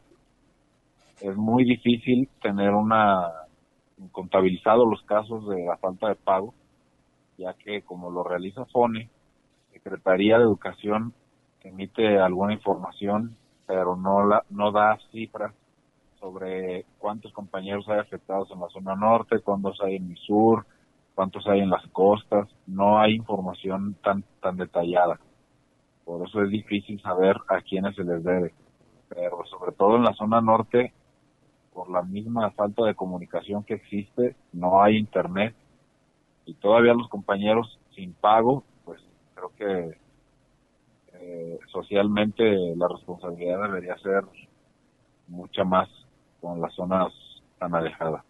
es 1.22 1.36
muy 1.36 1.64
difícil 1.64 2.30
tener 2.42 2.72
una 2.72 3.32
contabilizado 4.12 4.86
los 4.86 5.04
casos 5.04 5.48
de 5.48 5.64
la 5.64 5.78
falta 5.78 6.10
de 6.10 6.16
pago, 6.16 6.56
ya 7.38 7.54
que 7.54 7.84
como 7.84 8.10
lo 8.10 8.24
realiza 8.24 8.66
FONE, 8.66 9.10
Secretaría 9.72 10.38
de 10.38 10.44
Educación 10.44 11.14
emite 11.64 12.20
alguna 12.20 12.54
información, 12.54 13.38
pero 13.68 13.96
no 13.96 14.26
la 14.26 14.44
no 14.50 14.72
da 14.72 14.98
cifras 15.12 15.54
sobre 16.20 16.86
cuántos 16.98 17.32
compañeros 17.34 17.88
hay 17.88 18.00
afectados 18.00 18.50
en 18.52 18.60
la 18.60 18.70
zona 18.70 18.96
norte, 18.96 19.40
cuántos 19.40 19.80
hay 19.82 19.98
en 19.98 20.12
el 20.12 20.18
sur, 20.18 20.66
cuántos 21.14 21.46
hay 21.48 21.60
en 21.60 21.70
las 21.70 21.86
costas, 21.88 22.50
no 22.66 23.00
hay 23.00 23.14
información 23.14 23.96
tan 24.04 24.24
tan 24.42 24.58
detallada. 24.58 25.20
Por 26.04 26.28
eso 26.28 26.42
es 26.42 26.50
difícil 26.50 27.00
saber 27.02 27.38
a 27.48 27.62
quiénes 27.62 27.96
se 27.96 28.04
les 28.04 28.24
debe. 28.24 28.54
Pero 29.10 29.46
sobre 29.46 29.72
todo 29.74 29.98
en 29.98 30.04
la 30.04 30.14
zona 30.14 30.42
norte 30.42 30.94
por 31.74 31.90
la 31.90 32.02
misma 32.02 32.52
falta 32.52 32.86
de 32.86 32.96
comunicación 32.96 33.64
que 33.64 33.76
existe, 33.76 34.36
no 34.52 34.82
hay 34.82 34.98
internet 34.98 35.56
y 36.46 36.54
todavía 36.56 36.94
los 36.94 37.08
compañeros 37.10 37.80
sin 37.96 38.14
pago, 38.14 38.64
pues 38.84 39.00
creo 39.36 39.52
que 39.56 39.98
eh, 41.14 41.60
socialmente 41.72 42.76
la 42.76 42.88
responsabilidad 42.88 43.64
debería 43.64 43.98
ser 44.00 44.24
mucha 45.28 45.64
más 45.64 45.90
con 46.42 46.60
las 46.60 46.74
zonas 46.74 47.14
tan 47.60 47.74
alejadas. 47.76 48.24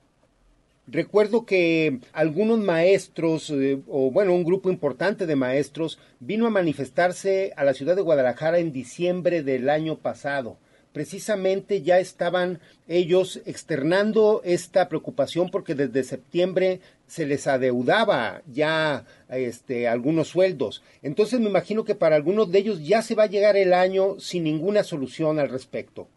Recuerdo 0.88 1.46
que 1.46 2.00
algunos 2.12 2.60
maestros, 2.60 3.50
eh, 3.52 3.82
o 3.88 4.12
bueno, 4.12 4.34
un 4.34 4.44
grupo 4.44 4.70
importante 4.70 5.26
de 5.26 5.36
maestros, 5.36 6.00
vino 6.20 6.48
a 6.48 6.50
manifestarse 6.50 7.54
a 7.56 7.64
la 7.64 7.74
ciudad 7.74 7.96
de 7.96 8.02
Guadalajara 8.02 8.60
en 8.60 8.74
diciembre 8.74 9.42
del 9.42 9.70
año 9.70 9.96
pasado 9.96 10.58
precisamente 10.94 11.82
ya 11.82 12.00
estaban 12.00 12.60
ellos 12.88 13.42
externando 13.46 14.42
esta 14.44 14.89
preocupación 14.89 15.50
porque 15.50 15.76
desde 15.76 16.04
septiembre 16.04 16.82
se 17.08 17.26
les 17.26 17.48
adeudaba 17.48 18.42
ya 18.52 19.06
este 19.30 19.88
algunos 19.88 20.30
sueldos. 20.30 20.84
Entonces 21.02 21.39
me 21.39 21.50
imagino 21.50 21.84
que 21.84 21.96
para 21.96 22.16
algunos 22.16 22.52
de 22.52 22.60
ellos 22.60 22.86
ya 22.86 23.02
se 23.02 23.16
va 23.16 23.24
a 23.24 23.28
llegar 23.28 23.56
el 23.56 23.74
año 23.74 24.20
sin 24.20 24.44
ninguna 24.44 24.84
solución 24.84 25.39
al 25.39 25.50
respecto. 25.50 26.08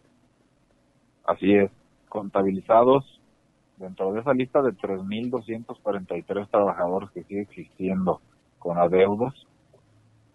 Así 1.25 1.55
es, 1.55 1.71
contabilizados 2.09 3.21
dentro 3.77 4.13
de 4.13 4.21
esa 4.21 4.35
lista 4.35 4.63
de 4.63 4.73
3.243 4.73 6.49
trabajadores 6.49 7.11
que 7.11 7.25
sigue 7.25 7.43
existiendo 7.43 8.21
con 8.59 8.79
adeudos, 8.79 9.47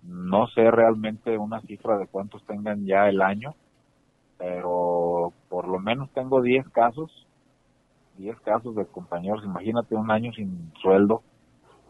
no 0.04 0.48
sé 0.48 0.70
realmente 0.72 1.38
una 1.38 1.62
cifra 1.62 1.98
de 1.98 2.08
cuántos 2.08 2.44
tengan 2.44 2.86
ya 2.86 3.08
el 3.10 3.22
año, 3.22 3.56
pero 4.40 5.34
por 5.50 5.68
lo 5.68 5.80
menos 5.80 6.10
tengo 6.12 6.42
10 6.42 6.68
casos, 6.70 7.28
10 8.18 8.40
casos 8.40 8.74
de 8.74 8.86
compañeros, 8.86 9.44
imagínate 9.44 9.96
un 9.96 10.10
año 10.10 10.32
sin 10.34 10.72
sueldo, 10.82 11.22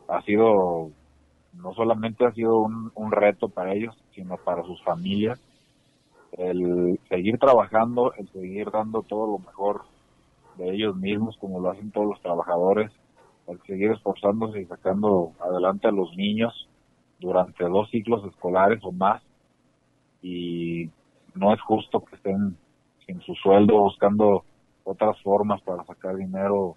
ha 0.08 0.22
sido, 0.24 0.90
no 1.54 1.74
solamente 1.76 2.26
ha 2.26 2.34
sido 2.34 2.58
un, 2.58 2.92
un 2.96 3.12
reto 3.12 3.50
para 3.50 3.74
ellos, 3.74 3.96
sino 4.16 4.36
para 4.38 4.64
sus 4.64 4.82
familias, 4.84 5.40
el 6.34 7.00
seguir 7.08 7.38
trabajando, 7.38 8.14
el 8.16 8.28
seguir 8.30 8.72
dando 8.72 9.04
todo 9.04 9.28
lo 9.28 9.40
mejor 9.40 9.84
de 10.58 10.74
ellos 10.74 10.96
mismos, 10.96 11.38
como 11.38 11.60
lo 11.60 11.70
hacen 11.70 11.92
todos 11.92 12.08
los 12.08 12.22
trabajadores, 12.22 12.92
el 13.48 13.62
seguir 13.62 13.92
esforzándose 13.92 14.62
y 14.62 14.66
sacando 14.66 15.34
adelante 15.40 15.88
a 15.88 15.92
los 15.92 16.16
niños 16.16 16.68
durante 17.20 17.64
dos 17.66 17.90
ciclos 17.92 18.26
escolares 18.26 18.80
o 18.84 18.92
más, 18.92 19.22
y 20.22 20.90
no 21.36 21.54
es 21.54 21.62
justo 21.62 22.04
que 22.04 22.16
estén 22.16 22.58
sin 23.06 23.22
su 23.22 23.34
sueldo 23.36 23.80
buscando 23.80 24.44
otras 24.84 25.22
formas 25.22 25.62
para 25.62 25.84
sacar 25.86 26.16
dinero 26.16 26.76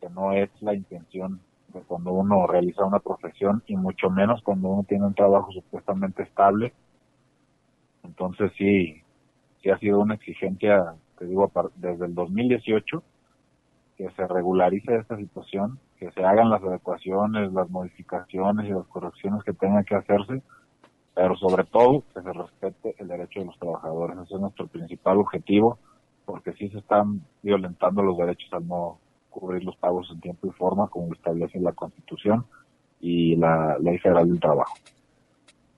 que 0.00 0.08
no 0.10 0.32
es 0.32 0.50
la 0.60 0.74
intención 0.74 1.40
de 1.68 1.80
cuando 1.82 2.12
uno 2.12 2.46
realiza 2.46 2.84
una 2.84 2.98
profesión 3.00 3.62
y 3.66 3.76
mucho 3.76 4.10
menos 4.10 4.42
cuando 4.42 4.68
uno 4.68 4.84
tiene 4.84 5.06
un 5.06 5.14
trabajo 5.14 5.52
supuestamente 5.52 6.22
estable. 6.22 6.72
Entonces 8.02 8.50
sí, 8.56 9.02
sí 9.62 9.70
ha 9.70 9.78
sido 9.78 10.00
una 10.00 10.14
exigencia, 10.14 10.94
te 11.18 11.26
digo, 11.26 11.50
desde 11.76 12.06
el 12.06 12.14
2018 12.14 13.02
que 13.96 14.10
se 14.12 14.26
regularice 14.26 14.96
esta 14.96 15.16
situación, 15.16 15.78
que 15.98 16.10
se 16.12 16.24
hagan 16.24 16.48
las 16.48 16.62
adecuaciones, 16.62 17.52
las 17.52 17.68
modificaciones 17.68 18.66
y 18.66 18.72
las 18.72 18.86
correcciones 18.86 19.44
que 19.44 19.52
tengan 19.52 19.84
que 19.84 19.94
hacerse 19.94 20.42
pero 21.14 21.36
sobre 21.36 21.64
todo 21.64 22.04
que 22.14 22.22
se 22.22 22.32
respete 22.32 22.94
el 22.98 23.08
derecho 23.08 23.40
de 23.40 23.46
los 23.46 23.58
trabajadores. 23.58 24.16
Ese 24.18 24.34
es 24.34 24.40
nuestro 24.40 24.66
principal 24.66 25.18
objetivo, 25.18 25.78
porque 26.24 26.52
sí 26.52 26.68
se 26.68 26.78
están 26.78 27.22
violentando 27.42 28.02
los 28.02 28.16
derechos 28.16 28.52
al 28.52 28.66
no 28.66 28.98
cubrir 29.28 29.64
los 29.64 29.76
pagos 29.76 30.08
en 30.12 30.20
tiempo 30.20 30.46
y 30.46 30.50
forma, 30.50 30.88
como 30.88 31.12
establece 31.12 31.60
la 31.60 31.72
Constitución 31.72 32.44
y 33.00 33.36
la 33.36 33.78
Ley 33.78 33.98
Federal 33.98 34.28
del 34.28 34.40
Trabajo. 34.40 34.74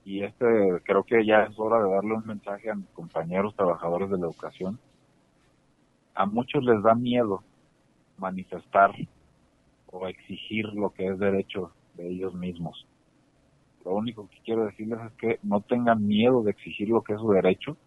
Y 0.05 0.23
este 0.23 0.45
creo 0.83 1.03
que 1.03 1.25
ya 1.25 1.43
es 1.43 1.57
hora 1.57 1.81
de 1.81 1.89
darle 1.89 2.13
un 2.13 2.25
mensaje 2.25 2.69
a 2.69 2.75
mis 2.75 2.89
compañeros 2.89 3.55
trabajadores 3.55 4.09
de 4.09 4.17
la 4.17 4.25
educación. 4.25 4.77
A 6.13 6.25
muchos 6.25 6.63
les 6.63 6.81
da 6.83 6.93
miedo 6.93 7.41
manifestar 8.17 8.91
o 9.91 10.07
exigir 10.07 10.65
lo 10.73 10.89
que 10.89 11.07
es 11.07 11.17
derecho 11.17 11.71
de 11.95 12.09
ellos 12.09 12.33
mismos 12.33 12.85
lo 13.85 13.95
único 13.95 14.29
que 14.29 14.39
quiero 14.45 14.65
decirles 14.65 14.99
es 15.05 15.13
que 15.13 15.39
no 15.43 15.61
tengan 15.61 16.05
miedo 16.05 16.41
de 16.43 16.51
exigir 16.51 16.89
lo 16.89 17.01
que 17.01 17.13
es 17.13 17.19
su 17.19 17.31
derecho, 17.31 17.77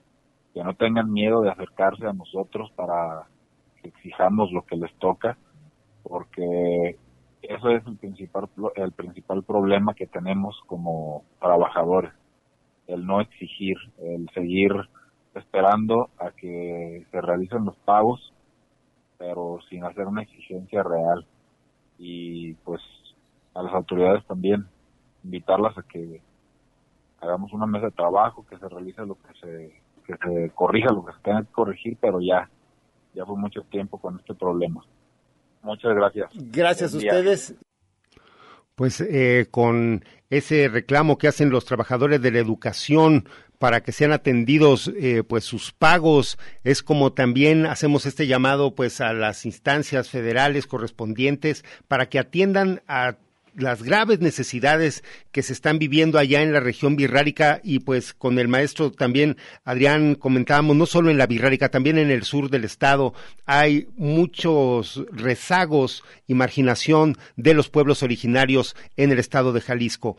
que 0.52 0.62
no 0.62 0.74
tengan 0.74 1.10
miedo 1.12 1.40
de 1.40 1.50
acercarse 1.50 2.06
a 2.06 2.12
nosotros 2.12 2.70
para 2.76 3.26
que 3.80 3.88
exijamos 3.88 4.52
lo 4.52 4.62
que 4.62 4.76
les 4.76 4.94
toca, 4.98 5.36
porque 6.02 6.96
eso 7.42 7.70
es 7.70 7.86
el 7.86 7.96
principal 7.96 8.48
el 8.74 8.92
principal 8.92 9.42
problema 9.42 9.94
que 9.94 10.06
tenemos 10.06 10.58
como 10.66 11.24
trabajadores, 11.40 12.12
el 12.86 13.06
no 13.06 13.20
exigir, 13.20 13.76
el 13.98 14.28
seguir 14.34 14.72
esperando 15.34 16.10
a 16.18 16.30
que 16.30 17.06
se 17.10 17.20
realicen 17.20 17.64
los 17.64 17.76
pagos, 17.78 18.32
pero 19.18 19.58
sin 19.68 19.84
hacer 19.84 20.06
una 20.06 20.22
exigencia 20.22 20.82
real. 20.82 21.26
Y 21.98 22.54
pues 22.64 22.82
a 23.54 23.62
las 23.62 23.72
autoridades 23.72 24.24
también 24.26 24.66
invitarlas 25.26 25.76
a 25.76 25.82
que 25.82 26.22
hagamos 27.20 27.52
una 27.52 27.66
mesa 27.66 27.86
de 27.86 27.92
trabajo, 27.92 28.46
que 28.48 28.56
se 28.58 28.68
realice 28.68 29.04
lo 29.04 29.16
que 29.16 29.34
se, 29.40 29.82
que 30.06 30.14
se 30.16 30.50
corrija 30.54 30.92
lo 30.92 31.04
que 31.04 31.12
se 31.12 31.18
tenga 31.20 31.42
que 31.42 31.52
corregir, 31.52 31.98
pero 32.00 32.20
ya, 32.20 32.48
ya 33.14 33.26
fue 33.26 33.36
mucho 33.36 33.62
tiempo 33.62 33.98
con 33.98 34.18
este 34.18 34.34
problema. 34.34 34.82
Muchas 35.62 35.94
gracias. 35.94 36.30
Gracias 36.34 36.94
a 36.94 36.96
ustedes. 36.96 37.54
Pues 38.76 39.00
eh, 39.00 39.48
con 39.50 40.04
ese 40.30 40.68
reclamo 40.68 41.18
que 41.18 41.28
hacen 41.28 41.50
los 41.50 41.64
trabajadores 41.64 42.20
de 42.20 42.30
la 42.30 42.38
educación 42.38 43.26
para 43.58 43.82
que 43.82 43.92
sean 43.92 44.12
atendidos 44.12 44.88
eh, 44.88 45.22
pues 45.26 45.44
sus 45.44 45.72
pagos 45.72 46.38
es 46.62 46.82
como 46.82 47.14
también 47.14 47.64
hacemos 47.64 48.04
este 48.04 48.26
llamado 48.26 48.74
pues 48.74 49.00
a 49.00 49.14
las 49.14 49.46
instancias 49.46 50.10
federales 50.10 50.66
correspondientes 50.66 51.64
para 51.88 52.10
que 52.10 52.18
atiendan 52.18 52.82
a 52.86 53.16
las 53.56 53.82
graves 53.82 54.20
necesidades 54.20 55.02
que 55.32 55.42
se 55.42 55.52
están 55.52 55.78
viviendo 55.78 56.18
allá 56.18 56.42
en 56.42 56.52
la 56.52 56.60
región 56.60 56.94
birrárica 56.94 57.60
y 57.64 57.80
pues 57.80 58.12
con 58.12 58.38
el 58.38 58.48
maestro 58.48 58.92
también 58.92 59.36
Adrián 59.64 60.14
comentábamos 60.14 60.76
no 60.76 60.86
solo 60.86 61.10
en 61.10 61.18
la 61.18 61.26
birrárica 61.26 61.70
también 61.70 61.98
en 61.98 62.10
el 62.10 62.22
sur 62.22 62.50
del 62.50 62.64
estado 62.64 63.14
hay 63.46 63.88
muchos 63.96 65.04
rezagos 65.10 66.04
y 66.26 66.34
marginación 66.34 67.16
de 67.36 67.54
los 67.54 67.70
pueblos 67.70 68.02
originarios 68.02 68.76
en 68.96 69.10
el 69.10 69.18
estado 69.18 69.52
de 69.52 69.62
Jalisco 69.62 70.16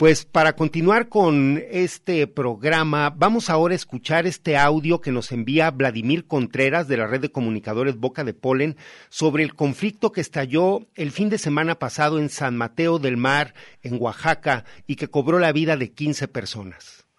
Pues 0.00 0.24
para 0.24 0.56
continuar 0.56 1.10
con 1.10 1.62
este 1.70 2.26
programa, 2.26 3.10
vamos 3.10 3.50
ahora 3.50 3.74
a 3.74 3.76
escuchar 3.76 4.26
este 4.26 4.56
audio 4.56 5.02
que 5.02 5.12
nos 5.12 5.30
envía 5.30 5.70
Vladimir 5.70 6.26
Contreras 6.26 6.88
de 6.88 6.96
la 6.96 7.06
red 7.06 7.20
de 7.20 7.30
comunicadores 7.30 7.98
Boca 7.98 8.24
de 8.24 8.32
Polen 8.32 8.78
sobre 9.10 9.42
el 9.42 9.54
conflicto 9.54 10.10
que 10.10 10.22
estalló 10.22 10.86
el 10.94 11.10
fin 11.10 11.28
de 11.28 11.36
semana 11.36 11.78
pasado 11.78 12.18
en 12.18 12.30
San 12.30 12.56
Mateo 12.56 12.98
del 12.98 13.18
Mar, 13.18 13.52
en 13.82 14.00
Oaxaca, 14.00 14.64
y 14.86 14.96
que 14.96 15.08
cobró 15.08 15.38
la 15.38 15.52
vida 15.52 15.76
de 15.76 15.92
15 15.92 16.28
personas. 16.28 17.09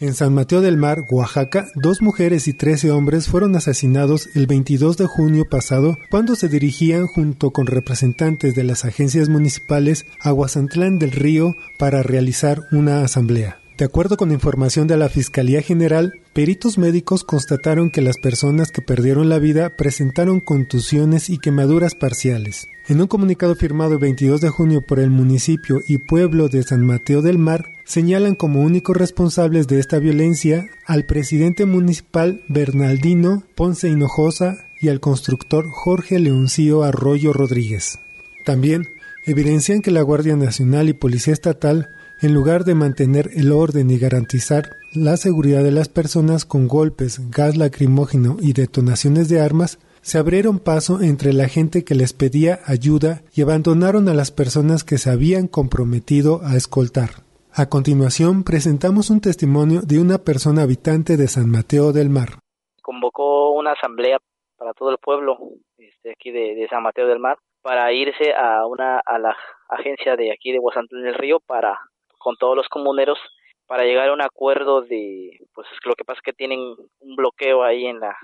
En 0.00 0.14
San 0.14 0.32
Mateo 0.32 0.62
del 0.62 0.78
Mar, 0.78 1.04
Oaxaca, 1.10 1.68
dos 1.74 2.00
mujeres 2.00 2.48
y 2.48 2.54
trece 2.54 2.90
hombres 2.90 3.28
fueron 3.28 3.54
asesinados 3.54 4.30
el 4.34 4.46
22 4.46 4.96
de 4.96 5.04
junio 5.04 5.44
pasado 5.46 5.98
cuando 6.10 6.36
se 6.36 6.48
dirigían 6.48 7.06
junto 7.06 7.50
con 7.50 7.66
representantes 7.66 8.54
de 8.54 8.64
las 8.64 8.86
agencias 8.86 9.28
municipales 9.28 10.06
a 10.18 10.30
Guasantlán 10.30 10.98
del 10.98 11.10
Río 11.10 11.54
para 11.76 12.02
realizar 12.02 12.62
una 12.72 13.02
asamblea. 13.02 13.59
De 13.80 13.86
acuerdo 13.86 14.18
con 14.18 14.30
información 14.30 14.86
de 14.88 14.98
la 14.98 15.08
Fiscalía 15.08 15.62
General, 15.62 16.12
peritos 16.34 16.76
médicos 16.76 17.24
constataron 17.24 17.88
que 17.88 18.02
las 18.02 18.18
personas 18.18 18.70
que 18.70 18.82
perdieron 18.82 19.30
la 19.30 19.38
vida 19.38 19.70
presentaron 19.70 20.40
contusiones 20.40 21.30
y 21.30 21.38
quemaduras 21.38 21.94
parciales. 21.94 22.68
En 22.88 23.00
un 23.00 23.06
comunicado 23.06 23.54
firmado 23.54 23.94
el 23.94 23.98
22 23.98 24.42
de 24.42 24.50
junio 24.50 24.82
por 24.86 24.98
el 24.98 25.08
municipio 25.08 25.80
y 25.88 25.96
pueblo 25.96 26.50
de 26.50 26.62
San 26.62 26.84
Mateo 26.84 27.22
del 27.22 27.38
Mar, 27.38 27.70
señalan 27.86 28.34
como 28.34 28.60
únicos 28.60 28.98
responsables 28.98 29.66
de 29.66 29.80
esta 29.80 29.98
violencia 29.98 30.66
al 30.84 31.06
presidente 31.06 31.64
municipal 31.64 32.42
Bernaldino 32.48 33.44
Ponce 33.54 33.88
Hinojosa 33.88 34.58
y 34.78 34.90
al 34.90 35.00
constructor 35.00 35.70
Jorge 35.70 36.18
Leoncío 36.18 36.82
Arroyo 36.82 37.32
Rodríguez. 37.32 37.98
También 38.44 38.90
evidencian 39.24 39.80
que 39.80 39.90
la 39.90 40.02
Guardia 40.02 40.36
Nacional 40.36 40.90
y 40.90 40.92
Policía 40.92 41.32
Estatal 41.32 41.88
en 42.22 42.34
lugar 42.34 42.64
de 42.64 42.74
mantener 42.74 43.30
el 43.34 43.52
orden 43.52 43.90
y 43.90 43.98
garantizar 43.98 44.64
la 44.94 45.16
seguridad 45.16 45.62
de 45.62 45.70
las 45.70 45.88
personas 45.88 46.44
con 46.44 46.68
golpes, 46.68 47.30
gas 47.30 47.56
lacrimógeno 47.56 48.36
y 48.40 48.52
detonaciones 48.52 49.28
de 49.28 49.40
armas, 49.40 49.78
se 50.02 50.18
abrieron 50.18 50.58
paso 50.58 51.00
entre 51.02 51.32
la 51.32 51.48
gente 51.48 51.84
que 51.84 51.94
les 51.94 52.12
pedía 52.12 52.60
ayuda 52.66 53.22
y 53.34 53.42
abandonaron 53.42 54.08
a 54.08 54.14
las 54.14 54.30
personas 54.30 54.84
que 54.84 54.98
se 54.98 55.10
habían 55.10 55.48
comprometido 55.48 56.40
a 56.44 56.56
escoltar. 56.56 57.10
A 57.52 57.68
continuación 57.68 58.44
presentamos 58.44 59.10
un 59.10 59.20
testimonio 59.20 59.80
de 59.82 60.00
una 60.00 60.18
persona 60.18 60.62
habitante 60.62 61.16
de 61.16 61.26
San 61.26 61.50
Mateo 61.50 61.92
del 61.92 62.08
Mar. 62.08 62.40
Convocó 62.82 63.52
una 63.52 63.72
asamblea 63.72 64.18
para 64.56 64.72
todo 64.74 64.90
el 64.90 64.98
pueblo 64.98 65.36
este, 65.76 66.12
aquí 66.12 66.30
de, 66.30 66.66
San 66.70 66.82
Mateo 66.82 67.06
del 67.06 67.18
Mar 67.18 67.38
para 67.62 67.92
irse 67.92 68.32
a 68.34 68.66
una 68.66 69.00
a 69.00 69.18
la 69.18 69.36
agencia 69.68 70.16
de 70.16 70.32
aquí 70.32 70.52
de 70.52 70.58
Guasantón 70.58 71.02
del 71.02 71.14
Río 71.14 71.40
para 71.40 71.78
con 72.20 72.36
todos 72.36 72.54
los 72.54 72.68
comuneros 72.68 73.18
para 73.66 73.84
llegar 73.84 74.08
a 74.08 74.12
un 74.12 74.20
acuerdo 74.20 74.82
de, 74.82 75.38
pues 75.54 75.66
lo 75.84 75.94
que 75.94 76.04
pasa 76.04 76.18
es 76.18 76.22
que 76.22 76.32
tienen 76.32 76.60
un 76.60 77.16
bloqueo 77.16 77.62
ahí 77.62 77.86
en 77.86 78.00
la, 78.00 78.16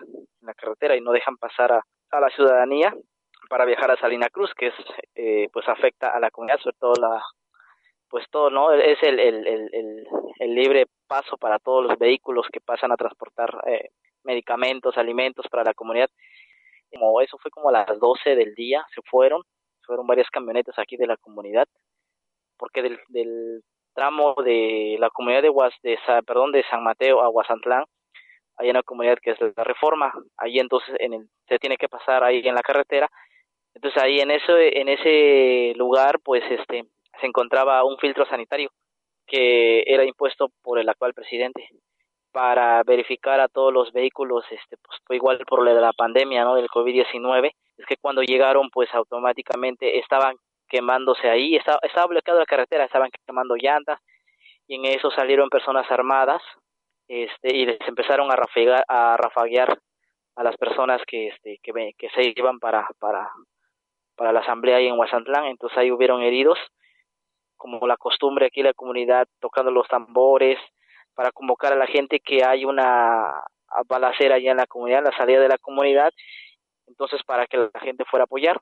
carretera 0.57 0.97
y 0.97 1.01
no 1.01 1.13
dejan 1.13 1.37
pasar 1.37 1.73
a, 1.73 1.83
a, 2.11 2.21
la 2.21 2.31
ciudadanía 2.31 2.95
para 3.49 3.65
viajar 3.65 3.91
a 3.91 3.97
Salina 3.97 4.29
Cruz, 4.29 4.53
que 4.57 4.69
es, 4.69 4.75
eh, 5.15 5.49
pues 5.53 5.69
afecta 5.69 6.09
a 6.09 6.21
la 6.21 6.31
comunidad, 6.31 6.59
sobre 6.59 6.77
todo 6.79 6.93
la, 7.01 7.23
pues 8.09 8.25
todo, 8.31 8.51
¿no? 8.51 8.73
Es 8.73 9.03
el, 9.03 9.19
el, 9.19 9.47
el, 9.47 10.07
el, 10.41 10.55
libre 10.55 10.87
paso 11.07 11.37
para 11.37 11.59
todos 11.59 11.85
los 11.85 11.99
vehículos 11.99 12.47
que 12.53 12.61
pasan 12.61 12.93
a 12.93 12.97
transportar 12.97 13.51
eh, 13.67 13.91
medicamentos, 14.25 14.97
alimentos 14.99 15.47
para 15.49 15.65
la 15.65 15.75
comunidad. 15.75 16.11
Como 16.91 17.21
eso 17.21 17.39
fue 17.39 17.51
como 17.51 17.69
a 17.69 17.73
las 17.73 17.99
12 17.99 18.37
del 18.37 18.55
día, 18.55 18.85
se 18.95 19.01
fueron, 19.03 19.43
fueron 19.85 20.07
varias 20.07 20.29
camionetas 20.31 20.79
aquí 20.79 20.97
de 20.97 21.07
la 21.07 21.17
comunidad, 21.17 21.69
porque 22.57 22.83
del, 22.83 22.99
del 23.09 23.63
tramo 23.97 24.35
de 24.45 24.97
la 25.01 25.11
comunidad 25.11 25.43
de, 25.43 25.51
de, 25.83 25.99
perdón, 26.25 26.53
de 26.53 26.63
San 26.71 26.85
Mateo 26.85 27.23
a 27.23 27.29
Guasantlán, 27.29 27.85
hay 28.59 28.71
una 28.71 28.83
comunidad 28.83 29.19
que 29.21 29.33
es 29.33 29.39
la 29.41 29.65
Reforma, 29.65 30.13
ahí 30.37 30.59
entonces 30.59 30.95
en 31.01 31.15
el, 31.15 31.29
se 31.49 31.59
tiene 31.59 31.77
que 31.77 31.89
pasar 31.89 32.23
ahí 32.23 32.47
en 32.47 32.55
la 32.55 32.63
carretera, 32.63 33.09
entonces 33.75 34.01
ahí 34.03 34.21
en 34.21 34.31
ese, 34.31 34.81
en 34.81 34.89
ese 34.89 35.73
lugar 35.77 36.21
pues 36.23 36.45
este 36.51 36.85
se 37.21 37.27
encontraba 37.27 37.83
un 37.85 37.99
filtro 37.99 38.27
sanitario 38.27 38.71
que 39.27 39.83
era 39.87 40.05
impuesto 40.05 40.51
por 40.63 40.79
el 40.79 40.89
actual 40.89 41.15
presidente 41.15 41.69
para 42.33 42.83
verificar 42.85 43.41
a 43.41 43.49
todos 43.49 43.73
los 43.73 43.93
vehículos, 43.93 44.45
este, 44.51 44.77
pues 44.77 45.01
fue 45.07 45.17
igual 45.17 45.39
por 45.49 45.67
la 45.67 45.93
pandemia, 45.95 46.45
¿no? 46.45 46.55
Del 46.55 46.69
COVID-19, 46.69 47.51
es 47.79 47.87
que 47.87 47.97
cuando 47.97 48.21
llegaron, 48.21 48.69
pues 48.71 48.95
automáticamente 48.95 49.99
estaban 49.99 50.37
quemándose 50.69 51.29
ahí, 51.29 51.57
estaba, 51.57 51.79
estaba 51.83 52.07
bloqueada 52.07 52.41
la 52.41 52.47
carretera, 52.47 52.85
estaban 52.85 53.11
quemando 53.27 53.57
llantas 53.57 54.01
y 54.67 54.77
en 54.77 54.85
eso 54.87 55.11
salieron 55.11 55.49
personas 55.49 55.91
armadas 55.91 56.43
este, 57.09 57.55
y 57.57 57.67
les 57.67 57.79
empezaron 57.87 58.31
a, 58.33 58.37
rafaguear, 58.37 58.85
a 58.89 59.17
rafaguear 59.17 59.79
a 60.37 60.43
las 60.43 60.57
personas 60.57 61.01
que, 61.07 61.29
este, 61.29 61.59
que, 61.63 62.09
se 62.15 62.35
iban 62.37 62.59
para, 62.59 62.89
para, 62.99 63.31
para 64.17 64.33
la 64.33 64.41
asamblea 64.41 64.77
ahí 64.77 64.87
en 64.87 64.99
Huasantlán, 64.99 65.47
entonces 65.47 65.79
ahí 65.79 65.91
hubieron 65.91 66.23
heridos, 66.23 66.59
como 67.57 67.87
la 67.87 67.97
costumbre 67.97 68.47
aquí 68.47 68.63
la 68.63 68.75
comunidad, 68.75 69.27
tocando 69.41 69.71
los 69.71 69.89
tambores, 69.89 70.59
para 71.15 71.33
convocar 71.33 71.73
a 71.73 71.77
la 71.77 71.87
gente 71.87 72.21
que 72.21 72.45
hay 72.45 72.65
una 72.65 73.43
balacera 73.89 74.37
allá 74.37 74.51
en 74.51 74.59
la 74.59 74.67
comunidad, 74.67 75.03
la 75.05 75.17
salida 75.17 75.41
de 75.41 75.49
la 75.49 75.59
comunidad, 75.59 76.13
entonces 76.87 77.23
para 77.25 77.47
que 77.47 77.57
la 77.57 77.81
gente 77.81 78.05
fuera 78.05 78.25
a 78.25 78.27
apoyar. 78.27 78.61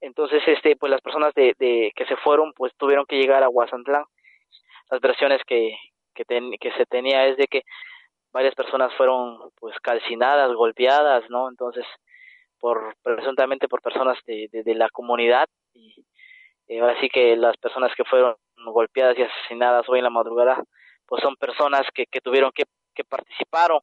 Entonces, 0.00 0.42
este, 0.46 0.76
pues 0.76 0.90
las 0.90 1.00
personas 1.00 1.34
de, 1.34 1.54
de 1.58 1.92
que 1.94 2.06
se 2.06 2.16
fueron, 2.16 2.52
pues 2.54 2.72
tuvieron 2.76 3.04
que 3.06 3.16
llegar 3.16 3.42
a 3.42 3.48
Guasantlán. 3.48 4.04
Las 4.90 5.00
versiones 5.00 5.40
que, 5.46 5.76
que, 6.14 6.24
que 6.24 6.72
se 6.72 6.86
tenía 6.86 7.26
es 7.26 7.36
de 7.36 7.46
que 7.46 7.62
varias 8.32 8.54
personas 8.54 8.92
fueron 8.96 9.50
pues 9.58 9.78
calcinadas, 9.80 10.54
golpeadas, 10.54 11.28
¿no? 11.28 11.48
Entonces, 11.48 11.84
por 12.58 12.94
presuntamente 13.02 13.68
por 13.68 13.82
personas 13.82 14.18
de, 14.26 14.48
de, 14.52 14.74
la 14.74 14.88
comunidad 14.90 15.48
y 15.74 16.04
eh, 16.68 16.80
ahora 16.80 16.94
que 17.12 17.36
las 17.36 17.56
personas 17.56 17.92
que 17.96 18.04
fueron 18.04 18.36
golpeadas 18.66 19.18
y 19.18 19.22
asesinadas 19.22 19.88
hoy 19.88 19.98
en 19.98 20.04
la 20.04 20.10
madrugada, 20.10 20.62
pues 21.06 21.22
son 21.22 21.34
personas 21.36 21.82
que, 21.94 22.06
que 22.06 22.20
tuvieron 22.20 22.52
que, 22.54 22.64
que 22.94 23.04
participaron 23.04 23.80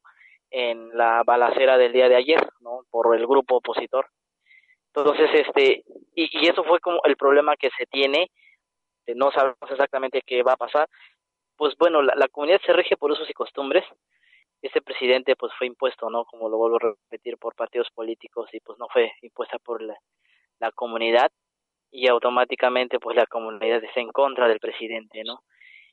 en 0.49 0.95
la 0.97 1.23
balacera 1.25 1.77
del 1.77 1.91
día 1.91 2.07
de 2.07 2.15
ayer, 2.15 2.47
¿no? 2.61 2.81
Por 2.89 3.15
el 3.15 3.27
grupo 3.27 3.57
opositor. 3.57 4.07
Entonces, 4.97 5.29
este, 5.33 5.83
y, 6.15 6.29
y 6.41 6.47
eso 6.49 6.63
fue 6.63 6.79
como 6.79 6.99
el 7.03 7.15
problema 7.15 7.55
que 7.55 7.69
se 7.77 7.85
tiene, 7.85 8.31
no 9.15 9.31
sabemos 9.31 9.57
exactamente 9.69 10.21
qué 10.25 10.43
va 10.43 10.53
a 10.53 10.57
pasar. 10.57 10.89
Pues 11.55 11.75
bueno, 11.77 12.01
la, 12.01 12.27
comunidad 12.27 12.61
se 12.65 12.73
rige 12.73 12.97
por 12.97 13.11
usos 13.11 13.29
y 13.29 13.33
costumbres. 13.33 13.83
Este 14.61 14.81
presidente 14.81 15.35
pues 15.35 15.53
fue 15.57 15.67
impuesto, 15.67 16.09
¿no? 16.09 16.25
Como 16.25 16.49
lo 16.49 16.57
vuelvo 16.57 16.77
a 16.77 16.95
repetir, 17.09 17.37
por 17.37 17.55
partidos 17.55 17.89
políticos 17.91 18.49
y 18.53 18.59
pues 18.59 18.77
no 18.79 18.87
fue 18.91 19.11
impuesta 19.21 19.57
por 19.59 19.81
la, 19.81 19.95
la 20.59 20.71
comunidad 20.71 21.31
y 21.91 22.07
automáticamente 22.07 22.99
pues 22.99 23.15
la 23.15 23.25
comunidad 23.27 23.83
está 23.83 24.01
en 24.01 24.11
contra 24.11 24.47
del 24.47 24.59
presidente, 24.59 25.23
¿no? 25.23 25.43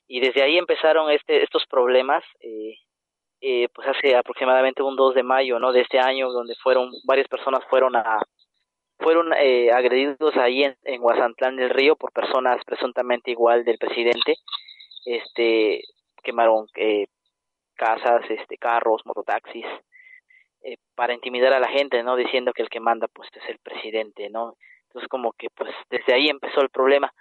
Y 0.07 0.19
desde 0.19 0.43
ahí 0.43 0.57
empezaron 0.57 1.09
este, 1.11 1.43
estos 1.43 1.65
problemas, 1.67 2.23
eh, 2.39 2.75
eh, 3.41 3.67
pues 3.73 3.87
hace 3.87 4.15
aproximadamente 4.15 4.83
un 4.83 4.95
2 4.95 5.15
de 5.15 5.23
mayo, 5.23 5.59
¿no? 5.59 5.71
De 5.71 5.81
este 5.81 5.99
año, 5.99 6.31
donde 6.31 6.55
fueron, 6.61 6.91
varias 7.05 7.27
personas 7.27 7.63
fueron 7.69 7.95
a, 7.95 8.21
fueron 8.97 9.33
eh, 9.33 9.71
agredidos 9.71 10.35
ahí 10.37 10.63
en, 10.63 10.75
en 10.83 11.01
Guasantlán 11.01 11.57
del 11.57 11.69
Río 11.69 11.95
por 11.95 12.11
personas 12.11 12.63
presuntamente 12.65 13.31
igual 13.31 13.63
del 13.65 13.77
presidente. 13.77 14.35
Este 15.05 15.81
quemaron 16.23 16.67
eh, 16.75 17.07
casas, 17.75 18.23
este 18.29 18.57
carros, 18.57 19.05
mototaxis 19.05 19.65
eh, 20.63 20.77
para 20.95 21.13
intimidar 21.13 21.53
a 21.53 21.59
la 21.59 21.67
gente, 21.67 22.01
no 22.03 22.15
diciendo 22.15 22.53
que 22.53 22.63
el 22.63 22.69
que 22.69 22.79
manda 22.79 23.07
pues 23.07 23.29
es 23.33 23.49
el 23.49 23.59
presidente, 23.59 24.29
¿no? 24.29 24.55
Entonces 24.87 25.07
como 25.09 25.33
que 25.33 25.47
pues 25.55 25.71
desde 25.89 26.13
ahí 26.13 26.29
empezó 26.29 26.61
el 26.61 26.69
problema 26.69 27.13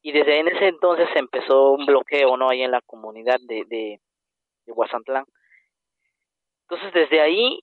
y 0.00 0.12
desde 0.12 0.40
en 0.40 0.48
ese 0.48 0.66
entonces 0.66 1.08
empezó 1.14 1.72
un 1.72 1.86
bloqueo, 1.86 2.36
¿no? 2.36 2.48
Ahí 2.48 2.62
en 2.62 2.70
la 2.72 2.80
comunidad 2.80 3.38
de 3.46 3.64
de, 3.68 4.00
de 4.66 4.72
Guasantlán. 4.72 5.24
Entonces 6.62 6.92
desde 6.94 7.20
ahí 7.20 7.60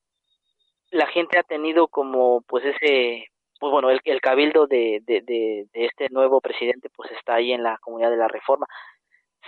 la 0.92 1.08
gente 1.08 1.38
ha 1.38 1.44
tenido 1.44 1.88
como 1.88 2.42
pues 2.48 2.64
ese 2.66 3.28
pues 3.60 3.72
bueno, 3.72 3.90
el, 3.90 4.00
el 4.06 4.22
cabildo 4.22 4.68
de, 4.68 5.02
de, 5.06 5.22
de, 5.22 5.68
este 5.74 6.10
nuevo 6.10 6.42
presidente 6.42 6.90
pues 6.96 7.12
está 7.12 7.36
ahí 7.36 7.52
en 7.52 7.64
la 7.64 7.78
comunidad 7.80 8.10
de 8.10 8.18
la 8.18 8.28
reforma. 8.28 8.66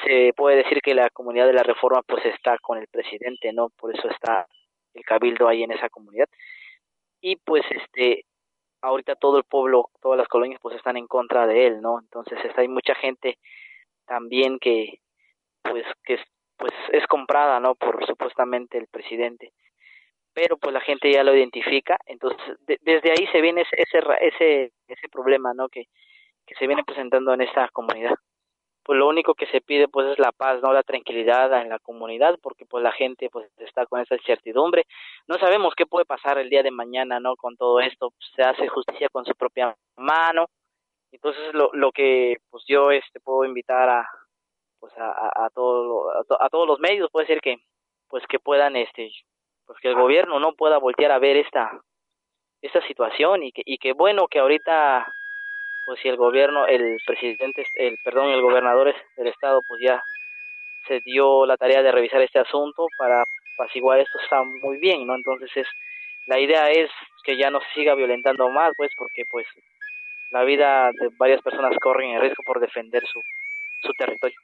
Se 0.05 0.33
puede 0.35 0.57
decir 0.57 0.81
que 0.81 0.93
la 0.93 1.09
comunidad 1.09 1.47
de 1.47 1.53
la 1.53 1.63
reforma 1.63 2.01
pues 2.03 2.25
está 2.25 2.57
con 2.59 2.77
el 2.77 2.87
presidente, 2.87 3.53
¿no? 3.53 3.69
Por 3.69 3.95
eso 3.95 4.09
está 4.09 4.47
el 4.93 5.03
cabildo 5.03 5.47
ahí 5.47 5.63
en 5.63 5.71
esa 5.71 5.89
comunidad. 5.89 6.27
Y 7.21 7.37
pues 7.37 7.63
este, 7.71 8.25
ahorita 8.81 9.15
todo 9.15 9.37
el 9.37 9.43
pueblo, 9.45 9.89
todas 10.01 10.17
las 10.17 10.27
colonias 10.27 10.59
pues 10.61 10.75
están 10.75 10.97
en 10.97 11.07
contra 11.07 11.47
de 11.47 11.67
él, 11.67 11.81
¿no? 11.81 11.99
Entonces 11.99 12.37
está, 12.43 12.61
hay 12.61 12.67
mucha 12.67 12.95
gente 12.95 13.37
también 14.05 14.59
que 14.59 14.99
pues 15.61 15.85
que 16.03 16.19
pues 16.57 16.73
es 16.91 17.07
comprada, 17.07 17.59
¿no? 17.59 17.75
Por 17.75 18.05
supuestamente 18.05 18.77
el 18.77 18.87
presidente 18.87 19.53
pero 20.33 20.57
pues 20.57 20.73
la 20.73 20.81
gente 20.81 21.11
ya 21.11 21.23
lo 21.23 21.35
identifica, 21.35 21.97
entonces 22.05 22.39
desde 22.81 23.11
ahí 23.11 23.27
se 23.31 23.41
viene 23.41 23.61
ese, 23.61 23.99
ese, 24.21 24.71
ese 24.87 25.09
problema, 25.09 25.53
¿no? 25.53 25.69
Que, 25.69 25.85
que 26.45 26.55
se 26.55 26.67
viene 26.67 26.83
presentando 26.83 27.33
en 27.33 27.41
esta 27.41 27.67
comunidad. 27.69 28.15
Pues 28.83 28.97
lo 28.97 29.07
único 29.07 29.35
que 29.35 29.45
se 29.47 29.61
pide 29.61 29.87
pues 29.87 30.07
es 30.07 30.19
la 30.19 30.31
paz, 30.31 30.59
no 30.63 30.73
la 30.73 30.81
tranquilidad 30.81 31.53
en 31.61 31.69
la 31.69 31.77
comunidad, 31.79 32.39
porque 32.41 32.65
pues 32.65 32.83
la 32.83 32.91
gente 32.91 33.29
pues 33.29 33.47
está 33.57 33.85
con 33.85 34.01
esa 34.01 34.15
incertidumbre. 34.15 34.85
No 35.27 35.37
sabemos 35.37 35.75
qué 35.75 35.85
puede 35.85 36.05
pasar 36.05 36.39
el 36.39 36.49
día 36.49 36.63
de 36.63 36.71
mañana, 36.71 37.19
¿no? 37.19 37.35
Con 37.35 37.57
todo 37.57 37.79
esto, 37.79 38.11
se 38.35 38.41
hace 38.41 38.67
justicia 38.67 39.07
con 39.09 39.23
su 39.25 39.35
propia 39.35 39.75
mano. 39.97 40.47
Entonces 41.11 41.53
lo, 41.53 41.69
lo 41.73 41.91
que 41.91 42.37
pues 42.49 42.63
yo 42.67 42.89
este 42.89 43.19
puedo 43.19 43.45
invitar 43.45 43.87
a 43.87 44.09
pues 44.79 44.97
a, 44.97 45.11
a, 45.11 45.27
a, 45.27 45.45
a, 45.45 46.45
a 46.45 46.49
todos 46.49 46.67
los 46.67 46.79
medios, 46.79 47.11
puede 47.11 47.27
ser 47.27 47.39
que 47.39 47.57
pues 48.07 48.25
que 48.27 48.39
puedan 48.39 48.75
este 48.75 49.11
pues 49.71 49.79
que 49.79 49.87
el 49.87 49.95
gobierno 49.95 50.37
no 50.37 50.51
pueda 50.51 50.79
voltear 50.79 51.13
a 51.13 51.19
ver 51.19 51.37
esta 51.37 51.71
esta 52.61 52.85
situación 52.87 53.41
y 53.41 53.53
que 53.53 53.61
y 53.65 53.77
que 53.77 53.93
bueno 53.93 54.27
que 54.27 54.39
ahorita 54.39 55.07
pues 55.85 55.97
si 56.01 56.09
el 56.09 56.17
gobierno 56.17 56.67
el 56.67 56.97
presidente 57.07 57.65
el 57.75 57.97
perdón 58.03 58.31
el 58.31 58.41
gobernador 58.41 58.93
del 59.15 59.27
estado 59.27 59.61
pues 59.65 59.81
ya 59.81 60.03
se 60.89 60.99
dio 61.05 61.45
la 61.45 61.55
tarea 61.55 61.81
de 61.81 61.91
revisar 61.93 62.21
este 62.21 62.39
asunto 62.39 62.85
para 62.97 63.23
apaciguar 63.55 63.99
esto 63.99 64.19
está 64.19 64.43
muy 64.43 64.77
bien 64.77 65.07
no 65.07 65.15
entonces 65.15 65.49
es 65.55 65.67
la 66.25 66.37
idea 66.37 66.69
es 66.69 66.91
que 67.23 67.37
ya 67.37 67.49
no 67.49 67.61
se 67.61 67.73
siga 67.73 67.95
violentando 67.95 68.49
más 68.49 68.73
pues 68.75 68.91
porque 68.97 69.23
pues 69.31 69.47
la 70.31 70.43
vida 70.43 70.91
de 70.99 71.11
varias 71.17 71.41
personas 71.41 71.77
corren 71.79 72.09
el 72.09 72.19
riesgo 72.19 72.43
por 72.45 72.59
defender 72.59 73.07
su 73.07 73.21
su 73.83 73.93
territorio 73.93 74.37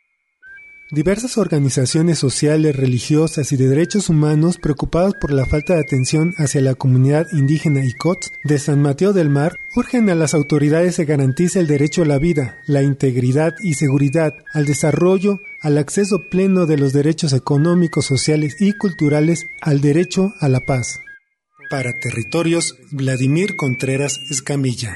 Diversas 0.90 1.38
organizaciones 1.38 2.18
sociales, 2.18 2.74
religiosas 2.74 3.52
y 3.52 3.58
de 3.58 3.68
derechos 3.68 4.08
humanos 4.08 4.58
preocupadas 4.58 5.16
por 5.20 5.34
la 5.34 5.46
falta 5.46 5.74
de 5.74 5.82
atención 5.82 6.34
hacia 6.38 6.62
la 6.62 6.76
comunidad 6.76 7.28
indígena 7.34 7.84
Icots 7.84 8.32
de 8.46 8.58
San 8.58 8.82
Mateo 8.82 9.12
del 9.12 9.30
Mar 9.30 9.58
urgen 9.76 10.10
a 10.10 10.16
las 10.16 10.34
autoridades 10.34 10.96
se 10.96 11.04
garantice 11.04 11.60
el 11.60 11.68
derecho 11.68 12.04
a 12.04 12.06
la 12.06 12.20
vida, 12.20 12.60
la 12.68 12.84
integridad 12.84 13.54
y 13.62 13.74
seguridad, 13.74 14.34
al 14.54 14.66
desarrollo, 14.66 15.42
al 15.62 15.78
acceso 15.78 16.30
pleno 16.30 16.66
de 16.66 16.78
los 16.78 16.94
derechos 16.94 17.34
económicos, 17.34 18.06
sociales 18.06 18.56
y 18.62 18.72
culturales, 18.72 19.46
al 19.60 19.82
derecho 19.82 20.36
a 20.40 20.48
la 20.48 20.62
paz. 20.62 21.02
Para 21.70 22.00
Territorios, 22.00 22.78
Vladimir 22.92 23.58
Contreras 23.58 24.22
Escamilla. 24.30 24.96